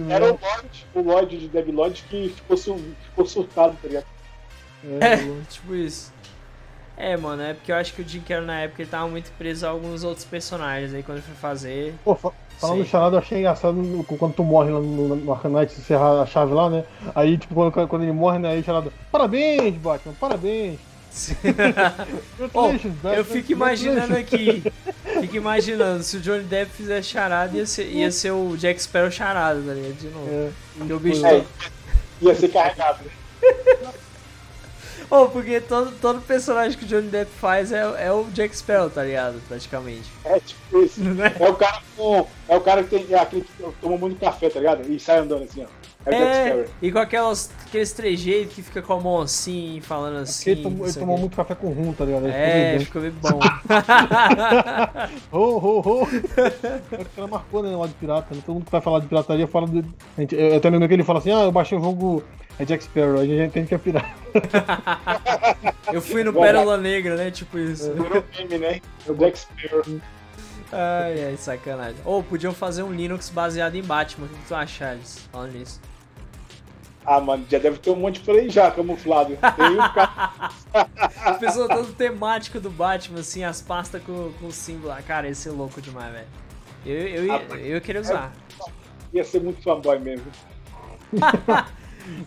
Era 0.09 0.25
o 0.25 0.27
Lloyd, 0.41 0.85
o 0.95 1.01
Lloyd 1.01 1.37
de 1.37 1.47
Debi 1.47 1.71
Lloyd 1.71 2.03
que 2.09 2.29
ficou, 2.29 2.57
su- 2.57 2.95
ficou 3.09 3.25
surtado, 3.25 3.77
tá 3.81 3.87
ligado? 3.87 4.05
É, 5.01 5.17
tipo 5.49 5.73
isso. 5.75 6.13
É, 6.97 7.17
mano, 7.17 7.41
é 7.41 7.53
porque 7.53 7.71
eu 7.71 7.75
acho 7.75 7.93
que 7.93 8.01
o 8.01 8.07
Jim 8.07 8.21
Carrey 8.21 8.45
na 8.45 8.61
época 8.61 8.81
ele 8.81 8.89
tava 8.89 9.07
muito 9.07 9.29
preso 9.37 9.65
a 9.65 9.69
alguns 9.69 10.03
outros 10.03 10.25
personagens. 10.25 10.93
Aí 10.93 11.03
quando 11.03 11.17
ele 11.17 11.25
foi 11.27 11.35
fazer. 11.35 11.93
Pô, 12.05 12.15
fa- 12.15 12.31
falando 12.57 12.83
do 12.83 12.85
charada, 12.85 13.15
eu 13.15 13.19
achei 13.19 13.39
engraçado 13.39 14.05
quando 14.17 14.33
tu 14.33 14.43
morre 14.43 14.71
lá 14.71 14.79
no, 14.79 15.15
no 15.15 15.31
Arcanite, 15.33 15.73
encerrar 15.77 16.21
a 16.21 16.25
chave 16.25 16.53
lá, 16.53 16.69
né? 16.69 16.85
Aí, 17.13 17.37
tipo, 17.37 17.53
quando, 17.53 17.87
quando 17.87 18.03
ele 18.03 18.13
morre, 18.13 18.39
né? 18.39 18.51
Aí 18.51 18.61
o 18.61 18.63
charada, 18.63 18.93
parabéns, 19.11 19.75
Batman, 19.75 20.13
parabéns. 20.19 20.79
Batman, 22.53 23.13
eu 23.13 23.25
fico 23.25 23.51
imaginando 23.51 24.13
congratulations." 24.13 24.65
aqui. 24.65 24.73
Fico 25.21 25.35
imaginando, 25.37 26.03
se 26.03 26.17
o 26.17 26.19
Johnny 26.19 26.43
Depp 26.43 26.71
fizer 26.71 27.01
charada, 27.01 27.55
ia 27.57 27.65
ser, 27.65 27.87
ia 27.87 28.11
ser 28.11 28.31
o 28.31 28.57
Jack 28.57 28.81
Sparrow 28.81 29.11
charada, 29.11 29.61
tá 29.61 29.73
ligado? 29.73 29.93
De 29.93 30.07
novo. 30.09 30.27
É, 30.29 30.49
Porque 30.77 30.93
o 30.93 30.99
bicho. 30.99 31.25
É, 31.25 31.45
ia 32.21 32.35
ser 32.35 32.49
carregado. 32.49 32.99
Oh, 35.09 35.27
porque 35.27 35.61
todo, 35.61 35.91
todo 36.01 36.19
personagem 36.21 36.77
que 36.77 36.83
o 36.83 36.87
Johnny 36.87 37.09
Depp 37.09 37.31
faz 37.39 37.71
é, 37.71 37.81
é 37.99 38.11
o 38.11 38.23
Jack 38.31 38.57
Sparrow, 38.57 38.89
tá 38.89 39.03
ligado? 39.03 39.39
Praticamente. 39.47 40.09
É 40.23 40.39
tipo 40.39 40.81
isso. 40.83 41.01
Né? 41.05 41.35
É 41.39 41.49
o 41.49 41.55
cara 41.55 41.81
com. 41.95 42.27
É 42.47 42.55
o 42.57 42.61
cara 42.61 42.83
que 42.83 42.89
tem. 42.89 43.13
É 43.13 43.19
aquele 43.19 43.43
que 43.43 43.63
toma 43.81 43.97
muito 43.97 44.19
café, 44.19 44.49
tá 44.49 44.59
ligado? 44.59 44.91
E 44.91 44.99
sai 44.99 45.19
andando 45.19 45.43
assim, 45.43 45.63
ó. 45.63 45.84
É 46.07 46.15
É, 46.15 46.45
Sparrow. 46.49 46.65
e 46.81 46.91
com 46.91 46.99
aquelas, 46.99 47.51
aqueles 47.65 47.91
trejeitos 47.93 48.53
que 48.53 48.61
fica 48.61 48.81
com 48.81 48.93
a 48.93 48.99
mão 49.01 49.21
assim, 49.21 49.79
falando 49.81 50.17
assim. 50.17 50.51
Ele 50.51 50.61
tomou, 50.63 50.85
ele 50.85 50.93
tomou 50.93 51.17
muito 51.17 51.35
café 51.35 51.55
com 51.55 51.69
rum, 51.69 51.93
tá 51.93 52.05
ligado? 52.05 52.25
Ele 52.27 52.33
É, 52.35 52.79
ficou 52.79 53.01
bem 53.01 53.11
bom. 53.11 53.39
Ho, 55.31 55.57
ho, 55.57 55.79
ho. 55.81 56.03
O 56.03 57.05
cara 57.15 57.27
marcou, 57.27 57.63
né, 57.63 57.75
lá 57.75 57.87
de 57.87 57.93
pirata. 57.93 58.33
Né? 58.35 58.41
Todo 58.45 58.55
mundo 58.55 58.65
que 58.65 58.71
vai 58.71 58.81
falar 58.81 58.99
de 58.99 59.07
pirataria 59.07 59.47
fala 59.47 59.67
a 60.17 60.21
gente- 60.21 60.35
Eu 60.35 60.57
até 60.57 60.69
lembro 60.69 60.87
que 60.87 60.93
ele 60.93 61.03
fala 61.03 61.19
assim: 61.19 61.31
ah, 61.31 61.43
eu 61.43 61.51
baixei 61.51 61.77
o 61.77 61.81
jogo. 61.81 62.23
É 62.57 62.63
Jack 62.63 62.85
Sparrow, 62.85 63.19
a 63.19 63.25
gente 63.25 63.41
entende 63.41 63.67
que 63.67 63.75
é 63.75 63.77
pirata. 63.77 64.07
Eu 65.91 66.01
fui 66.01 66.23
no 66.23 66.31
Pérola 66.31 66.77
Negra, 66.77 67.17
né? 67.17 67.29
Tipo 67.29 67.57
isso. 67.59 67.91
Virou 67.93 68.23
meme, 68.37 68.57
né? 68.57 68.81
É 69.05 69.11
o 69.11 69.15
Jack 69.15 69.37
Sparrow. 69.39 69.99
Ai, 70.71 71.25
ai, 71.25 71.35
sacanagem. 71.37 71.97
Ou 72.05 72.23
podiam 72.23 72.53
fazer 72.53 72.81
um 72.83 72.93
Linux 72.93 73.29
baseado 73.29 73.75
em 73.75 73.83
Batman. 73.83 74.27
O 74.27 74.29
que 74.29 74.47
tu 74.47 74.55
acha, 74.55 74.73
Charles? 74.85 75.19
Falando 75.31 75.51
nisso. 75.51 75.81
Ah, 77.05 77.19
mano, 77.21 77.45
já 77.49 77.59
deve 77.59 77.77
ter 77.77 77.91
um 77.91 77.95
monte 77.95 78.19
por 78.21 78.35
aí 78.35 78.49
já 78.49 78.71
camuflado. 78.71 79.37
Tem 79.55 79.71
um 79.71 79.93
cara. 79.93 80.51
A 81.25 81.33
pessoa 81.33 81.67
todo 81.67 81.93
temático 81.93 82.59
do 82.59 82.69
Batman, 82.69 83.19
assim, 83.19 83.43
as 83.43 83.61
pastas 83.61 84.01
com, 84.03 84.31
com 84.39 84.47
o 84.47 84.51
símbolo 84.51 84.87
lá. 84.89 85.01
Cara, 85.01 85.27
ia 85.27 85.35
ser 85.35 85.51
louco 85.51 85.81
demais, 85.81 86.11
velho. 86.11 86.27
Eu, 86.85 86.95
eu, 87.07 87.25
ia- 87.25 87.41
eu 87.51 87.65
ia 87.75 87.81
querer 87.81 87.99
usar. 87.99 88.33
Ia 89.13 89.23
ser 89.23 89.41
muito 89.41 89.61
fanboy 89.61 89.99
mesmo. 89.99 90.25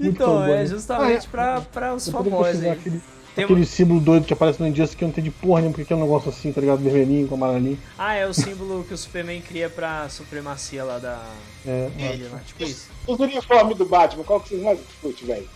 Então, 0.01 0.39
fanboy, 0.41 0.53
é 0.57 0.67
justamente 0.67 1.21
Ah, 1.23 1.29
é. 1.29 1.31
pra, 1.31 1.61
pra 1.61 1.95
os 1.95 2.07
Eu 2.09 2.13
famosos 2.13 2.63
aí. 2.65 2.71
aquele, 2.71 3.01
Tem 3.39 3.45
aquele 3.45 3.65
símbolo 3.67 4.01
doido 4.01 4.25
que 4.27 4.33
aparece 4.33 4.61
no 4.61 4.67
Injustice 4.69 4.97
que 4.97 5.05
eu 5.05 5.07
não 5.07 5.13
entendi 5.13 5.31
porra 5.31 5.61
nenhuma, 5.61 5.77
porque 5.77 5.93
é 5.93 5.97
um 5.97 6.01
negócio 6.03 6.29
assim, 6.29 6.53
tá 6.53 6.61
ligado? 6.61 6.79
Vermelhinho 6.83 7.29
com 7.29 7.35
amarelinho. 7.37 7.79
Ah, 7.97 8.15
é 8.15 8.27
o 8.27 8.35
símbolo 8.35 8.85
que 8.85 8.93
o 8.95 8.99
Superman 8.99 9.41
cria 9.41 9.71
pra 9.71 10.09
supremacia 10.09 10.83
lá 10.85 10.99
da. 10.99 11.23
É, 11.67 11.89
dele 11.91 12.29
lá, 12.33 12.41
tipo 12.41 12.65
isso. 12.65 12.89
Os 13.07 13.19
uniformes 13.21 13.77
do 13.77 13.85
Batman, 13.87 14.25
qual 14.25 14.41
que 14.41 14.49
vocês 14.51 14.63
mais 14.63 14.79
curtem, 15.01 15.27
velho? 15.27 15.49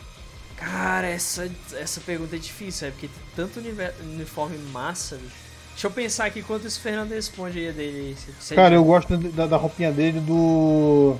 Cara, 0.56 1.08
essa, 1.08 1.50
essa 1.74 2.00
pergunta 2.00 2.36
é 2.36 2.38
difícil, 2.38 2.86
é 2.86 2.90
porque 2.92 3.08
tem 3.08 3.22
tanto 3.34 3.60
uniforme 4.04 4.56
massa, 4.72 5.16
bicho. 5.16 5.42
Deixa 5.72 5.86
eu 5.86 5.90
pensar 5.90 6.26
aqui 6.26 6.42
quanto 6.42 6.66
esse 6.66 6.78
Fernando 6.78 7.10
responde 7.12 7.58
aí 7.58 7.72
dele. 7.72 8.14
Se- 8.16 8.46
se 8.48 8.54
Cara, 8.54 8.74
eu 8.74 8.84
gosto 8.84 9.16
da, 9.16 9.46
da 9.46 9.56
roupinha 9.56 9.90
dele 9.90 10.20
do. 10.20 11.16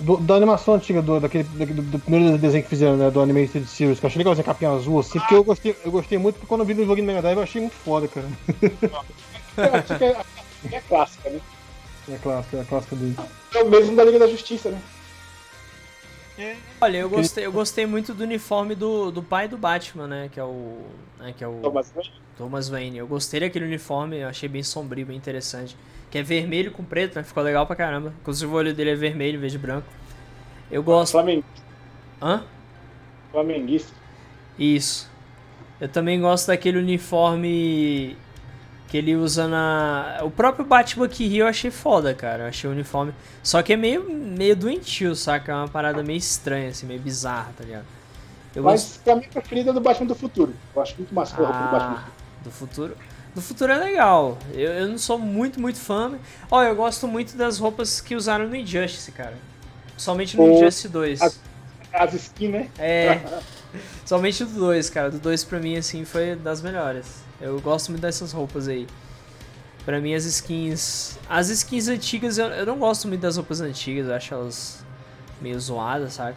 Do- 0.00 0.16
da 0.16 0.34
animação 0.34 0.74
antiga, 0.74 1.00
do, 1.02 1.20
daquele, 1.20 1.44
daquele- 1.44 1.80
do, 1.80 1.82
do 1.82 1.98
primeiro 1.98 2.36
desenho 2.38 2.62
que 2.64 2.68
fizeram, 2.70 2.96
né? 2.96 3.10
Do 3.10 3.20
Animated 3.20 3.66
Series, 3.66 4.00
que 4.00 4.06
eu 4.06 4.08
achei 4.08 4.18
legal 4.18 4.32
essa 4.32 4.42
capinha 4.42 4.70
azul, 4.72 4.98
assim, 5.00 5.18
porque 5.18 5.34
eu 5.34 5.44
gostei, 5.44 5.76
eu 5.84 5.90
gostei 5.92 6.18
muito, 6.18 6.34
porque 6.36 6.46
quando 6.48 6.60
eu 6.62 6.66
vi 6.66 6.74
no 6.74 6.82
jogo 6.82 6.96
de 6.96 7.02
Mega 7.02 7.22
Drive 7.22 7.36
eu 7.36 7.42
achei 7.42 7.60
muito 7.60 7.74
foda, 7.76 8.08
cara. 8.08 8.26
Eu 9.56 9.74
acho 9.74 9.98
que 9.98 10.04
a 10.04 10.24
é 10.72 10.80
clássica, 10.80 11.28
né? 11.28 11.40
É 12.08 12.16
clássica, 12.16 12.56
é 12.56 12.60
a 12.60 12.64
clássica 12.64 12.96
dele. 12.96 13.16
É 13.54 13.62
o 13.62 13.68
mesmo 13.68 13.96
da 13.96 14.04
Liga 14.04 14.18
da 14.18 14.26
Justiça, 14.26 14.70
né? 14.70 14.80
Olha, 16.80 16.96
eu 16.98 17.10
gostei, 17.10 17.44
eu 17.44 17.52
gostei 17.52 17.84
muito 17.84 18.14
do 18.14 18.22
uniforme 18.24 18.74
do, 18.74 19.10
do 19.10 19.22
pai 19.22 19.46
do 19.46 19.58
Batman, 19.58 20.06
né? 20.06 20.30
Que 20.32 20.40
é 20.40 20.44
o. 20.44 20.78
Né, 21.18 21.34
que 21.36 21.44
é 21.44 21.48
o 21.48 21.58
Thomas 21.60 21.92
Wayne. 21.94 22.12
Thomas 22.38 22.68
Wayne. 22.70 22.98
Eu 22.98 23.06
gostei 23.06 23.40
daquele 23.40 23.66
uniforme, 23.66 24.18
eu 24.18 24.28
achei 24.28 24.48
bem 24.48 24.62
sombrio, 24.62 25.04
bem 25.04 25.16
interessante. 25.16 25.76
Que 26.10 26.18
é 26.18 26.22
vermelho 26.22 26.72
com 26.72 26.82
preto, 26.82 27.16
né? 27.16 27.22
Ficou 27.22 27.42
legal 27.42 27.66
pra 27.66 27.76
caramba. 27.76 28.12
Inclusive 28.20 28.50
o 28.50 28.54
olho 28.54 28.74
dele 28.74 28.90
é 28.90 28.94
vermelho 28.96 29.36
em 29.36 29.40
vez 29.40 29.52
de 29.52 29.58
branco. 29.58 29.86
Eu 30.70 30.82
gosto. 30.82 31.12
Flamengo, 31.12 31.44
Hã? 32.20 32.44
flamenguista. 33.30 33.92
Isso. 34.58 35.08
Eu 35.80 35.88
também 35.88 36.20
gosto 36.20 36.48
daquele 36.48 36.78
uniforme 36.78 38.16
que 38.88 38.96
ele 38.96 39.14
usa 39.16 39.46
na. 39.46 40.18
O 40.22 40.30
próprio 40.30 40.64
Batman 40.64 41.08
que 41.08 41.26
rio 41.26 41.44
eu 41.44 41.46
achei 41.46 41.70
foda, 41.70 42.12
cara. 42.12 42.44
Eu 42.44 42.48
achei 42.48 42.68
o 42.68 42.72
uniforme. 42.72 43.14
Só 43.42 43.62
que 43.62 43.72
é 43.72 43.76
meio, 43.76 44.04
meio 44.10 44.56
doentio, 44.56 45.14
saca? 45.14 45.52
É 45.52 45.54
uma 45.54 45.68
parada 45.68 46.02
meio 46.02 46.18
estranha, 46.18 46.70
assim, 46.70 46.86
meio 46.86 47.00
bizarra, 47.00 47.52
tá 47.56 47.64
ligado? 47.64 47.86
Eu 48.54 48.64
Mas 48.64 49.00
pra 49.02 49.14
mim, 49.14 49.24
a 49.24 49.28
preferida 49.28 49.70
é 49.70 49.72
do 49.72 49.80
Batman 49.80 50.08
do 50.08 50.14
Futuro. 50.14 50.52
Eu 50.74 50.82
acho 50.82 50.96
muito 50.98 51.14
massa 51.14 51.34
a 51.34 51.38
roupa 51.38 51.52
do 51.52 51.70
Batman. 51.70 52.04
Ah, 52.04 52.10
do 52.42 52.50
futuro. 52.50 52.96
Do 53.34 53.40
futuro 53.40 53.72
é 53.72 53.76
legal. 53.78 54.36
Eu, 54.52 54.72
eu 54.72 54.88
não 54.88 54.98
sou 54.98 55.18
muito, 55.18 55.60
muito 55.60 55.78
fã. 55.78 56.18
Ó, 56.50 56.62
eu 56.62 56.74
gosto 56.74 57.06
muito 57.06 57.36
das 57.36 57.58
roupas 57.58 58.00
que 58.00 58.14
usaram 58.16 58.48
no 58.48 58.56
Injustice, 58.56 59.12
cara. 59.12 59.34
Somente 59.96 60.36
no 60.36 60.44
O- 60.44 60.50
Injustice 60.56 60.88
2. 60.88 61.22
as- 61.22 61.40
As 61.92 62.14
skins, 62.14 62.50
né? 62.52 62.68
É. 62.78 63.20
Somente 64.04 64.44
do 64.44 64.52
2, 64.58 64.90
cara. 64.90 65.10
Do 65.10 65.18
2 65.18 65.44
pra 65.44 65.60
mim, 65.60 65.76
assim, 65.76 66.04
foi 66.04 66.34
das 66.34 66.60
melhores. 66.60 67.22
Eu 67.40 67.60
gosto 67.60 67.90
muito 67.90 68.02
dessas 68.02 68.32
roupas 68.32 68.66
aí. 68.68 68.86
Pra 69.84 70.00
mim, 70.00 70.12
as 70.14 70.24
skins. 70.24 71.16
As 71.28 71.48
skins 71.48 71.88
antigas, 71.88 72.36
eu, 72.38 72.46
eu 72.48 72.66
não 72.66 72.78
gosto 72.78 73.06
muito 73.08 73.20
das 73.20 73.36
roupas 73.36 73.60
antigas. 73.60 74.08
Eu 74.08 74.14
acho 74.14 74.34
elas 74.34 74.84
meio 75.40 75.58
zoadas, 75.58 76.14
sabe? 76.14 76.36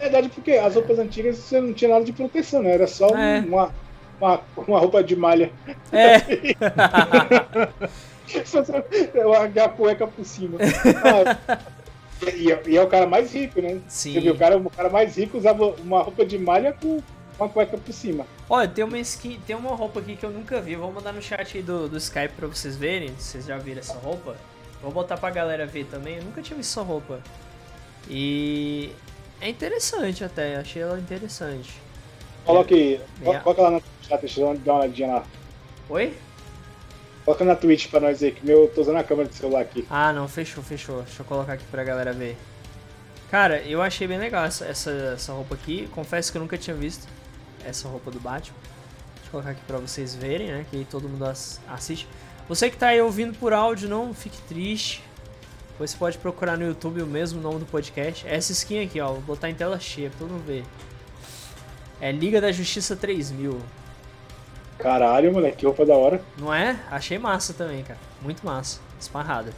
É 0.00 0.04
verdade, 0.04 0.30
porque 0.30 0.52
as 0.52 0.74
roupas 0.74 0.98
antigas 0.98 1.36
você 1.36 1.60
não 1.60 1.72
tinha 1.72 1.90
nada 1.92 2.04
de 2.04 2.12
proteção, 2.12 2.62
né? 2.62 2.72
Era 2.72 2.86
só 2.88 3.08
É. 3.10 3.40
uma, 3.40 3.72
uma, 4.22 4.40
uma 4.56 4.78
roupa 4.78 5.02
de 5.02 5.16
malha. 5.16 5.50
É. 5.90 6.18
Só- 8.46 8.62
a 8.62 9.68
cueca 9.68 10.06
por 10.06 10.24
cima. 10.24 10.58
Ah, 11.04 11.58
e, 12.34 12.70
e 12.70 12.76
é 12.76 12.82
o 12.82 12.86
cara 12.86 13.06
mais 13.06 13.34
rico, 13.34 13.60
né? 13.60 13.80
Sim. 13.88 14.12
Você 14.14 14.20
viu, 14.20 14.32
o 14.32 14.38
cara, 14.38 14.56
o 14.56 14.70
cara 14.70 14.88
mais 14.88 15.16
rico 15.16 15.36
usava 15.36 15.66
uma 15.80 16.02
roupa 16.02 16.24
de 16.24 16.38
malha 16.38 16.72
com 16.72 17.02
uma 17.38 17.48
cueca 17.48 17.76
por 17.76 17.92
cima. 17.92 18.24
Olha, 18.48 18.68
tem 18.68 18.84
uma 18.84 18.98
skin, 18.98 19.40
tem 19.46 19.56
uma 19.56 19.74
roupa 19.74 19.98
aqui 20.00 20.14
que 20.16 20.24
eu 20.24 20.30
nunca 20.30 20.60
vi. 20.60 20.74
Eu 20.74 20.80
Vou 20.80 20.92
mandar 20.92 21.12
no 21.12 21.20
chat 21.20 21.56
aí 21.56 21.62
do, 21.62 21.88
do 21.88 21.96
Skype 21.98 22.34
pra 22.36 22.46
vocês 22.46 22.76
verem. 22.76 23.12
Vocês 23.18 23.44
já 23.44 23.58
viram 23.58 23.80
essa 23.80 23.94
roupa? 23.94 24.36
Vou 24.80 24.92
botar 24.92 25.16
pra 25.16 25.30
galera 25.30 25.66
ver 25.66 25.84
também. 25.86 26.16
Eu 26.18 26.24
nunca 26.24 26.40
tinha 26.40 26.56
visto 26.56 26.70
essa 26.70 26.82
roupa. 26.82 27.20
E 28.08 28.92
é 29.40 29.48
interessante 29.48 30.24
até, 30.24 30.56
achei 30.56 30.80
ela 30.82 30.98
interessante. 30.98 31.72
Coloca 32.44 32.74
aí, 32.74 33.00
É. 33.24 33.38
coloca 33.40 33.62
lá 33.62 33.70
no 33.70 33.82
chat, 34.02 34.20
deixa 34.20 34.40
eu 34.40 34.56
dar 34.58 34.72
uma 34.72 34.80
olhadinha 34.80 35.08
lá. 35.14 35.24
Oi? 35.88 36.14
Coloca 37.24 37.44
na 37.44 37.54
Twitch 37.54 37.88
pra 37.88 38.00
nós 38.00 38.22
aí, 38.22 38.32
que 38.32 38.44
meu, 38.44 38.62
eu 38.62 38.68
tô 38.68 38.80
usando 38.80 38.96
a 38.96 39.04
câmera 39.04 39.28
do 39.28 39.34
celular 39.34 39.60
aqui. 39.60 39.86
Ah, 39.88 40.12
não, 40.12 40.26
fechou, 40.26 40.62
fechou. 40.62 41.02
Deixa 41.02 41.22
eu 41.22 41.26
colocar 41.26 41.52
aqui 41.52 41.64
pra 41.70 41.84
galera 41.84 42.12
ver. 42.12 42.36
Cara, 43.30 43.62
eu 43.62 43.80
achei 43.80 44.06
bem 44.08 44.18
legal 44.18 44.44
essa, 44.44 44.64
essa, 44.66 44.90
essa 45.14 45.32
roupa 45.32 45.54
aqui. 45.54 45.88
Confesso 45.94 46.30
que 46.32 46.36
eu 46.38 46.42
nunca 46.42 46.58
tinha 46.58 46.74
visto 46.74 47.06
essa 47.64 47.88
roupa 47.88 48.10
do 48.10 48.18
Batman. 48.18 48.56
Deixa 49.14 49.28
eu 49.28 49.30
colocar 49.30 49.50
aqui 49.50 49.60
pra 49.66 49.78
vocês 49.78 50.14
verem, 50.14 50.48
né? 50.48 50.66
Que 50.68 50.78
aí 50.78 50.84
todo 50.84 51.08
mundo 51.08 51.24
ass- 51.24 51.60
assiste. 51.68 52.08
Você 52.48 52.68
que 52.68 52.76
tá 52.76 52.88
aí 52.88 53.00
ouvindo 53.00 53.38
por 53.38 53.52
áudio, 53.52 53.88
não 53.88 54.12
fique 54.12 54.36
triste. 54.48 55.02
Você 55.78 55.96
pode 55.96 56.18
procurar 56.18 56.58
no 56.58 56.66
YouTube 56.66 57.00
o 57.02 57.06
mesmo 57.06 57.40
nome 57.40 57.60
do 57.60 57.66
podcast. 57.66 58.26
Essa 58.26 58.52
skin 58.52 58.84
aqui, 58.84 59.00
ó. 59.00 59.12
Vou 59.12 59.22
botar 59.22 59.48
em 59.48 59.54
tela 59.54 59.78
cheia 59.80 60.10
pra 60.10 60.18
todo 60.18 60.30
mundo 60.32 60.44
ver. 60.44 60.64
É 62.02 62.10
Liga 62.10 62.40
da 62.40 62.50
Justiça 62.50 62.96
3000. 62.96 63.62
Caralho, 64.76 65.32
moleque, 65.32 65.58
que 65.58 65.64
roupa 65.64 65.86
da 65.86 65.94
hora. 65.94 66.20
Não 66.36 66.52
é? 66.52 66.76
Achei 66.90 67.16
massa 67.16 67.54
também, 67.54 67.84
cara. 67.84 68.00
Muito 68.20 68.44
massa. 68.44 68.80
Esparrada. 69.00 69.52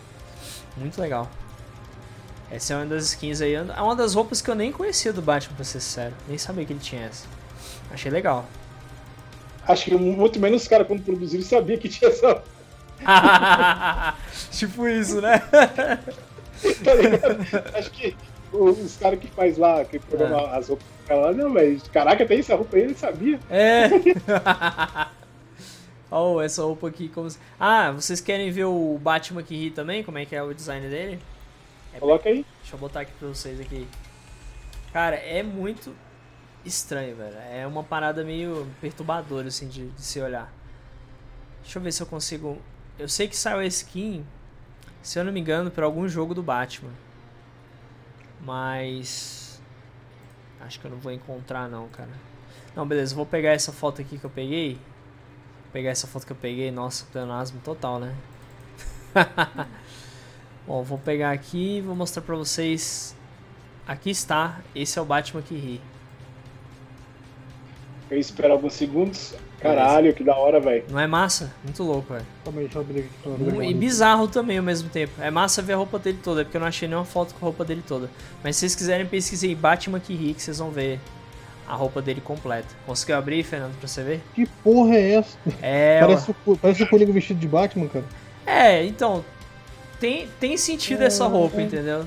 Muito 0.76 1.01
legal. 1.01 1.26
Essa 2.51 2.74
é 2.74 2.76
uma 2.76 2.84
das 2.84 3.07
skins 3.07 3.40
aí. 3.40 3.55
É 3.55 3.62
uma 3.80 3.97
das 3.97 4.12
roupas 4.12 4.42
que 4.42 4.51
eu 4.51 4.55
nem 4.55 4.70
conhecia 4.70 5.11
do 5.11 5.22
Batman, 5.22 5.57
pra 5.57 5.64
ser 5.64 5.80
sincero. 5.80 6.14
Nem 6.28 6.36
sabia 6.36 6.66
que 6.66 6.74
ele 6.74 6.80
tinha 6.80 7.07
essa. 7.07 7.26
Achei 7.90 8.12
legal. 8.12 8.45
Acho 9.66 9.86
que 9.86 9.95
muito 9.95 10.38
menos 10.38 10.61
os 10.62 10.68
caras, 10.68 10.86
quando 10.86 11.03
produziram, 11.03 11.42
sabiam 11.42 11.78
que 11.78 11.88
tinha 11.88 12.11
essa. 12.11 12.42
tipo 14.53 14.86
isso, 14.86 15.22
né? 15.22 15.42
Tá 16.82 16.95
ligado? 16.95 17.76
Acho 17.76 17.90
que 17.90 18.16
os 18.55 18.96
caras 18.96 19.18
que 19.18 19.26
faz 19.28 19.59
lá, 19.59 19.84
que 19.84 19.98
programa 19.98 20.40
É. 20.40 20.59
as 20.59 20.68
roupas, 20.68 20.86
lá, 21.09 21.32
não, 21.32 21.50
mas 21.50 21.82
caraca, 21.88 22.24
tem 22.24 22.38
essa 22.38 22.55
roupa 22.55 22.76
aí, 22.76 22.82
ele 22.82 22.94
sabia. 22.94 23.38
É. 23.50 23.88
oh, 26.11 26.40
essa 26.40 26.62
roupa 26.62 26.88
aqui 26.88 27.09
como. 27.09 27.28
Ah, 27.59 27.90
vocês 27.90 28.20
querem 28.20 28.50
ver 28.50 28.64
o 28.64 28.98
Batman 29.02 29.42
que 29.42 29.57
ri 29.57 29.70
também? 29.70 30.05
Como 30.05 30.18
é 30.18 30.24
que 30.24 30.36
é 30.36 30.42
o 30.42 30.55
design 30.55 30.88
dele? 30.88 31.18
É 31.92 31.98
Coloca 31.98 32.28
aí. 32.28 32.44
Deixa 32.61 32.74
eu 32.74 32.78
botar 32.78 33.00
aqui 33.00 33.12
pra 33.18 33.28
vocês 33.28 33.61
aqui. 33.61 33.86
Cara, 34.92 35.16
é 35.16 35.42
muito 35.42 35.94
estranho, 36.64 37.16
velho. 37.16 37.36
É 37.52 37.66
uma 37.66 37.82
parada 37.82 38.24
meio 38.24 38.66
perturbadora, 38.80 39.48
assim, 39.48 39.68
de, 39.68 39.88
de 39.88 40.02
se 40.02 40.20
olhar. 40.20 40.52
Deixa 41.62 41.78
eu 41.78 41.82
ver 41.82 41.92
se 41.92 42.02
eu 42.02 42.07
consigo... 42.07 42.59
Eu 42.98 43.09
sei 43.09 43.26
que 43.26 43.36
saiu 43.36 43.59
a 43.59 43.66
skin, 43.66 44.24
se 45.02 45.18
eu 45.18 45.24
não 45.24 45.32
me 45.32 45.40
engano, 45.40 45.70
pra 45.70 45.84
algum 45.84 46.07
jogo 46.09 46.34
do 46.34 46.42
Batman. 46.42 46.90
Mas... 48.45 49.61
Acho 50.61 50.80
que 50.80 50.86
eu 50.86 50.90
não 50.90 50.99
vou 50.99 51.12
encontrar, 51.12 51.68
não, 51.68 51.88
cara. 51.88 52.11
Não, 52.74 52.86
beleza. 52.86 53.14
Vou 53.14 53.26
pegar 53.26 53.53
essa 53.53 53.72
foto 53.72 54.01
aqui 54.01 54.18
que 54.18 54.24
eu 54.24 54.30
peguei. 54.30 54.74
Vou 54.74 55.72
pegar 55.72 55.90
essa 55.90 56.07
foto 56.07 56.26
que 56.26 56.32
eu 56.32 56.36
peguei. 56.36 56.70
Nossa, 56.70 57.05
pleonasmo 57.07 57.61
total, 57.61 57.99
né? 57.99 58.14
Bom, 60.66 60.82
vou 60.82 60.99
pegar 60.99 61.30
aqui 61.30 61.78
e 61.78 61.80
vou 61.80 61.95
mostrar 61.95 62.22
pra 62.22 62.34
vocês. 62.36 63.14
Aqui 63.86 64.11
está, 64.11 64.61
esse 64.74 64.99
é 64.99 65.03
o 65.03 65.05
Batman 65.05 65.42
que 65.42 65.55
ri. 65.55 65.80
Eu 68.11 68.18
espero 68.18 68.53
alguns 68.53 68.72
segundos. 68.72 69.34
Caralho, 69.64 70.14
que 70.14 70.22
da 70.22 70.36
hora, 70.36 70.60
velho. 70.60 70.84
Não 70.90 71.00
é 71.00 71.06
massa? 71.06 71.52
Muito 71.64 71.82
louco, 71.82 72.12
velho. 72.12 72.26
Ver 73.38 73.64
E 73.64 73.74
bizarro 73.74 74.28
também 74.28 74.58
ao 74.58 74.64
mesmo 74.64 74.88
tempo. 74.88 75.12
É 75.20 75.30
massa 75.30 75.62
ver 75.62 75.72
a 75.72 75.76
roupa 75.76 75.98
dele 75.98 76.18
toda, 76.22 76.42
é 76.42 76.44
porque 76.44 76.56
eu 76.56 76.60
não 76.60 76.68
achei 76.68 76.86
nenhuma 76.86 77.04
foto 77.04 77.34
com 77.34 77.44
a 77.44 77.48
roupa 77.48 77.64
dele 77.64 77.82
toda. 77.86 78.10
Mas 78.42 78.56
se 78.56 78.60
vocês 78.60 78.74
quiserem, 78.74 79.06
pesquisei 79.06 79.54
Batman 79.54 79.98
que 80.00 80.14
ri, 80.14 80.34
que 80.34 80.42
vocês 80.42 80.58
vão 80.58 80.70
ver 80.70 81.00
a 81.66 81.74
roupa 81.74 82.02
dele 82.02 82.20
completa. 82.20 82.68
Conseguiu 82.86 83.16
abrir, 83.16 83.42
Fernando, 83.42 83.74
pra 83.78 83.88
você 83.88 84.02
ver? 84.02 84.20
Que 84.34 84.46
porra 84.62 84.94
é 84.96 85.14
essa? 85.14 85.36
É, 85.62 86.00
Parece, 86.04 86.30
o, 86.46 86.56
parece 86.58 86.82
o 86.82 86.88
Coringa 86.88 87.12
vestido 87.12 87.40
de 87.40 87.48
Batman, 87.48 87.88
cara. 87.88 88.04
É, 88.46 88.84
então. 88.84 89.24
Tem, 89.98 90.28
tem 90.38 90.56
sentido 90.58 91.02
essa 91.02 91.26
roupa, 91.26 91.62
entendeu? 91.62 92.06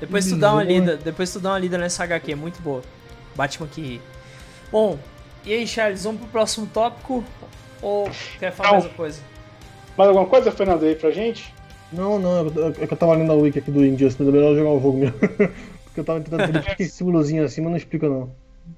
Depois 0.00 0.26
tu 0.26 0.36
dá 0.36 0.52
uma 0.52 0.64
Bizarro. 0.64 0.80
lida, 0.86 0.96
depois 0.96 1.32
tu 1.32 1.38
dá 1.38 1.50
uma 1.50 1.58
lida 1.58 1.78
nessa 1.78 2.02
HQ, 2.02 2.32
é 2.32 2.34
muito 2.34 2.60
boa. 2.60 2.82
Batman 3.36 3.68
que 3.68 3.80
ri. 3.80 4.00
Bom, 4.72 4.98
e 5.46 5.54
aí, 5.54 5.66
Charles, 5.66 6.04
vamos 6.04 6.20
pro 6.20 6.30
próximo 6.30 6.66
tópico? 6.66 7.24
Ou 7.80 8.10
quer 8.38 8.52
falar 8.52 8.70
Não. 8.70 8.74
mais 8.74 8.84
uma 8.86 8.94
coisa? 8.94 9.20
Mais 9.96 10.08
alguma 10.08 10.26
coisa, 10.26 10.50
Fernando, 10.50 10.84
aí 10.84 10.96
pra 10.96 11.10
gente? 11.10 11.54
Não, 11.92 12.18
não, 12.18 12.48
é 12.48 12.86
que 12.86 12.92
eu 12.92 12.96
tava 12.96 13.14
lendo 13.14 13.30
a 13.30 13.34
wiki 13.36 13.60
aqui 13.60 13.70
do 13.70 13.84
Injustice, 13.84 14.20
mas 14.20 14.28
é 14.28 14.36
melhor 14.36 14.56
jogar 14.56 14.70
o 14.70 14.80
jogo 14.80 14.98
mesmo. 14.98 15.18
Porque 15.84 16.00
eu 16.00 16.04
tava 16.04 16.20
tentando 16.20 16.52
por 16.52 16.76
que 16.76 16.82
esse 16.82 16.96
símbolozinho 16.96 17.44
assim, 17.44 17.60
mas 17.60 17.70
não 17.70 17.76
explica 17.76 18.08
não. 18.08 18.34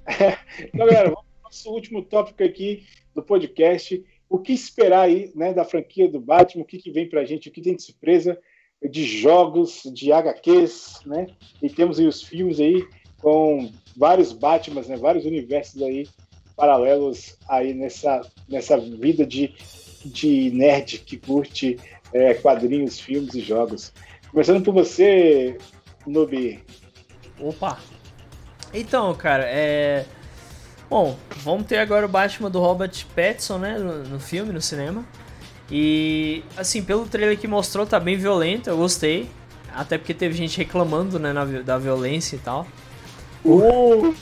Então, 0.61 0.87
galera, 0.87 1.11
vamos 1.11 1.25
pro 1.25 1.45
nosso 1.45 1.71
último 1.71 2.03
tópico 2.03 2.45
aqui 2.45 2.85
do 3.15 3.23
podcast. 3.23 4.05
O 4.29 4.39
que 4.39 4.53
esperar 4.53 5.03
aí, 5.03 5.33
né, 5.35 5.55
da 5.55 5.65
franquia 5.65 6.09
do 6.09 6.21
Batman? 6.21 6.63
O 6.63 6.67
que, 6.67 6.77
que 6.77 6.91
vem 6.91 7.09
pra 7.09 7.25
gente? 7.25 7.49
O 7.49 7.53
que 7.53 7.63
tem 7.63 7.75
de 7.75 7.83
surpresa 7.83 8.39
de 8.83 9.05
jogos, 9.05 9.83
de 9.93 10.13
HQs, 10.13 11.01
né? 11.05 11.29
E 11.63 11.69
temos 11.69 11.99
aí 11.99 12.07
os 12.07 12.23
filmes 12.23 12.61
aí 12.61 12.87
com 13.21 13.71
vários 13.97 14.33
Batmans, 14.33 14.87
né? 14.87 14.97
Vários 14.97 15.25
universos 15.25 15.83
aí 15.83 16.07
paralelos 16.59 17.39
aí 17.49 17.73
nessa, 17.73 18.21
nessa 18.49 18.77
vida 18.77 19.25
de, 19.25 19.55
de 20.05 20.51
nerd 20.51 20.99
que 20.99 21.17
curte 21.17 21.79
é, 22.13 22.35
quadrinhos, 22.35 22.99
filmes 22.99 23.35
e 23.35 23.41
jogos. 23.41 23.93
Começando 24.33 24.65
por 24.65 24.75
você, 24.75 25.57
Noob. 26.05 26.61
Opa! 27.41 27.79
Então, 28.75 29.15
cara, 29.15 29.45
é. 29.47 30.05
Bom, 30.91 31.17
vamos 31.37 31.67
ter 31.67 31.79
agora 31.79 32.07
o 32.07 32.09
Batman 32.09 32.51
do 32.51 32.61
Robert 32.61 33.07
Pattinson, 33.15 33.59
né? 33.59 33.79
No, 33.79 34.03
no 34.05 34.21
filme, 34.21 34.53
no 34.53 34.61
cinema. 34.61 35.07
E, 35.71 36.43
assim, 36.57 36.83
pelo 36.83 37.07
trailer 37.07 37.39
que 37.39 37.47
mostrou, 37.47 37.87
tá 37.87 38.01
bem 38.01 38.17
violento, 38.17 38.69
eu 38.69 38.77
gostei. 38.77 39.31
Até 39.73 39.97
porque 39.97 40.13
teve 40.13 40.35
gente 40.35 40.59
reclamando, 40.59 41.19
né, 41.19 41.33
na 41.33 41.45
da 41.45 41.79
violência 41.79 42.37
e 42.37 42.39
tal. 42.39 42.67
Uh, 43.45 44.15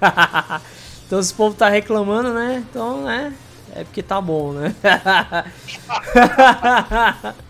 então, 1.06 1.22
se 1.22 1.32
o 1.32 1.36
povo 1.36 1.56
tá 1.56 1.68
reclamando, 1.68 2.34
né? 2.34 2.64
Então, 2.68 3.02
né? 3.02 3.32
É 3.74 3.84
porque 3.84 4.02
tá 4.02 4.20
bom, 4.20 4.52
né? 4.52 4.74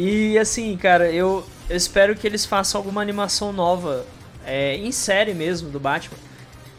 E 0.00 0.38
assim, 0.38 0.76
cara, 0.76 1.10
eu, 1.10 1.44
eu 1.68 1.76
espero 1.76 2.14
que 2.14 2.24
eles 2.24 2.46
façam 2.46 2.78
alguma 2.78 3.02
animação 3.02 3.52
nova, 3.52 4.06
é, 4.46 4.76
em 4.76 4.92
série 4.92 5.34
mesmo, 5.34 5.70
do 5.70 5.80
Batman. 5.80 6.16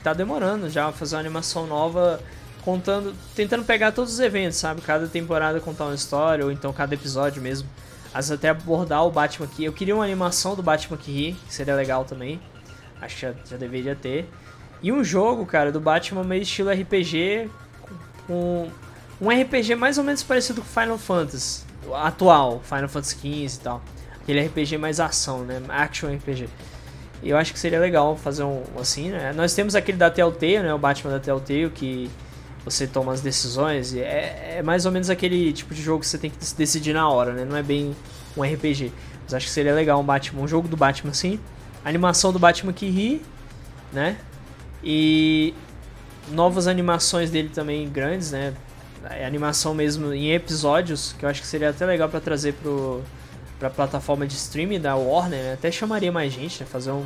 Tá 0.01 0.13
demorando 0.13 0.69
já 0.69 0.89
fazer 0.93 1.17
uma 1.17 1.19
animação 1.19 1.67
nova, 1.67 2.21
contando, 2.63 3.13
tentando 3.35 3.65
pegar 3.65 3.91
todos 3.91 4.13
os 4.13 4.19
eventos, 4.21 4.57
sabe? 4.57 4.79
Cada 4.79 5.05
temporada 5.05 5.59
contar 5.59 5.83
uma 5.83 5.95
história, 5.95 6.45
ou 6.45 6.49
então 6.49 6.71
cada 6.71 6.93
episódio 6.93 7.41
mesmo. 7.41 7.67
Às 8.13 8.31
até 8.31 8.47
abordar 8.47 9.05
o 9.05 9.11
Batman 9.11 9.47
aqui. 9.47 9.65
Eu 9.65 9.73
queria 9.73 9.93
uma 9.93 10.05
animação 10.05 10.55
do 10.55 10.63
Batman 10.63 10.95
que 10.95 11.11
ri, 11.11 11.33
que 11.45 11.53
seria 11.53 11.75
legal 11.75 12.05
também. 12.05 12.39
Acho 13.01 13.15
que 13.15 13.21
já, 13.21 13.33
já 13.49 13.57
deveria 13.57 13.97
ter. 13.97 14.29
E 14.81 14.91
um 14.91 15.03
jogo, 15.03 15.45
cara, 15.45 15.71
do 15.71 15.79
Batman 15.79 16.23
meio 16.23 16.41
estilo 16.41 16.69
RPG, 16.71 17.49
com 18.25 18.69
um 19.19 19.29
RPG 19.29 19.75
mais 19.75 19.97
ou 19.97 20.03
menos 20.03 20.23
parecido 20.23 20.61
com 20.61 20.67
Final 20.67 20.97
Fantasy, 20.97 21.63
atual, 21.93 22.61
Final 22.63 22.87
Fantasy 22.87 23.15
XV 23.15 23.59
e 23.59 23.63
tal. 23.63 23.81
Aquele 24.21 24.45
RPG 24.45 24.77
mais 24.77 24.99
ação, 24.99 25.43
né? 25.43 25.61
Action 25.69 26.13
RPG. 26.15 26.47
E 27.21 27.29
eu 27.29 27.37
acho 27.37 27.51
que 27.51 27.59
seria 27.59 27.79
legal 27.79 28.15
fazer 28.15 28.43
um 28.43 28.63
assim, 28.79 29.09
né? 29.09 29.33
Nós 29.33 29.53
temos 29.53 29.75
aquele 29.75 29.97
da 29.97 30.09
Telltale, 30.09 30.59
né? 30.59 30.73
O 30.73 30.77
Batman 30.77 31.11
da 31.11 31.19
Telltale, 31.19 31.69
que 31.69 32.09
você 32.63 32.87
toma 32.87 33.11
as 33.11 33.19
decisões. 33.19 33.93
É, 33.93 34.57
é 34.57 34.63
mais 34.63 34.85
ou 34.85 34.91
menos 34.91 35.09
aquele 35.09 35.51
tipo 35.51 35.73
de 35.73 35.81
jogo 35.81 35.99
que 35.99 36.07
você 36.07 36.17
tem 36.17 36.29
que 36.29 36.37
decidir 36.55 36.93
na 36.93 37.09
hora, 37.09 37.33
né? 37.33 37.43
Não 37.43 37.57
é 37.57 37.63
bem 37.63 37.93
um 38.37 38.43
RPG. 38.43 38.93
Mas 39.23 39.33
acho 39.33 39.47
que 39.47 39.51
seria 39.51 39.73
legal 39.73 39.99
um 39.99 40.03
Batman, 40.03 40.41
um 40.41 40.47
jogo 40.47 40.67
do 40.67 40.77
Batman 40.77 41.11
assim. 41.11 41.39
A 41.83 41.89
animação 41.89 42.31
do 42.31 42.39
Batman 42.39 42.71
que 42.71 42.89
ri, 42.89 43.21
né? 43.91 44.17
E 44.83 45.53
novas 46.31 46.67
animações 46.67 47.29
dele 47.29 47.49
também 47.49 47.87
grandes, 47.89 48.31
né? 48.31 48.53
É 49.09 49.25
animação 49.25 49.73
mesmo 49.73 50.13
em 50.13 50.31
episódios, 50.33 51.15
que 51.17 51.25
eu 51.25 51.29
acho 51.29 51.41
que 51.41 51.47
seria 51.47 51.69
até 51.69 51.85
legal 51.85 52.09
para 52.09 52.19
trazer 52.19 52.53
pro 52.53 53.01
pra 53.57 53.69
plataforma 53.69 54.25
de 54.25 54.35
streaming 54.35 54.79
da 54.79 54.95
Warner, 54.95 55.43
né? 55.43 55.53
Até 55.53 55.69
chamaria 55.69 56.11
mais 56.11 56.31
gente, 56.31 56.61
né? 56.61 56.65
Fazer 56.65 56.91
um, 56.91 57.05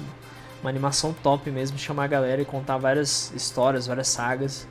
uma 0.61 0.69
animação 0.69 1.11
top 1.23 1.49
mesmo, 1.49 1.77
chamar 1.79 2.03
a 2.03 2.07
galera 2.07 2.41
e 2.41 2.45
contar 2.45 2.77
várias 2.77 3.33
histórias, 3.35 3.87
várias 3.87 4.07
sagas. 4.07 4.67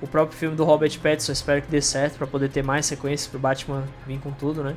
O 0.00 0.06
próprio 0.06 0.38
filme 0.38 0.54
do 0.54 0.64
Robert 0.64 0.96
Pattinson, 1.00 1.32
espero 1.32 1.60
que 1.60 1.68
dê 1.68 1.82
certo 1.82 2.18
para 2.18 2.26
poder 2.26 2.50
ter 2.50 2.62
mais 2.62 2.86
sequências 2.86 3.28
pro 3.28 3.38
Batman 3.38 3.82
vir 4.06 4.20
com 4.20 4.30
tudo, 4.30 4.62
né? 4.62 4.76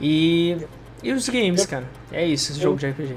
E 0.00 0.56
e 1.02 1.12
os 1.12 1.28
games, 1.28 1.64
cara. 1.66 1.84
É 2.10 2.24
isso, 2.24 2.52
esse 2.52 2.60
jogo 2.60 2.76
de 2.76 2.88
RPG. 2.88 3.16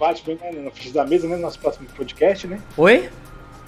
Batman 0.00 0.34
né, 0.40 0.50
no 0.52 0.70
Fichas 0.70 0.92
da 0.92 1.04
Mesa, 1.06 1.28
né? 1.28 1.36
No 1.36 1.42
nosso 1.42 1.58
próximo 1.60 1.86
podcast, 1.94 2.46
né? 2.46 2.58
Oi? 2.78 3.08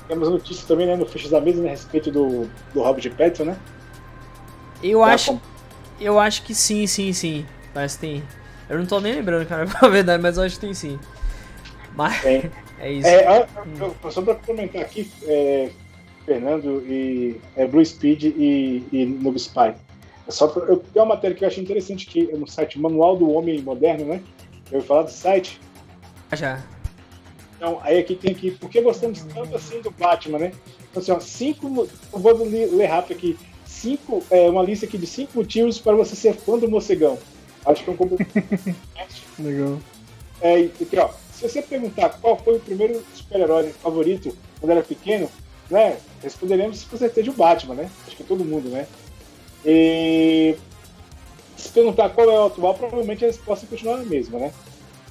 Temos 0.09 0.28
notícias 0.28 0.66
também 0.66 0.87
né, 0.87 0.97
no 0.97 1.07
Fichas 1.07 1.30
da 1.30 1.41
Mesa 1.41 1.61
né, 1.62 1.68
a 1.68 1.72
respeito 1.72 2.11
do, 2.11 2.49
do 2.74 2.83
Robert 2.83 3.09
Pattinson, 3.14 3.45
né? 3.45 3.57
Eu 4.83 5.01
Tá 5.01 5.07
acho. 5.12 5.33
com- 5.35 5.41
Eu 6.01 6.18
acho 6.18 6.43
que 6.43 6.55
sim, 6.55 6.87
sim, 6.87 7.12
sim. 7.12 7.47
Parece 7.74 7.99
que 7.99 8.07
tem. 8.07 8.22
Eu 8.68 8.78
não 8.78 8.87
tô 8.87 8.99
nem 9.01 9.14
lembrando, 9.14 9.47
cara, 9.47 9.66
pra 9.78 9.89
verdade, 9.89 10.22
mas 10.22 10.37
eu 10.39 10.43
acho 10.45 10.55
que 10.57 10.61
tem 10.62 10.74
sim. 10.74 10.99
Mas 11.95 12.20
Tem. 12.22 12.51
é 12.80 12.91
isso. 12.93 13.07
É, 13.07 13.47
eu- 13.78 14.11
só 14.11 14.22
para 14.22 14.35
comentar 14.37 14.83
aqui, 14.83 15.09
é, 15.24 15.70
Fernando 16.24 16.83
e 16.87 17.39
é, 17.55 17.66
Blue 17.66 17.85
Speed 17.85 18.24
e, 18.24 18.85
e 18.91 19.05
Noob 19.05 19.37
Spy. 19.39 19.74
É 20.26 20.30
só 20.30 20.47
pra, 20.49 20.64
eu 20.64 20.78
tenho 20.78 21.05
uma 21.05 21.14
matéria 21.14 21.37
que 21.37 21.45
eu 21.45 21.49
achei 21.49 21.62
interessante 21.62 22.09
aqui 22.09 22.22
no 22.37 22.47
site 22.49 22.78
Manual 22.80 23.16
do 23.16 23.30
Homem 23.30 23.61
Moderno, 23.61 24.07
né? 24.07 24.20
Eu 24.70 24.78
vou 24.80 24.87
falar 24.89 25.03
do 25.03 25.11
site. 25.11 25.61
Já. 26.33 26.62
Então, 27.57 27.78
aí 27.83 27.99
aqui 27.99 28.16
tem 28.16 28.33
aqui, 28.33 28.51
por 28.51 28.68
que 28.68 28.80
gostamos 28.80 29.20
tanto 29.22 29.55
assim 29.55 29.80
do 29.80 29.91
Batman, 29.91 30.39
né? 30.39 30.53
Então, 30.91 31.01
assim, 31.01 31.12
ó, 31.12 31.20
cinco, 31.20 31.89
eu 32.12 32.18
vou 32.18 32.45
ler, 32.45 32.66
ler 32.66 32.87
rápido 32.87 33.16
aqui, 33.16 33.39
cinco, 33.64 34.22
é, 34.30 34.49
uma 34.51 34.62
lista 34.62 34.87
aqui 34.87 34.99
de 34.99 35.07
cinco 35.07 35.39
motivos 35.39 35.78
para 35.78 35.95
você 35.95 36.16
ser 36.16 36.35
fã 36.35 36.59
do 36.59 36.68
Morcegão. 36.68 37.18
Acho 37.64 37.85
que 37.85 37.91
é 37.91 37.93
um. 37.93 38.76
Legal. 39.39 39.78
É, 40.41 40.57
aqui, 40.57 40.99
ó, 40.99 41.11
se 41.33 41.49
você 41.49 41.62
perguntar 41.62 42.09
qual 42.20 42.37
foi 42.37 42.57
o 42.57 42.61
primeiro 42.61 43.03
super-herói 43.14 43.72
favorito 43.80 44.37
quando 44.59 44.72
era 44.72 44.83
pequeno, 44.83 45.30
né? 45.70 45.97
Responderemos 46.22 46.85
com 46.85 46.97
certeza 46.97 47.30
o 47.30 47.35
Batman, 47.35 47.74
né? 47.74 47.91
Acho 48.07 48.16
que 48.16 48.24
todo 48.24 48.45
mundo, 48.45 48.68
né? 48.68 48.87
E 49.64 50.57
se 51.57 51.68
perguntar 51.68 52.11
qual 52.11 52.28
é 52.28 52.41
o 52.41 52.47
atual, 52.47 52.74
provavelmente 52.74 53.24
a 53.24 53.28
resposta 53.28 53.66
continua 53.66 54.01
a 54.01 54.05
mesma, 54.05 54.39
né? 54.39 54.53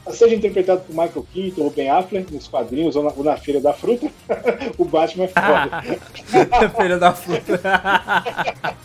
Seja 0.09 0.35
interpretado 0.35 0.81
por 0.81 0.91
Michael 0.91 1.25
Keaton 1.31 1.61
ou 1.61 1.69
Ben 1.69 1.89
Affleck 1.89 2.33
nos 2.33 2.47
quadrinhos 2.47 2.95
ou 2.95 3.03
na, 3.03 3.13
ou 3.15 3.23
na 3.23 3.37
Feira 3.37 3.61
da 3.61 3.71
Fruta, 3.71 4.11
o 4.77 4.85
Batman 4.85 5.25
é 5.25 5.27
foda. 5.27 6.69
Feira 6.75 6.97
da 6.97 7.13
fruta. 7.13 7.61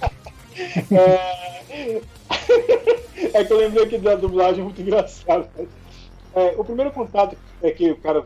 É 3.32 3.44
que 3.44 3.52
eu 3.52 3.58
lembrei 3.58 3.84
aqui 3.84 3.98
da 3.98 4.14
dublagem 4.14 4.64
muito 4.64 4.80
engraçada. 4.80 5.48
É, 6.34 6.54
o 6.56 6.64
primeiro 6.64 6.90
contato 6.90 7.36
é 7.62 7.70
que 7.70 7.90
o 7.90 7.96
cara 7.96 8.24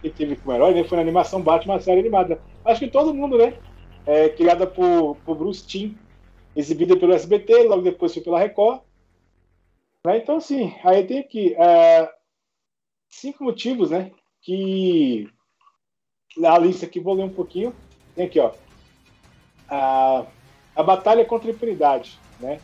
que 0.00 0.10
teve 0.10 0.36
com 0.36 0.50
o 0.50 0.54
herói 0.54 0.74
né, 0.74 0.84
foi 0.84 0.96
na 0.96 1.02
animação 1.02 1.40
Batman, 1.40 1.76
a 1.76 1.80
série 1.80 2.00
animada. 2.00 2.40
Acho 2.64 2.80
que 2.80 2.88
todo 2.88 3.14
mundo, 3.14 3.38
né? 3.38 3.54
É, 4.04 4.28
criada 4.28 4.66
por, 4.66 5.16
por 5.24 5.36
Bruce 5.36 5.64
Timm, 5.64 5.94
exibida 6.56 6.96
pelo 6.96 7.12
SBT, 7.12 7.64
logo 7.64 7.82
depois 7.82 8.12
foi 8.12 8.22
pela 8.22 8.38
Record. 8.38 8.80
Né, 10.04 10.18
então, 10.18 10.36
assim, 10.36 10.74
aí 10.84 11.04
tem 11.04 11.20
aqui 11.20 11.54
é, 11.56 12.08
cinco 13.12 13.44
motivos, 13.44 13.90
né? 13.90 14.10
Que 14.40 15.28
a 16.42 16.58
lista 16.58 16.86
aqui, 16.86 16.98
vou 16.98 17.14
ler 17.14 17.24
um 17.24 17.32
pouquinho. 17.32 17.74
Tem 18.16 18.26
aqui, 18.26 18.40
ó. 18.40 18.52
A, 19.68 20.26
a 20.74 20.82
batalha 20.82 21.24
contra 21.24 21.50
a 21.50 21.54
impunidade, 21.54 22.18
né? 22.40 22.58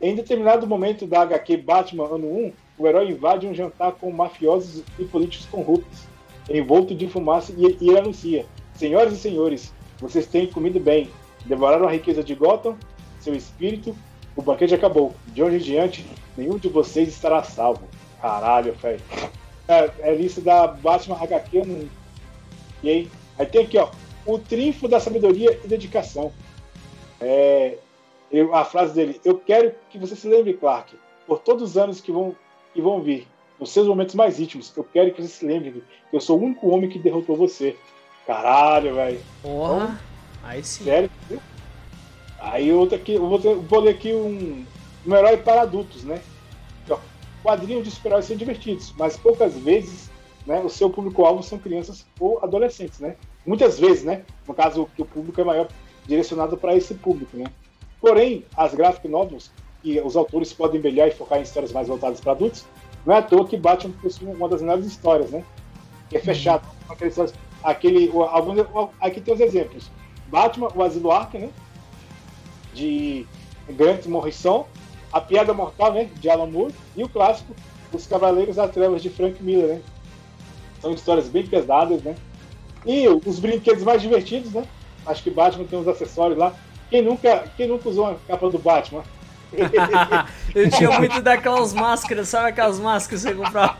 Em 0.00 0.14
determinado 0.14 0.66
momento 0.66 1.06
da 1.06 1.22
HQ 1.22 1.56
Batman 1.58 2.06
Ano 2.06 2.28
1, 2.28 2.52
o 2.78 2.86
herói 2.86 3.10
invade 3.10 3.46
um 3.46 3.54
jantar 3.54 3.92
com 3.92 4.10
mafiosos 4.12 4.84
e 4.96 5.04
políticos 5.04 5.46
corruptos, 5.46 6.04
envolto 6.48 6.94
de 6.94 7.08
fumaça, 7.08 7.52
e, 7.56 7.76
e 7.80 7.98
anuncia: 7.98 8.46
Senhoras 8.74 9.12
e 9.12 9.16
senhores, 9.16 9.74
vocês 9.98 10.26
têm 10.26 10.46
comido 10.46 10.78
bem, 10.78 11.10
devoraram 11.44 11.88
a 11.88 11.90
riqueza 11.90 12.22
de 12.22 12.34
Gotham, 12.36 12.78
seu 13.18 13.34
espírito, 13.34 13.94
o 14.36 14.42
banquete 14.42 14.74
acabou. 14.74 15.14
De 15.26 15.42
hoje 15.42 15.56
em 15.56 15.60
diante, 15.60 16.06
nenhum 16.36 16.58
de 16.58 16.68
vocês 16.68 17.08
estará 17.08 17.42
salvo. 17.42 17.82
Caralho, 18.20 18.72
velho. 18.74 19.00
É, 19.68 19.90
é 20.00 20.14
lista 20.14 20.40
da 20.40 20.66
Batman 20.66 21.16
HQ 21.22 21.58
1. 21.60 21.88
E 22.82 22.88
aí, 22.88 23.10
aí 23.38 23.46
tem 23.46 23.64
aqui, 23.64 23.76
ó, 23.78 23.90
o 24.26 24.38
triunfo 24.38 24.88
da 24.88 24.98
sabedoria 24.98 25.60
e 25.62 25.68
dedicação. 25.68 26.32
É, 27.20 27.76
eu- 28.30 28.54
a 28.54 28.64
frase 28.64 28.94
dele: 28.94 29.20
Eu 29.24 29.38
quero 29.38 29.74
que 29.90 29.98
você 29.98 30.16
se 30.16 30.26
lembre, 30.28 30.54
Clark, 30.54 30.96
por 31.26 31.40
todos 31.40 31.62
os 31.70 31.76
anos 31.76 32.00
que 32.00 32.10
vão, 32.12 32.34
que 32.72 32.80
vão 32.80 33.02
vir, 33.02 33.26
nos 33.60 33.70
seus 33.70 33.86
momentos 33.86 34.14
mais 34.14 34.38
íntimos, 34.40 34.72
eu 34.76 34.84
quero 34.84 35.12
que 35.12 35.20
você 35.22 35.28
se 35.28 35.44
lembre 35.44 35.82
que 36.10 36.16
eu 36.16 36.20
sou 36.20 36.38
o 36.38 36.42
único 36.44 36.68
homem 36.68 36.88
que 36.88 36.98
derrotou 36.98 37.36
você. 37.36 37.76
Caralho, 38.26 38.94
velho. 38.94 39.20
Porra. 39.42 40.00
Aí 40.42 40.62
sim. 40.62 40.84
Sério? 40.84 41.10
Aí 42.40 42.72
outra 42.72 42.96
aqui, 42.96 43.14
eu 43.14 43.26
vou, 43.28 43.38
ter- 43.38 43.54
vou 43.56 43.80
ler 43.80 43.90
aqui 43.90 44.12
um, 44.12 44.64
um 45.06 45.14
herói 45.16 45.36
para 45.38 45.62
adultos, 45.62 46.04
né? 46.04 46.20
Quadrinhos 47.42 47.84
de 47.84 47.90
super-heróis 47.90 48.24
são 48.26 48.36
divertidos, 48.36 48.92
mas 48.98 49.16
poucas 49.16 49.56
vezes 49.56 50.10
né, 50.46 50.60
o 50.60 50.68
seu 50.68 50.88
público-alvo 50.90 51.42
são 51.42 51.58
crianças 51.58 52.06
ou 52.18 52.38
adolescentes, 52.42 53.00
né? 53.00 53.16
Muitas 53.46 53.78
vezes, 53.78 54.02
né? 54.04 54.24
No 54.46 54.54
caso, 54.54 54.88
que 54.96 55.02
o 55.02 55.04
público 55.04 55.40
é 55.40 55.44
maior 55.44 55.68
direcionado 56.06 56.56
para 56.56 56.74
esse 56.76 56.94
público, 56.94 57.36
né? 57.36 57.44
Porém, 58.00 58.44
as 58.56 58.74
graphic 58.74 59.06
novels, 59.08 59.50
que 59.82 60.00
os 60.00 60.16
autores 60.16 60.52
podem 60.52 60.80
brilhar 60.80 61.06
e 61.08 61.10
focar 61.12 61.38
em 61.38 61.42
histórias 61.42 61.72
mais 61.72 61.88
voltadas 61.88 62.20
para 62.20 62.32
adultos, 62.32 62.64
não 63.04 63.14
é 63.14 63.18
à 63.18 63.22
toa 63.22 63.46
que 63.46 63.56
Batman 63.56 63.92
possui 64.02 64.26
uma 64.26 64.48
das 64.48 64.60
melhores 64.62 64.86
histórias, 64.86 65.30
né? 65.30 65.44
Que 66.10 66.16
é 66.16 66.20
fechado. 66.20 66.66
Aquele, 66.88 67.12
aquele, 67.62 68.08
o- 68.08 68.22
alguns, 68.22 68.66
aqui 69.00 69.20
tem 69.20 69.34
os 69.34 69.40
exemplos. 69.40 69.90
Batman, 70.28 70.68
o 70.74 70.82
Asilo 70.82 71.10
Arkham, 71.10 71.40
né? 71.42 71.50
De 72.74 73.26
Grant 73.70 74.06
Morrison, 74.06 74.66
A 75.12 75.20
Piada 75.20 75.54
Mortal, 75.54 75.92
né? 75.92 76.08
De 76.16 76.28
Alan 76.28 76.46
Moore, 76.46 76.74
e 76.96 77.02
o 77.02 77.08
clássico 77.08 77.54
Os 77.92 78.06
Cavaleiros 78.06 78.56
das 78.56 78.70
Trevas, 78.70 79.02
de 79.02 79.10
Frank 79.10 79.42
Miller, 79.42 79.76
né? 79.76 79.80
São 80.80 80.92
histórias 80.92 81.28
bem 81.28 81.46
pesadas, 81.46 82.02
né? 82.02 82.14
E 82.86 83.08
os 83.08 83.38
brinquedos 83.38 83.82
mais 83.82 84.00
divertidos, 84.00 84.52
né? 84.52 84.64
Acho 85.06 85.22
que 85.22 85.30
Batman 85.30 85.64
tem 85.64 85.78
uns 85.78 85.88
acessórios 85.88 86.38
lá. 86.38 86.54
Quem 86.90 87.02
nunca, 87.02 87.44
quem 87.56 87.66
nunca 87.66 87.88
usou 87.88 88.06
uma 88.06 88.18
capa 88.26 88.48
do 88.50 88.58
Batman? 88.58 89.02
eu 90.54 90.70
tinha 90.70 90.90
muito 90.98 91.22
daquelas 91.22 91.72
máscaras, 91.72 92.28
sabe 92.28 92.48
aquelas 92.48 92.78
máscaras 92.78 93.22
que 93.22 93.28
você 93.28 93.34
comprava? 93.34 93.78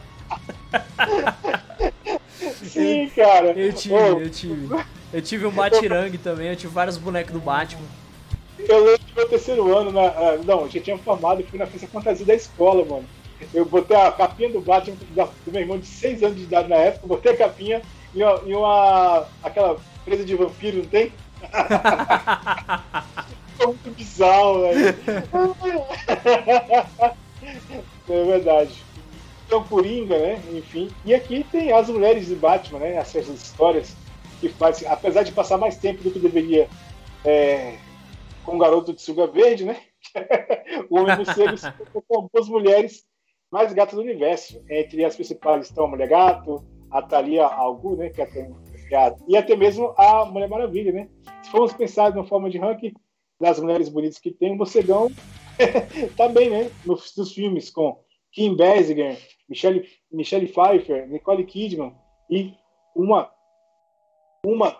Sim, 2.64 3.10
cara. 3.14 3.52
Eu 3.52 3.72
tive, 3.72 3.94
eu 3.94 4.30
tive. 4.30 4.68
Eu 5.12 5.22
tive 5.22 5.46
um 5.46 5.50
Batirangue 5.50 6.18
também, 6.18 6.48
eu 6.48 6.56
tive 6.56 6.72
vários 6.72 6.96
bonecos 6.96 7.32
do 7.32 7.40
Batman. 7.40 7.86
Eu 8.58 8.84
lembro 8.84 9.06
do 9.06 9.14
meu 9.14 9.28
terceiro 9.28 9.76
ano, 9.76 9.92
na, 9.92 10.02
ah, 10.02 10.38
não, 10.44 10.62
eu 10.62 10.70
já 10.70 10.80
tinha 10.80 10.98
formado 10.98 11.40
e 11.40 11.44
fui 11.44 11.58
na 11.58 11.66
festa 11.66 11.86
fantasia 11.86 12.26
da 12.26 12.34
escola, 12.34 12.84
mano. 12.84 13.04
Eu 13.54 13.64
botei 13.64 13.96
a 13.96 14.10
capinha 14.10 14.50
do 14.50 14.60
Batman 14.60 14.96
do 14.96 15.52
meu 15.52 15.60
irmão 15.60 15.78
de 15.78 15.86
6 15.86 16.22
anos 16.22 16.36
de 16.36 16.42
idade 16.42 16.68
na 16.68 16.76
época, 16.76 17.06
botei 17.06 17.32
a 17.32 17.36
capinha 17.36 17.80
e 18.14 18.22
uma, 18.22 18.42
e 18.44 18.54
uma 18.54 19.26
aquela 19.42 19.78
presa 20.04 20.24
de 20.24 20.34
vampiro, 20.34 20.78
não 20.78 20.86
tem? 20.86 21.12
Ficou 23.52 23.68
muito 23.68 23.96
bizarro, 23.96 24.62
velho. 24.62 24.94
É 28.10 28.24
verdade. 28.24 28.72
Então, 29.46 29.62
Coringa, 29.64 30.18
né? 30.18 30.42
Enfim. 30.52 30.90
E 31.04 31.14
aqui 31.14 31.44
tem 31.50 31.72
as 31.72 31.88
mulheres 31.88 32.26
de 32.26 32.34
Batman, 32.34 32.80
né? 32.80 32.96
Essas 32.96 33.28
histórias 33.28 33.94
que 34.40 34.48
faz, 34.48 34.84
apesar 34.86 35.22
de 35.22 35.32
passar 35.32 35.58
mais 35.58 35.76
tempo 35.76 36.02
do 36.02 36.10
que 36.10 36.18
deveria 36.18 36.68
é, 37.24 37.76
com 38.48 38.56
o 38.56 38.58
garoto 38.58 38.94
de 38.94 39.02
Suga 39.02 39.26
Verde, 39.26 39.66
né? 39.66 39.78
o 40.88 40.98
Homem 40.98 41.16
Morcego 41.16 41.54
com 42.08 42.38
as 42.38 42.48
mulheres 42.48 43.04
mais 43.50 43.74
gatas 43.74 43.94
do 43.94 44.00
universo. 44.00 44.64
Entre 44.70 45.04
as 45.04 45.14
principais 45.14 45.66
estão 45.66 45.84
a 45.84 45.88
Mulher 45.88 46.08
Gato, 46.08 46.64
a 46.90 47.02
Thalia 47.02 47.44
Algu, 47.44 47.96
né? 47.96 48.08
Que 48.08 48.22
é 48.22 48.96
a, 48.96 49.14
e 49.28 49.36
até 49.36 49.54
mesmo 49.54 49.92
a 49.98 50.24
Mulher 50.24 50.48
Maravilha, 50.48 50.92
né? 50.92 51.10
Se 51.42 51.50
formos 51.50 51.74
pensar 51.74 52.12
uma 52.12 52.26
forma 52.26 52.48
de 52.48 52.56
ranking 52.56 52.94
das 53.38 53.60
mulheres 53.60 53.90
bonitas 53.90 54.18
que 54.18 54.30
tem, 54.30 54.52
o 54.52 54.56
Morcegão 54.56 55.10
tá 56.16 56.26
bem, 56.28 56.48
né? 56.48 56.70
Nos, 56.86 57.14
nos 57.18 57.32
filmes 57.34 57.68
com 57.68 58.02
Kim 58.32 58.56
Basinger, 58.56 59.18
Michelle, 59.46 59.86
Michelle 60.10 60.48
Pfeiffer, 60.48 61.06
Nicole 61.06 61.44
Kidman 61.44 61.94
e 62.30 62.54
uma 62.96 63.30
uma 64.42 64.74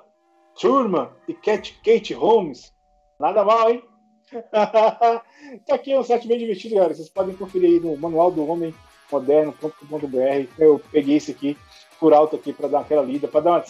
turma 0.58 1.14
e 1.28 1.34
Kate, 1.34 1.78
Kate 1.84 2.14
Holmes. 2.14 2.72
Nada 3.18 3.44
mal, 3.44 3.70
hein? 3.70 3.82
tá 4.52 5.74
aqui 5.74 5.92
é 5.92 5.98
um 5.98 6.04
site 6.04 6.28
bem 6.28 6.38
divertido, 6.38 6.76
galera. 6.76 6.94
Vocês 6.94 7.08
podem 7.08 7.34
conferir 7.34 7.70
aí 7.70 7.80
no 7.80 7.96
manual 7.96 8.30
do 8.30 8.46
homem 8.46 8.74
moderno.com.br. 9.10 10.48
Eu 10.58 10.80
peguei 10.92 11.16
esse 11.16 11.32
aqui 11.32 11.56
por 11.98 12.12
alto 12.12 12.36
aqui 12.36 12.52
para 12.52 12.68
dar 12.68 12.80
aquela 12.80 13.02
lida, 13.02 13.26
para 13.26 13.40
dar 13.40 13.50
uma 13.52 13.64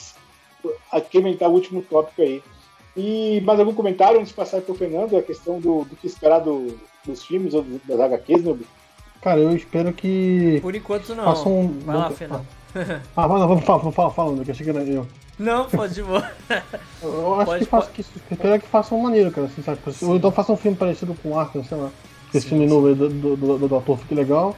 aquementar 0.93 1.49
o 1.49 1.55
último 1.55 1.83
tópico 1.83 2.21
aí. 2.21 2.43
E 2.97 3.41
mais 3.43 3.61
algum 3.61 3.73
comentário 3.75 4.19
antes 4.19 4.31
de 4.31 4.35
passar 4.35 4.61
para 4.61 4.73
o 4.73 4.77
Fernando 4.77 5.17
a 5.17 5.23
questão 5.23 5.61
do, 5.61 5.85
do 5.85 5.97
que 5.97 6.07
esperar 6.07 6.41
do, 6.41 6.79
dos 7.05 7.25
filmes 7.25 7.55
ou 7.55 7.65
das 7.85 8.01
HQs, 8.01 8.43
Noob? 8.43 8.67
Cara, 9.23 9.41
eu 9.41 9.55
espero 9.55 9.93
que. 9.93 10.59
Por 10.61 10.75
enquanto 10.75 11.15
não. 11.15 11.25
Façam... 11.25 11.69
Vai 11.85 11.97
lá, 11.97 12.11
Fernando. 12.11 12.47
Ah, 13.17 13.27
lá, 13.27 13.47
vamos 13.47 13.65
falar, 13.65 13.91
fala, 13.93 14.11
falando, 14.11 14.45
que 14.45 14.51
achei 14.51 14.65
que 14.65 14.71
era 14.71 14.83
eu. 14.85 15.07
Não, 15.39 15.67
pode 15.67 15.95
de 15.95 16.03
boa. 16.03 16.29
Eu 17.01 17.35
acho 17.37 17.45
Pode, 17.45 17.65
que, 17.65 17.71
faça, 17.71 17.91
que 17.91 18.01
espero 18.01 18.61
que 18.61 18.69
façam 18.69 18.99
maneiro, 18.99 19.31
cara, 19.31 19.47
assim, 19.47 19.63
sabe? 19.63 19.79
Ou 20.03 20.17
então 20.17 20.33
façam 20.33 20.55
um 20.55 20.59
filme 20.59 20.77
parecido 20.77 21.15
com 21.23 21.39
Arkham, 21.39 21.63
sei 21.65 21.79
lá. 21.79 21.91
Esse 22.35 22.41
Sim, 22.43 22.49
filme 22.51 22.65
sim. 22.69 22.75
novo 22.75 22.89
aí 22.89 22.95
do, 22.95 23.09
do, 23.09 23.37
do, 23.37 23.69
do 23.69 23.77
ator 23.77 23.99
fique 23.99 24.15
legal. 24.15 24.57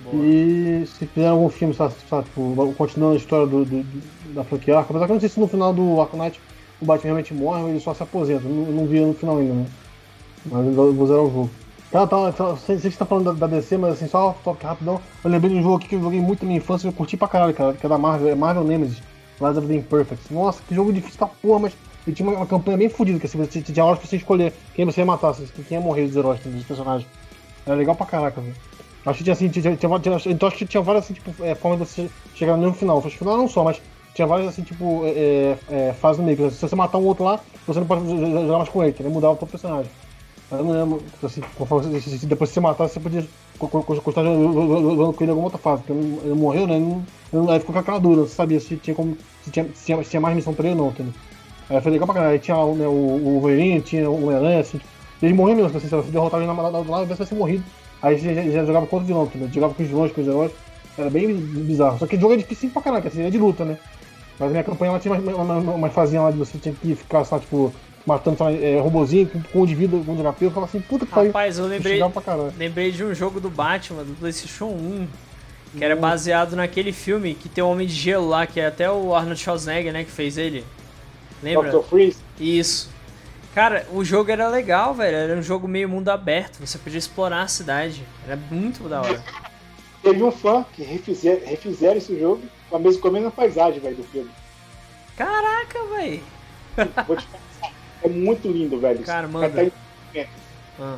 Boa. 0.00 0.24
E 0.24 0.84
se 0.86 1.06
fizer 1.06 1.28
algum 1.28 1.48
filme, 1.48 1.74
sabe, 1.74 1.94
sabe, 2.08 2.24
tipo, 2.24 2.74
continuando 2.78 3.14
a 3.14 3.16
história 3.18 3.46
do, 3.46 3.64
do- 3.64 3.84
da 4.32 4.44
franquia 4.44 4.78
Arkham, 4.78 4.90
apesar 4.90 5.06
que 5.06 5.12
eu 5.12 5.14
não 5.14 5.20
sei 5.20 5.28
se 5.28 5.40
no 5.40 5.48
final 5.48 5.72
do 5.72 6.00
Arkham 6.00 6.18
Knight 6.20 6.40
o 6.80 6.84
Batman 6.86 7.04
realmente 7.08 7.34
morre 7.34 7.62
ou 7.62 7.68
ele 7.68 7.80
só 7.80 7.92
se 7.92 8.02
aposenta. 8.02 8.44
Eu 8.44 8.50
não, 8.50 8.64
eu 8.66 8.72
não 8.72 8.86
vi 8.86 9.00
no 9.00 9.12
final 9.12 9.36
ainda, 9.38 9.52
né? 9.52 9.66
Mas 10.46 10.66
eu 10.66 10.72
vou- 10.94 11.06
zerar 11.06 11.22
o 11.22 11.26
jogo. 11.30 11.50
Cara, 11.90 12.06
tá, 12.06 12.32
tá, 12.32 12.56
sei, 12.56 12.78
sei 12.78 12.88
que 12.88 12.96
você 12.96 12.98
tá 13.00 13.04
falando 13.04 13.34
da, 13.34 13.46
da 13.46 13.56
DC, 13.58 13.76
mas 13.76 13.94
assim, 13.94 14.06
só 14.06 14.34
toque 14.44 14.64
rapidão. 14.64 15.00
Eu 15.24 15.30
lembrei 15.30 15.52
de 15.52 15.58
um 15.58 15.62
jogo 15.62 15.76
aqui 15.76 15.88
que 15.88 15.96
eu 15.96 16.00
joguei 16.00 16.20
muito 16.20 16.42
na 16.42 16.46
minha 16.46 16.58
infância 16.58 16.86
e 16.86 16.88
eu 16.88 16.92
curti 16.92 17.16
pra 17.16 17.26
caralho, 17.26 17.52
cara, 17.52 17.72
que 17.74 17.84
é 17.84 17.88
da 17.88 17.98
Marvel, 17.98 18.28
é 18.28 18.34
Marvel 18.36 18.62
Nemesis, 18.64 19.02
Lies 19.40 19.56
of 19.56 19.66
the 19.66 19.74
Imperfects. 19.74 20.30
Nossa, 20.30 20.62
que 20.66 20.74
jogo 20.74 20.92
difícil 20.92 21.18
da 21.20 21.26
porra, 21.26 21.60
mas 21.60 21.72
ele 22.06 22.14
tinha 22.16 22.28
uma, 22.28 22.36
uma 22.38 22.46
campanha 22.46 22.76
bem 22.76 22.88
fodida, 22.88 23.18
que 23.18 23.26
você 23.28 23.62
tinha 23.62 23.84
horas 23.84 23.98
pra 23.98 24.08
você 24.08 24.16
escolher 24.16 24.52
quem 24.74 24.84
você 24.84 25.00
ia 25.00 25.06
matar, 25.06 25.34
quem 25.34 25.78
ia 25.78 25.80
morrer 25.80 26.06
dos 26.06 26.16
heróis, 26.16 26.40
dos 26.40 26.64
personagens. 26.64 27.08
Era 27.66 27.76
legal 27.76 27.94
pra 27.94 28.06
caraca, 28.06 28.40
velho. 28.40 28.54
Acho 29.06 29.18
que 29.18 29.24
tinha 29.24 29.32
assim, 29.32 29.48
tinha, 29.48 29.76
tinha, 29.76 29.98
tinha- 29.98 30.20
então 30.26 30.48
acho 30.48 30.58
que 30.58 30.66
tinha 30.66 30.82
várias 30.82 31.04
assim, 31.04 31.14
tipo, 31.14 31.34
é, 31.42 31.54
formas 31.54 31.80
de 31.80 31.86
você 31.86 32.10
chegar 32.34 32.56
no 32.56 32.72
final. 32.74 32.98
Acho 32.98 33.08
que 33.08 33.18
final 33.18 33.36
não 33.36 33.48
só, 33.48 33.64
mas 33.64 33.80
tinha 34.14 34.26
várias 34.26 34.48
assim, 34.48 34.62
tipo, 34.62 35.02
é, 35.06 35.56
é, 35.70 35.92
fases 35.94 36.18
no 36.18 36.24
meio. 36.26 36.50
Se 36.50 36.60
você 36.60 36.76
matar 36.76 36.98
um 36.98 37.04
outro 37.04 37.24
lá, 37.24 37.40
você 37.66 37.80
não 37.80 37.86
pode 37.86 38.06
jogar 38.06 38.58
mais 38.58 38.68
com 38.68 38.82
ele, 38.82 38.90
entendeu? 38.92 39.12
Mudar 39.12 39.30
o 39.30 39.36
próprio 39.36 39.58
personagem. 39.58 39.90
Eu 40.50 40.64
não 40.64 40.72
lembro, 40.72 41.02
assim, 41.22 41.40
conforme 41.54 41.88
depois 42.24 42.50
que 42.50 42.54
você 42.54 42.60
matar, 42.60 42.88
você 42.88 42.98
podia 43.00 43.24
continuar 43.68 45.12
com 45.12 45.24
ele 45.24 45.26
em 45.26 45.28
alguma 45.28 45.44
outra 45.44 45.58
fase, 45.58 45.82
porque 45.82 45.92
ele, 45.92 46.20
ele 46.24 46.34
morreu, 46.34 46.66
né? 46.66 46.76
Ele, 46.76 46.96
ele 47.32 47.50
aí 47.50 47.58
ficou 47.60 47.72
com 47.72 47.78
aquela 47.78 47.98
dúvida, 47.98 48.22
você 48.22 48.34
sabia 48.34 48.60
se 48.60 48.76
tinha, 48.76 48.94
como, 48.94 49.16
se 49.44 49.50
tinha, 49.50 49.66
se 49.74 49.86
tinha, 49.86 50.02
se 50.02 50.10
tinha 50.10 50.20
mais 50.20 50.34
missão 50.34 50.54
pra 50.54 50.66
ele 50.68 50.78
ou 50.78 50.86
não, 50.86 50.90
entendeu? 50.90 51.12
Aí 51.70 51.80
foi 51.80 51.92
legal 51.92 52.06
pra 52.06 52.14
caralho. 52.14 52.32
Aí 52.32 52.38
tinha 52.38 52.56
né, 52.56 52.86
o, 52.86 52.90
o 52.90 53.40
Wolverine, 53.40 53.80
tinha 53.80 54.10
o 54.10 54.24
Homem-Aranha, 54.24 54.60
assim. 54.60 54.80
Eles 55.22 55.36
morriam 55.36 55.56
mesmo, 55.56 55.76
assim, 55.76 55.88
se 55.88 55.94
você 55.94 56.10
derrotar 56.10 56.40
ele 56.40 56.46
na 56.46 56.54
do 56.54 56.90
lado, 56.90 57.06
você 57.06 57.14
vai 57.14 57.26
ser 57.26 57.34
morrido. 57.36 57.64
Aí 58.02 58.18
você 58.18 58.34
já, 58.34 58.42
já 58.42 58.64
jogava 58.64 58.86
contra 58.86 59.04
o 59.04 59.06
vilão, 59.06 59.24
entendeu? 59.24 59.48
Jogava 59.48 59.74
com 59.74 59.82
os 59.82 59.88
vilões, 59.88 60.12
com 60.12 60.20
os 60.20 60.26
heróis. 60.26 60.52
Era 60.98 61.10
bem 61.10 61.34
bizarro. 61.34 61.98
Só 61.98 62.06
que 62.06 62.16
o 62.16 62.20
jogo 62.20 62.34
é 62.34 62.36
difícil 62.38 62.70
pra 62.70 62.82
caralho, 62.82 63.06
assim, 63.06 63.22
é 63.22 63.30
de 63.30 63.38
luta, 63.38 63.64
né? 63.64 63.78
Mas 64.38 64.48
a 64.48 64.50
minha 64.50 64.64
campanha 64.64 64.90
ela 64.90 64.98
tinha 64.98 65.14
uma, 65.14 65.34
uma, 65.34 65.56
uma, 65.58 65.72
uma 65.74 65.88
fazinha 65.90 66.22
lá 66.22 66.30
de 66.30 66.38
você 66.38 66.58
tinha 66.58 66.74
que 66.74 66.94
ficar, 66.94 67.24
só, 67.24 67.38
tipo, 67.38 67.72
matando 68.06 68.36
é, 68.44 68.80
robozinho 68.80 69.28
com, 69.28 69.42
com 69.42 69.62
um 69.62 69.66
de 69.66 69.74
vida, 69.74 69.96
com 70.04 70.12
um 70.12 70.16
de 70.16 70.22
HP. 70.22 70.46
Eu 70.46 70.50
falava 70.50 70.70
assim, 70.70 70.80
puta 70.80 71.06
que 71.06 71.12
pariu. 71.12 71.30
Rapaz, 71.30 71.58
eu 71.58 71.66
lembrei, 71.66 72.00
lembrei 72.56 72.92
de 72.92 73.04
um 73.04 73.14
jogo 73.14 73.40
do 73.40 73.50
Batman, 73.50 74.04
do 74.04 74.14
PlayStation 74.18 74.66
1, 74.66 75.06
que 75.72 75.78
Hum. 75.78 75.82
era 75.82 75.94
baseado 75.94 76.56
naquele 76.56 76.92
filme 76.92 77.34
que 77.34 77.48
tem 77.48 77.62
o 77.62 77.68
Homem 77.68 77.86
de 77.86 77.94
Gelo 77.94 78.28
lá, 78.28 78.46
que 78.46 78.58
é 78.58 78.66
até 78.66 78.90
o 78.90 79.14
Arnold 79.14 79.40
Schwarzenegger, 79.40 79.92
né, 79.92 80.04
que 80.04 80.10
fez 80.10 80.36
ele. 80.36 80.64
Lembra? 81.42 81.70
Dr. 81.70 81.84
Freeze. 81.84 82.18
Isso. 82.38 82.90
Cara, 83.54 83.86
o 83.92 84.04
jogo 84.04 84.30
era 84.30 84.48
legal, 84.48 84.94
velho. 84.94 85.16
Era 85.16 85.38
um 85.38 85.42
jogo 85.42 85.66
meio 85.66 85.88
mundo 85.88 86.08
aberto. 86.08 86.58
Você 86.60 86.78
podia 86.78 86.98
explorar 86.98 87.42
a 87.42 87.48
cidade. 87.48 88.04
Era 88.26 88.36
muito 88.36 88.88
da 88.88 89.00
hora. 89.00 89.22
Teve 90.02 90.22
um 90.22 90.30
fã 90.30 90.64
que 90.72 90.82
refizer, 90.82 91.42
refizeram 91.44 91.96
esse 91.96 92.18
jogo 92.18 92.42
com 92.68 92.76
a 92.76 92.78
mesma, 92.78 93.00
com 93.02 93.08
a 93.08 93.10
mesma 93.10 93.30
paisagem, 93.30 93.80
velho, 93.80 93.96
do 93.96 94.04
filme. 94.04 94.30
Caraca, 95.16 95.78
velho. 95.96 96.22
Vou 97.06 97.16
te 97.16 97.26
falar, 97.26 97.42
é 98.02 98.08
muito 98.08 98.48
lindo, 98.48 98.78
velho. 98.80 99.00
Cara, 99.00 99.26
manda. 99.28 99.62
em- 99.64 99.72
Ah. 100.78 100.96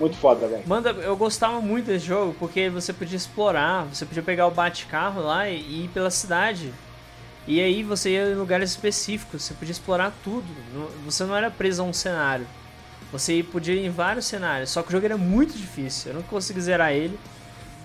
Muito 0.00 0.16
foda, 0.16 0.46
velho. 0.48 0.62
Manda, 0.66 0.90
eu 0.90 1.16
gostava 1.16 1.60
muito 1.60 1.86
desse 1.86 2.06
jogo 2.06 2.34
porque 2.38 2.68
você 2.70 2.92
podia 2.92 3.16
explorar, 3.16 3.84
você 3.84 4.04
podia 4.06 4.22
pegar 4.22 4.46
o 4.46 4.50
bate-carro 4.50 5.20
lá 5.20 5.48
e 5.48 5.84
ir 5.84 5.88
pela 5.92 6.10
cidade. 6.10 6.72
E 7.46 7.60
aí 7.60 7.82
você 7.82 8.10
ia 8.10 8.30
em 8.30 8.34
lugares 8.34 8.70
específicos, 8.70 9.42
você 9.42 9.54
podia 9.54 9.72
explorar 9.72 10.12
tudo. 10.24 10.46
Você 11.04 11.24
não 11.24 11.36
era 11.36 11.50
preso 11.50 11.82
a 11.82 11.84
um 11.84 11.92
cenário. 11.92 12.46
Você 13.10 13.42
podia 13.42 13.74
ir 13.74 13.84
em 13.84 13.90
vários 13.90 14.24
cenários, 14.26 14.70
só 14.70 14.80
que 14.82 14.88
o 14.88 14.92
jogo 14.92 15.04
era 15.04 15.16
muito 15.18 15.52
difícil. 15.56 16.12
Eu 16.12 16.14
não 16.16 16.22
consegui 16.22 16.60
zerar 16.60 16.92
ele. 16.92 17.18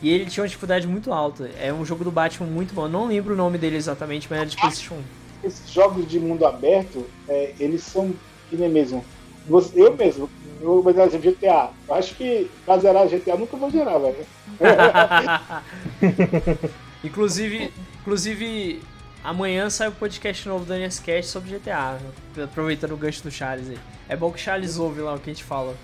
E 0.01 0.09
ele 0.11 0.27
tinha 0.27 0.43
uma 0.43 0.47
dificuldade 0.47 0.87
muito 0.87 1.11
alta. 1.11 1.49
É 1.59 1.73
um 1.73 1.83
jogo 1.83 2.03
do 2.03 2.11
Batman 2.11 2.45
muito 2.47 2.71
bom. 2.73 2.83
Eu 2.83 2.89
não 2.89 3.07
lembro 3.07 3.33
o 3.33 3.37
nome 3.37 3.57
dele 3.57 3.75
exatamente, 3.77 4.27
mas 4.29 4.39
era 4.39 4.47
de 4.47 4.55
PlayStation 4.55 4.93
1. 4.95 5.03
Esses 5.43 5.69
jogos 5.71 6.07
de 6.07 6.19
mundo 6.19 6.45
aberto, 6.45 7.05
é, 7.27 7.53
eles 7.59 7.83
são 7.83 8.13
que 8.49 8.55
nem 8.55 8.69
mesmo. 8.69 9.03
Você- 9.47 9.79
Eu 9.81 9.95
mesmo, 9.95 10.29
eu 10.61 10.81
vou 10.81 10.91
exemplo 10.91 11.19
GTA. 11.31 11.69
Eu 11.87 11.93
acho 11.95 12.15
que 12.15 12.49
pra 12.65 12.77
zerar 12.77 13.07
GTA 13.07 13.37
nunca 13.37 13.55
vou 13.55 13.69
zerar, 13.69 13.99
velho. 13.99 14.25
inclusive, 17.03 17.71
inclusive, 18.01 18.81
amanhã 19.23 19.69
sai 19.69 19.87
o 19.87 19.91
podcast 19.93 20.47
novo 20.47 20.65
do 20.65 20.73
NSCast 20.73 21.31
sobre 21.31 21.57
GTA. 21.57 21.97
Aproveitando 22.43 22.93
o 22.93 22.97
gancho 22.97 23.23
do 23.23 23.31
Charles 23.31 23.69
aí. 23.69 23.77
É 24.09 24.15
bom 24.15 24.31
que 24.31 24.39
o 24.39 24.41
Charles 24.41 24.77
ouve 24.77 25.01
lá 25.01 25.13
o 25.15 25.19
que 25.19 25.29
a 25.29 25.33
gente 25.33 25.43
fala. 25.43 25.75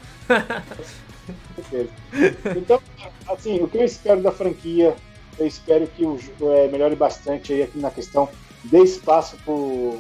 Então, 2.58 2.82
assim, 3.28 3.62
o 3.62 3.68
que 3.68 3.78
eu 3.78 3.84
espero 3.84 4.22
da 4.22 4.32
franquia, 4.32 4.96
eu 5.38 5.48
espero 5.48 5.88
que 5.88 6.06
o 6.06 6.20
é, 6.54 6.68
melhore 6.68 6.96
bastante 6.96 7.54
aí 7.54 7.64
aqui 7.64 7.80
na 7.80 7.92
questão 7.92 8.30
dê 8.64 8.82
espaço 8.84 9.38
pro. 9.44 10.00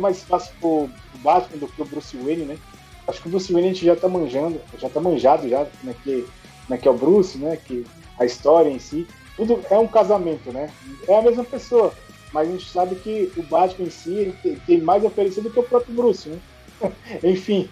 mais 0.00 0.18
espaço 0.18 0.52
pro 0.60 0.88
Batman 1.16 1.58
do 1.58 1.68
que 1.68 1.82
o 1.82 1.84
Bruce 1.84 2.16
Wayne, 2.16 2.44
né? 2.44 2.58
Acho 3.06 3.22
que 3.22 3.28
o 3.28 3.30
Bruce 3.30 3.52
Wayne 3.52 3.68
a 3.68 3.72
gente 3.72 3.84
já 3.84 3.96
tá 3.96 4.08
manjando, 4.08 4.60
já 4.78 4.88
tá 4.88 5.00
manjado 5.00 5.48
já, 5.48 5.64
como 5.64 5.90
é 5.90 5.94
que, 5.94 6.26
como 6.66 6.74
é, 6.74 6.78
que 6.78 6.88
é 6.88 6.90
o 6.90 6.96
Bruce, 6.96 7.38
né? 7.38 7.56
Que 7.56 7.86
a 8.18 8.24
história 8.24 8.70
em 8.70 8.78
si, 8.78 9.06
tudo 9.36 9.60
é 9.70 9.78
um 9.78 9.86
casamento, 9.86 10.52
né? 10.52 10.70
É 11.08 11.18
a 11.18 11.22
mesma 11.22 11.44
pessoa, 11.44 11.92
mas 12.32 12.48
a 12.48 12.52
gente 12.52 12.70
sabe 12.70 12.94
que 12.96 13.32
o 13.36 13.42
Batman 13.42 13.86
em 13.86 13.90
si 13.90 14.14
ele 14.14 14.32
tem, 14.42 14.56
tem 14.56 14.80
mais 14.80 15.04
a 15.04 15.08
oferecer 15.08 15.40
do 15.40 15.50
que 15.50 15.58
o 15.58 15.64
próprio 15.64 15.94
Bruce, 15.94 16.28
né? 16.28 16.38
Enfim, 17.22 17.68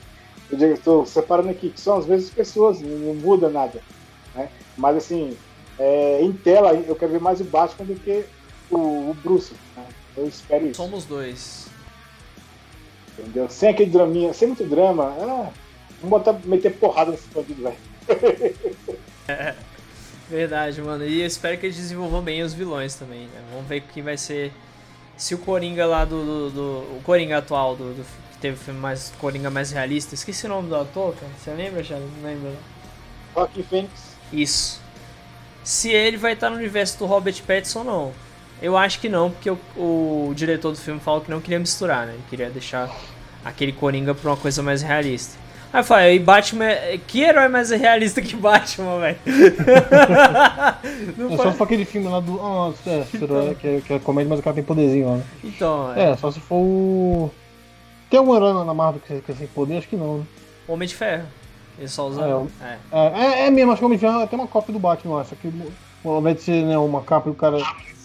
eu 0.51 0.73
estou 0.73 1.05
separando 1.05 1.51
aqui, 1.51 1.71
que 1.71 1.81
são 1.81 1.99
as 1.99 2.07
mesmas 2.07 2.31
pessoas, 2.31 2.81
não 2.81 3.15
muda 3.15 3.49
nada. 3.49 3.83
Né? 4.35 4.49
Mas 4.77 4.97
assim, 4.97 5.37
é, 5.79 6.20
em 6.22 6.33
tela 6.33 6.72
eu 6.74 6.95
quero 6.97 7.12
ver 7.12 7.20
mais 7.20 7.41
o 7.41 7.45
Batman 7.45 7.87
do 7.87 7.95
que 8.01 8.24
o, 8.70 9.11
o 9.11 9.16
Bruce. 9.22 9.53
né? 9.76 9.85
Eu 10.16 10.26
espero 10.26 10.66
isso. 10.66 10.74
Somos 10.76 11.05
dois. 11.05 11.66
Entendeu? 13.18 13.49
Sem 13.49 13.68
aquele 13.70 13.91
draminha, 13.91 14.33
sem 14.33 14.49
muito 14.49 14.64
drama. 14.64 15.05
Ah, 15.20 15.51
vamos 16.01 16.11
botar, 16.11 16.33
meter 16.45 16.74
porrada 16.74 17.11
nesse 17.12 17.26
bandido, 17.29 17.62
velho. 17.62 17.76
Verdade, 20.29 20.83
mano. 20.83 21.05
E 21.07 21.20
eu 21.20 21.26
espero 21.26 21.57
que 21.59 21.66
eles 21.66 21.76
desenvolvam 21.76 22.20
bem 22.22 22.43
os 22.43 22.53
vilões 22.53 22.95
também, 22.95 23.20
né? 23.26 23.43
Vamos 23.53 23.66
ver 23.66 23.81
quem 23.93 24.03
vai 24.03 24.16
ser. 24.16 24.53
Se 25.16 25.35
o 25.35 25.39
Coringa 25.39 25.87
lá 25.87 26.05
do. 26.05 26.24
do, 26.24 26.51
do- 26.51 26.97
o 26.99 27.01
Coringa 27.03 27.39
atual, 27.39 27.74
do, 27.74 27.95
do- 27.95 28.05
que 28.33 28.39
teve 28.39 28.57
o 28.57 28.59
filme 28.59 28.79
mais. 28.79 29.12
Coringa 29.18 29.51
mais 29.51 29.70
realista. 29.72 30.14
Esqueci 30.14 30.47
o 30.47 30.49
nome 30.51 30.68
do 30.68 30.76
ator, 30.76 31.14
cara. 31.14 31.33
Você 31.39 31.51
lembra, 31.53 31.83
Charles? 31.83 32.09
Não 32.20 32.29
lembra? 32.29 32.51
não? 32.51 33.43
Rock 33.43 33.62
Fênix. 33.62 33.91
Isso. 34.33 34.81
Se 35.69 35.91
ele 35.91 36.16
vai 36.16 36.33
estar 36.33 36.49
no 36.49 36.57
universo 36.57 36.99
do 36.99 37.05
Robert 37.05 37.35
Pattinson 37.47 37.81
ou 37.81 37.85
não. 37.85 38.12
Eu 38.62 38.75
acho 38.75 38.99
que 39.01 39.09
não, 39.09 39.31
porque 39.31 39.51
o, 39.51 39.59
o 39.77 40.33
diretor 40.35 40.73
do 40.73 40.79
filme 40.79 40.99
falou 40.99 41.21
que 41.21 41.31
não 41.31 41.43
queria 41.43 41.59
misturar, 41.59 42.07
né? 42.07 42.14
Ele 42.14 42.23
queria 42.31 42.49
deixar 42.49 42.91
aquele 43.45 43.71
Coringa 43.73 44.14
pra 44.14 44.31
uma 44.31 44.37
coisa 44.37 44.62
mais 44.62 44.81
realista. 44.81 45.37
Aí 45.71 45.81
eu 45.81 45.85
falei, 45.85 46.16
e 46.16 46.19
Batman. 46.19 46.64
é- 46.64 46.99
Que 47.07 47.21
herói 47.23 47.49
mais 47.49 47.71
realista 47.71 48.23
que 48.23 48.35
Batman, 48.35 48.99
velho? 48.99 49.19
Não 51.19 51.35
É 51.35 51.37
só 51.37 51.51
se 51.53 51.59
for 51.59 51.64
aquele 51.64 51.85
filme 51.85 52.09
lá 52.09 52.21
do. 52.21 52.41
Ah, 52.41 52.73
é, 52.87 53.05
herói, 53.23 53.55
que, 53.55 53.69
é, 53.69 53.81
que 53.83 53.93
é 53.93 53.99
comédia, 53.99 54.31
mas 54.31 54.41
o 54.41 54.43
cara 54.43 54.55
tem 54.55 54.64
poderzinho 54.64 55.07
lá, 55.11 55.16
né? 55.16 55.23
Então, 55.45 55.93
é. 55.95 56.12
É, 56.12 56.16
só 56.16 56.31
se 56.31 56.41
for 56.41 56.57
o. 56.57 57.31
Tem 58.11 58.19
algum 58.19 58.35
herói 58.35 58.55
na- 58.55 58.64
na 58.64 58.73
Marvel 58.75 59.03
que, 59.07 59.21
que 59.21 59.33
é 59.33 59.35
sem 59.35 59.47
poder? 59.49 59.77
Acho 59.79 59.89
que 59.89 59.97
não, 59.97 60.19
né? 60.19 60.25
Homem 60.66 60.89
de 60.89 60.95
Ferro. 60.95 61.25
Ele 61.79 61.89
só 61.89 62.09
usa. 62.09 62.22
É, 62.22 62.35
o- 62.35 62.49
É. 62.62 62.79
É, 62.93 63.07
é, 63.43 63.47
é 63.47 63.51
mesmo, 63.51 63.70
acho 63.72 63.79
que 63.81 63.85
o 63.85 63.87
Homem 63.87 63.99
de 63.99 64.05
Ferro 64.05 64.26
tem 64.26 64.39
uma 64.39 64.49
cópia 64.49 64.72
do 64.72 64.79
Batman 64.81 65.16
lá, 65.16 65.24
só 65.24 65.37
que 65.37 65.53
ao 66.05 66.18
invés 66.20 66.37
de 66.37 66.43
ser 66.43 66.64
né, 66.64 66.76
uma 66.79 67.03
capa 67.03 67.29
e 67.29 67.33
o 67.33 67.35
cara. 67.35 67.57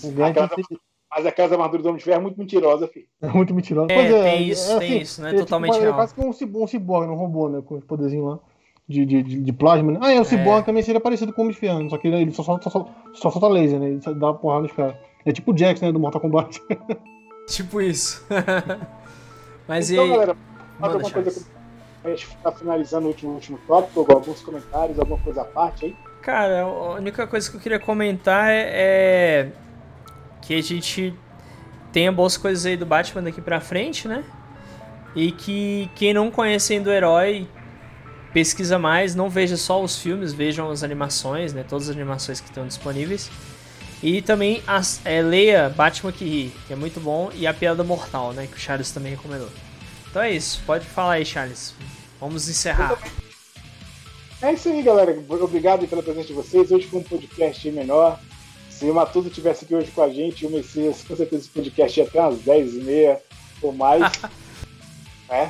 O 0.03 0.11
gadget 0.11 0.39
Aquela- 0.43 0.80
Mas 1.15 1.26
aquelas 1.26 1.51
armaduras 1.51 1.84
do 1.84 1.89
Homem 1.89 1.99
de 1.99 2.05
Ferro 2.05 2.17
é 2.17 2.21
muito 2.21 2.39
mentirosa, 2.39 2.88
filho. 2.88 3.05
é 3.21 3.28
muito 3.30 3.53
mentiroso. 3.53 3.88
É, 3.91 3.95
Mas 3.95 4.24
tem 4.24 4.47
isso, 4.47 4.80
tem 4.80 5.01
isso, 5.01 5.21
não 5.21 5.28
é 5.28 5.32
ele 5.32 5.39
totalmente 5.39 5.71
tipo, 5.74 5.84
real. 5.84 5.93
É 5.93 5.97
quase 5.97 6.13
que 6.15 6.21
um, 6.21 6.34
cib- 6.34 6.55
um 6.55 6.67
ciborgue, 6.67 7.11
um 7.11 7.15
robô, 7.15 7.49
né? 7.49 7.61
Com 7.65 7.76
os 7.78 7.84
poderzinhos 7.84 8.26
lá. 8.28 8.39
De, 8.86 9.05
de, 9.05 9.24
de, 9.24 9.53
plasma, 9.53 9.93
né? 9.93 9.99
Ah, 10.01 10.11
é, 10.11 10.19
o 10.19 10.26
ciborgue 10.26 10.65
também 10.65 10.84
seria 10.84 10.99
parecido 10.99 11.32
com 11.32 11.41
o 11.41 11.43
Homem 11.45 11.53
de 11.53 11.59
Ferro, 11.59 11.82
né? 11.84 11.89
só 11.89 11.97
que 11.97 12.05
ele 12.07 12.32
só 12.34 12.43
solta, 12.43 12.69
só, 12.69 12.86
só 13.13 13.32
solta 13.32 13.47
laser, 13.47 13.80
né? 13.80 13.88
Ele 13.91 14.01
só 14.01 14.11
dá 14.11 14.28
uma 14.28 14.34
porrada 14.34 14.63
nos 14.63 14.74
caras. 14.74 14.95
É 15.26 15.32
tipo 15.32 15.53
o 15.53 15.57
Jax, 15.57 15.80
né? 15.80 15.89
Do 15.91 15.99
Mortal 15.99 16.19
Kombat. 16.19 16.61
Tipo 17.47 17.82
isso. 17.82 18.26
Mas 19.67 19.89
então, 19.89 20.03
e 20.05 20.07
aí? 20.09 20.13
galera, 20.13 20.38
Manda, 20.80 20.93
alguma 20.95 21.11
coisa 21.11 21.45
Pra 22.04 22.12
gente 22.12 22.28
ficar 22.28 22.51
finalizando 22.51 23.06
o 23.06 23.10
último, 23.10 23.32
último 23.34 23.58
tópico, 23.66 24.06
alguns 24.12 24.41
comentários, 24.41 24.99
alguma 24.99 25.18
coisa 25.20 25.41
à 25.41 25.45
parte 25.45 25.86
aí? 25.86 25.95
Cara, 26.22 26.62
a 26.64 26.91
única 26.95 27.26
coisa 27.26 27.49
que 27.49 27.56
eu 27.58 27.62
queria 27.62 27.80
comentar 27.80 28.49
é, 28.51 28.70
é 28.74 29.51
que 30.41 30.54
a 30.54 30.62
gente 30.62 31.14
tenha 31.93 32.12
boas 32.12 32.36
coisas 32.38 32.66
aí 32.66 32.76
do 32.78 32.86
Batman 32.86 33.24
daqui 33.24 33.41
pra 33.41 33.60
frente, 33.62 34.08
né? 34.08 34.24
E 35.16 35.32
que 35.32 35.89
quem 35.95 36.14
não 36.14 36.30
conhece 36.30 36.74
ainda 36.74 36.89
o 36.89 36.93
herói 36.93 37.47
pesquisa 38.34 38.78
mais, 38.78 39.16
não 39.16 39.30
veja 39.30 39.56
só 39.56 39.82
os 39.82 39.97
filmes, 39.99 40.34
vejam 40.34 40.70
as 40.72 40.84
animações, 40.84 41.54
né? 41.54 41.64
Todas 41.68 41.88
as 41.89 41.95
animações 41.95 42.41
que 42.41 42.49
estão 42.49 42.68
disponíveis. 42.68 43.32
E 44.01 44.22
também 44.22 44.62
as- 44.68 44.99
é, 45.06 45.22
leia 45.22 45.70
Batman 45.70 46.12
que 46.12 46.26
ri, 46.26 46.54
que 46.68 46.74
é 46.74 46.76
muito 46.76 46.99
bom, 46.99 47.30
e 47.34 47.47
a 47.47 47.54
Piada 47.54 47.84
Mortal, 47.84 48.34
né? 48.34 48.45
Que 48.47 48.58
o 48.58 48.60
Charles 48.60 48.91
também 48.91 49.12
recomendou. 49.14 49.47
Então 50.14 50.22
é 50.22 50.30
isso, 50.30 50.61
pode 50.64 50.86
falar 50.86 51.14
aí, 51.14 51.26
Charles. 51.26 51.74
Vamos 52.20 52.47
encerrar. 52.47 53.01
É 54.43 54.53
isso 54.53 54.70
aí, 54.70 54.84
galera. 54.84 55.18
Obrigado 55.41 55.88
pela 55.88 56.03
presença 56.03 56.28
de 56.28 56.34
vocês. 56.34 56.72
Hoje 56.72 56.86
foi 56.86 56.99
um 56.99 57.03
podcast 57.03 57.72
menor. 57.72 58.20
Se 58.70 58.86
o 58.86 58.93
Matuto 58.93 59.32
tivesse 59.32 59.66
aqui 59.66 59.74
hoje 59.74 59.89
com 59.89 60.03
a 60.03 60.09
gente, 60.09 60.45
o 60.45 60.51
Messias, 60.51 61.03
com 61.03 61.16
certeza 61.16 61.41
esse 61.41 61.49
podcast 61.49 61.99
ia 61.99 62.05
até 62.05 62.22
umas 62.22 62.38
10 62.41 62.76
e 62.76 62.82
meia 62.82 63.20
ou 63.59 63.74
mais. 63.74 64.03
é. 65.32 65.49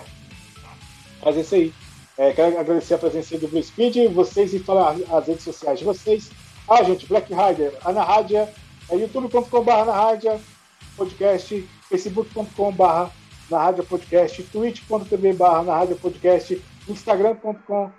Mas 1.21 1.35
é 1.35 1.41
isso 1.41 1.55
aí. 1.55 1.73
É, 2.17 2.31
quero 2.31 2.57
agradecer 2.57 2.93
a 2.93 2.99
presença 2.99 3.37
do 3.37 3.49
Blue 3.49 3.61
Speed, 3.61 4.13
vocês 4.13 4.53
e 4.53 4.59
falar 4.59 4.95
as 5.11 5.27
redes 5.27 5.43
sociais 5.43 5.79
de 5.79 5.83
vocês. 5.83 6.31
Ah, 6.69 6.81
gente, 6.83 7.05
Black 7.05 7.33
Rider, 7.33 7.73
Ana 7.83 8.05
Rádia, 8.05 8.49
é 8.89 8.95
youtube.com.br 8.95 9.71
Ana 9.71 9.91
Rádia 9.91 10.39
podcast, 10.95 11.67
facebook.com.br 11.89 13.22
na 13.49 13.57
Rádio 13.59 13.83
Podcast, 13.83 14.41
twitch.tv 14.43 15.33
barra 15.33 15.63
na 15.63 15.75
Rádio 15.77 15.95
Podcast, 15.97 16.61
instagram.com 16.87 17.89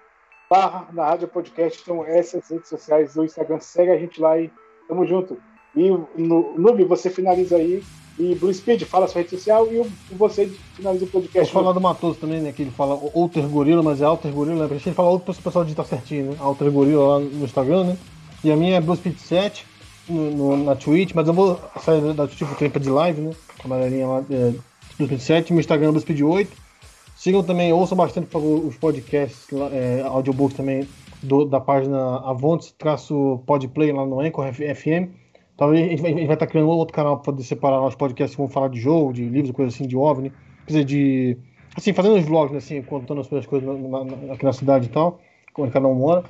barra 0.51 0.89
na 0.93 1.05
Rádio 1.07 1.29
Podcast. 1.29 1.81
Então, 1.83 2.05
essas 2.05 2.49
redes 2.49 2.69
sociais 2.69 3.15
do 3.15 3.25
Instagram, 3.25 3.61
segue 3.61 3.91
a 3.91 3.99
gente 3.99 4.21
lá 4.21 4.39
e 4.39 4.51
tamo 4.89 5.07
junto. 5.07 5.37
E 5.77 5.91
no 6.17 6.55
Noob, 6.59 6.85
você 6.85 7.11
finaliza 7.11 7.57
aí. 7.57 7.83
E 8.17 8.33
Blue 8.37 8.55
Speed, 8.55 8.83
fala 8.85 9.09
sua 9.09 9.23
rede 9.23 9.31
social 9.37 9.67
e 9.73 9.83
você 10.13 10.47
finaliza 10.75 11.05
o 11.05 11.09
Vou 11.09 11.21
podcast. 11.21 11.53
falar 11.53 11.73
do 11.73 11.81
Matoso 11.81 12.17
também, 12.21 12.41
né? 12.41 12.53
Que 12.53 12.63
ele 12.63 12.71
fala 12.71 12.95
Outer 13.13 13.45
Gorila, 13.49 13.83
mas 13.83 14.01
é 14.01 14.05
Alter 14.05 14.31
Gorila, 14.31 14.69
né? 14.69 14.73
A 14.73 14.79
gente 14.79 14.95
fala 14.95 15.09
outro 15.11 15.35
pessoal 15.35 15.65
digitar 15.65 15.85
certinho, 15.85 16.31
né? 16.31 16.37
Alter 16.39 16.71
Gorila 16.71 17.05
lá 17.05 17.19
no 17.19 17.45
Instagram, 17.45 17.83
né? 17.85 17.99
E 18.45 18.53
a 18.53 18.57
minha 18.57 18.77
é 18.77 18.81
BuzzFeed7 18.81 19.63
no, 20.09 20.31
no- 20.31 20.57
na 20.65 20.77
Twitch, 20.77 21.11
mas 21.13 21.27
eu 21.27 21.35
vou 21.35 21.59
sair 21.83 22.13
da 22.15 22.29
tipo 22.29 22.55
tempo 22.55 22.79
de 22.79 22.89
live, 22.89 23.21
né? 23.21 23.33
A 23.61 23.65
amarelinha 23.67 24.07
lá, 24.07 24.23
é, 24.31 24.53
BuzzFeed7, 24.99 25.51
meu 25.51 25.61
Instagram 25.61 25.89
é 25.91 25.93
BuzzFeed8. 25.93 26.49
Sigam 27.17 27.43
também, 27.43 27.73
ouçam 27.73 27.97
bastante 27.97 28.29
os 28.37 28.77
podcasts, 28.77 29.47
é, 29.73 30.03
audiobooks 30.03 30.57
também 30.57 30.87
do- 31.23 31.45
da 31.45 31.61
página 31.61 32.19
Avontes-Podplay 32.19 33.93
lá 33.93 34.05
no 34.05 34.21
Anchor 34.21 34.53
FM. 34.53 35.09
Talvez 35.57 35.87
a 35.87 35.89
gente 35.89 36.03
vai 36.27 36.35
estar 36.35 36.47
criando 36.47 36.69
outro 36.69 36.95
canal 36.95 37.17
para 37.17 37.27
poder 37.33 37.45
separar 37.45 37.81
os 37.87 37.95
podcasts 37.95 38.35
que 38.35 38.43
vão 38.43 38.51
falar 38.51 38.69
de 38.69 38.81
jogo, 38.81 39.13
de 39.13 39.25
livros, 39.25 39.53
coisa 39.55 39.73
assim, 39.75 39.87
de 39.87 39.97
OVNI. 39.97 40.33
Dizer, 40.67 40.85
de. 40.85 41.37
Assim, 41.77 41.93
fazendo 41.93 42.17
os 42.17 42.25
vlogs, 42.25 42.53
né, 42.53 42.59
assim, 42.59 42.83
contando 42.83 43.21
as 43.21 43.27
suas 43.27 43.47
coisas 43.47 43.69
na- 43.69 44.05
na- 44.05 44.33
aqui 44.35 44.45
na 44.45 44.53
cidade 44.53 44.87
e 44.87 44.89
tal, 44.89 45.21
onde 45.57 45.71
cada 45.73 45.87
um 45.87 45.95
mora. 45.95 46.25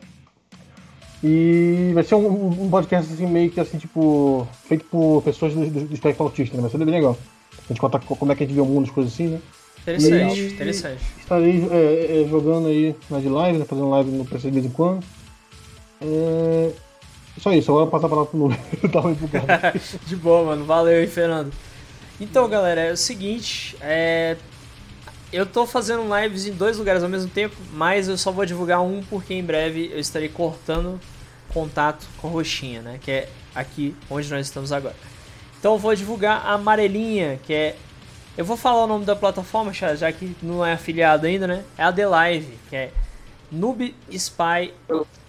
E 1.23 1.91
vai 1.95 2.03
ser 2.05 2.17
um, 2.17 2.65
um 2.65 2.69
podcast 2.71 3.11
assim, 3.13 3.27
meio 3.27 3.51
que 3.51 3.59
assim, 3.59 3.79
tipo, 3.79 4.47
feito 4.65 4.85
por 4.87 5.23
pessoas 5.23 5.55
do, 5.55 5.65
do, 5.71 5.81
do 5.87 5.95
espectro 5.95 6.25
autista, 6.25 6.55
né? 6.57 6.61
Vai 6.63 6.71
ser 6.71 6.79
bem 6.79 6.87
legal. 6.95 7.17
A 7.59 7.69
gente 7.69 7.81
conta 7.81 7.99
co- 7.99 8.17
como 8.17 8.33
é 8.33 8.35
que 8.35 8.45
a 8.45 8.47
gente 8.47 8.55
vê 8.55 8.61
o 8.61 8.67
mundo, 8.67 8.85
as 8.85 8.91
coisas 8.91 9.13
assim, 9.13 9.29
né? 9.29 9.41
Interessante, 9.83 10.41
E- 10.41 10.47
interessante. 10.53 11.03
Estarei 11.21 11.69
é, 11.71 12.23
é, 12.23 12.29
jogando 12.29 12.69
aí 12.69 12.95
na 13.11 13.19
de 13.21 13.29
live, 13.29 13.59
né? 13.59 13.65
Fazendo 13.65 13.91
live 13.91 14.11
no 14.11 14.25
PC 14.25 14.49
de 14.49 14.55
vez 14.55 14.67
em 14.67 14.71
quando. 14.71 15.05
É... 16.01 16.71
Só 17.41 17.53
isso, 17.53 17.71
agora 17.71 17.87
eu 17.87 17.91
vou 17.91 18.01
passar 18.01 18.07
a 18.07 18.09
palavra 18.11 18.31
pro 18.31 18.39
Nuno. 18.39 18.57
Eu 18.83 18.89
tava 18.91 19.11
empolgado. 19.11 19.47
De 20.07 20.15
boa, 20.17 20.45
mano. 20.45 20.65
Valeu 20.65 21.01
aí, 21.01 21.07
Fernando. 21.07 21.53
Então, 22.21 22.49
galera, 22.49 22.81
é 22.81 22.93
o 22.93 22.97
seguinte, 22.97 23.77
é... 23.81 24.37
eu 25.33 25.45
tô 25.45 25.67
fazendo 25.67 26.05
lives 26.17 26.47
em 26.47 26.53
dois 26.53 26.79
lugares 26.79 27.03
ao 27.03 27.09
mesmo 27.09 27.29
tempo, 27.29 27.57
mas 27.73 28.07
eu 28.07 28.17
só 28.17 28.31
vou 28.31 28.47
divulgar 28.47 28.81
um 28.83 29.03
porque 29.03 29.35
em 29.35 29.43
breve 29.43 29.91
eu 29.93 29.99
estarei 29.99 30.29
cortando 30.29 31.01
contato 31.53 32.07
com 32.19 32.29
Roxinha, 32.29 32.83
né? 32.83 33.01
Que 33.03 33.11
é 33.11 33.29
aqui 33.53 33.97
onde 34.09 34.31
nós 34.31 34.47
estamos 34.47 34.71
agora. 34.71 34.95
Então 35.65 35.73
eu 35.73 35.79
vou 35.79 35.95
divulgar 35.95 36.45
a 36.45 36.53
Amarelinha, 36.53 37.41
que 37.43 37.55
é. 37.55 37.75
Eu 38.37 38.45
vou 38.45 38.55
falar 38.55 38.85
o 38.85 38.87
nome 38.87 39.07
da 39.07 39.17
plataforma, 39.17 39.73
já 39.73 40.13
que 40.13 40.37
não 40.43 40.63
é 40.63 40.75
afiliado 40.75 41.27
ainda, 41.27 41.47
né? 41.47 41.65
É 41.79 41.85
a 41.85 41.91
The 41.91 42.07
Live, 42.07 42.59
que 42.69 42.77
é 42.77 42.93
Noob 43.51 43.97
Spy 44.11 44.75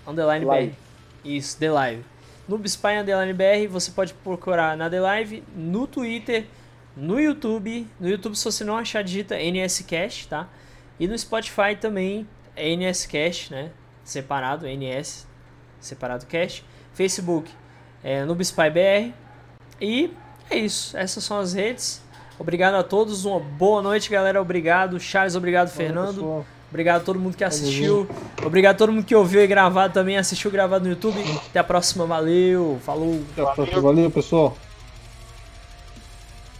Underline 0.05 0.43
Live. 0.43 0.71
BR. 0.71 0.77
Isso, 1.23 1.57
The 1.57 1.71
Live. 1.71 2.03
Noob 2.49 2.67
Spy 2.67 2.97
Underline 2.99 3.31
BR, 3.31 3.71
você 3.71 3.91
pode 3.91 4.13
procurar 4.13 4.75
na 4.75 4.89
The 4.89 4.99
Live, 4.99 5.41
no 5.55 5.87
Twitter, 5.87 6.43
no 6.97 7.17
YouTube. 7.17 7.87
No 7.97 8.09
YouTube, 8.09 8.35
se 8.35 8.43
você 8.43 8.65
não 8.65 8.75
achar, 8.75 9.05
digita 9.05 9.37
NSCast, 9.37 10.27
tá? 10.27 10.49
E 10.99 11.07
no 11.07 11.17
Spotify 11.17 11.77
também 11.79 12.27
é 12.57 12.75
NSCast, 12.75 13.53
né? 13.53 13.71
Separado, 14.03 14.67
NS, 14.67 15.25
separado 15.79 16.25
cast. 16.25 16.65
Facebook 16.93 17.49
é 18.03 18.25
Noob 18.25 18.43
Spy 18.43 18.69
BR. 18.69 19.13
E 19.79 20.11
é 20.49 20.57
isso, 20.57 20.95
essas 20.97 21.23
são 21.23 21.39
as 21.39 21.53
redes. 21.53 22.01
Obrigado 22.37 22.75
a 22.75 22.83
todos, 22.83 23.25
uma 23.25 23.39
boa 23.39 23.81
noite, 23.81 24.09
galera. 24.09 24.41
Obrigado, 24.41 24.99
Charles, 24.99 25.35
obrigado, 25.35 25.69
Fernando. 25.69 26.45
Obrigado 26.69 27.01
a 27.01 27.05
todo 27.05 27.19
mundo 27.19 27.37
que 27.37 27.43
assistiu. 27.43 28.07
Obrigado 28.43 28.75
a 28.75 28.77
todo 28.77 28.91
mundo 28.91 29.05
que 29.05 29.15
ouviu 29.15 29.41
e 29.41 29.47
gravado 29.47 29.93
também, 29.93 30.17
assistiu 30.17 30.51
gravado 30.51 30.83
no 30.83 30.91
YouTube. 30.91 31.23
Até 31.49 31.59
a 31.59 31.63
próxima, 31.63 32.05
valeu, 32.05 32.77
falou. 32.83 33.21
até 33.31 33.41
a 33.41 33.45
próxima. 33.45 33.81
Valeu, 33.81 34.11
pessoal. 34.11 34.57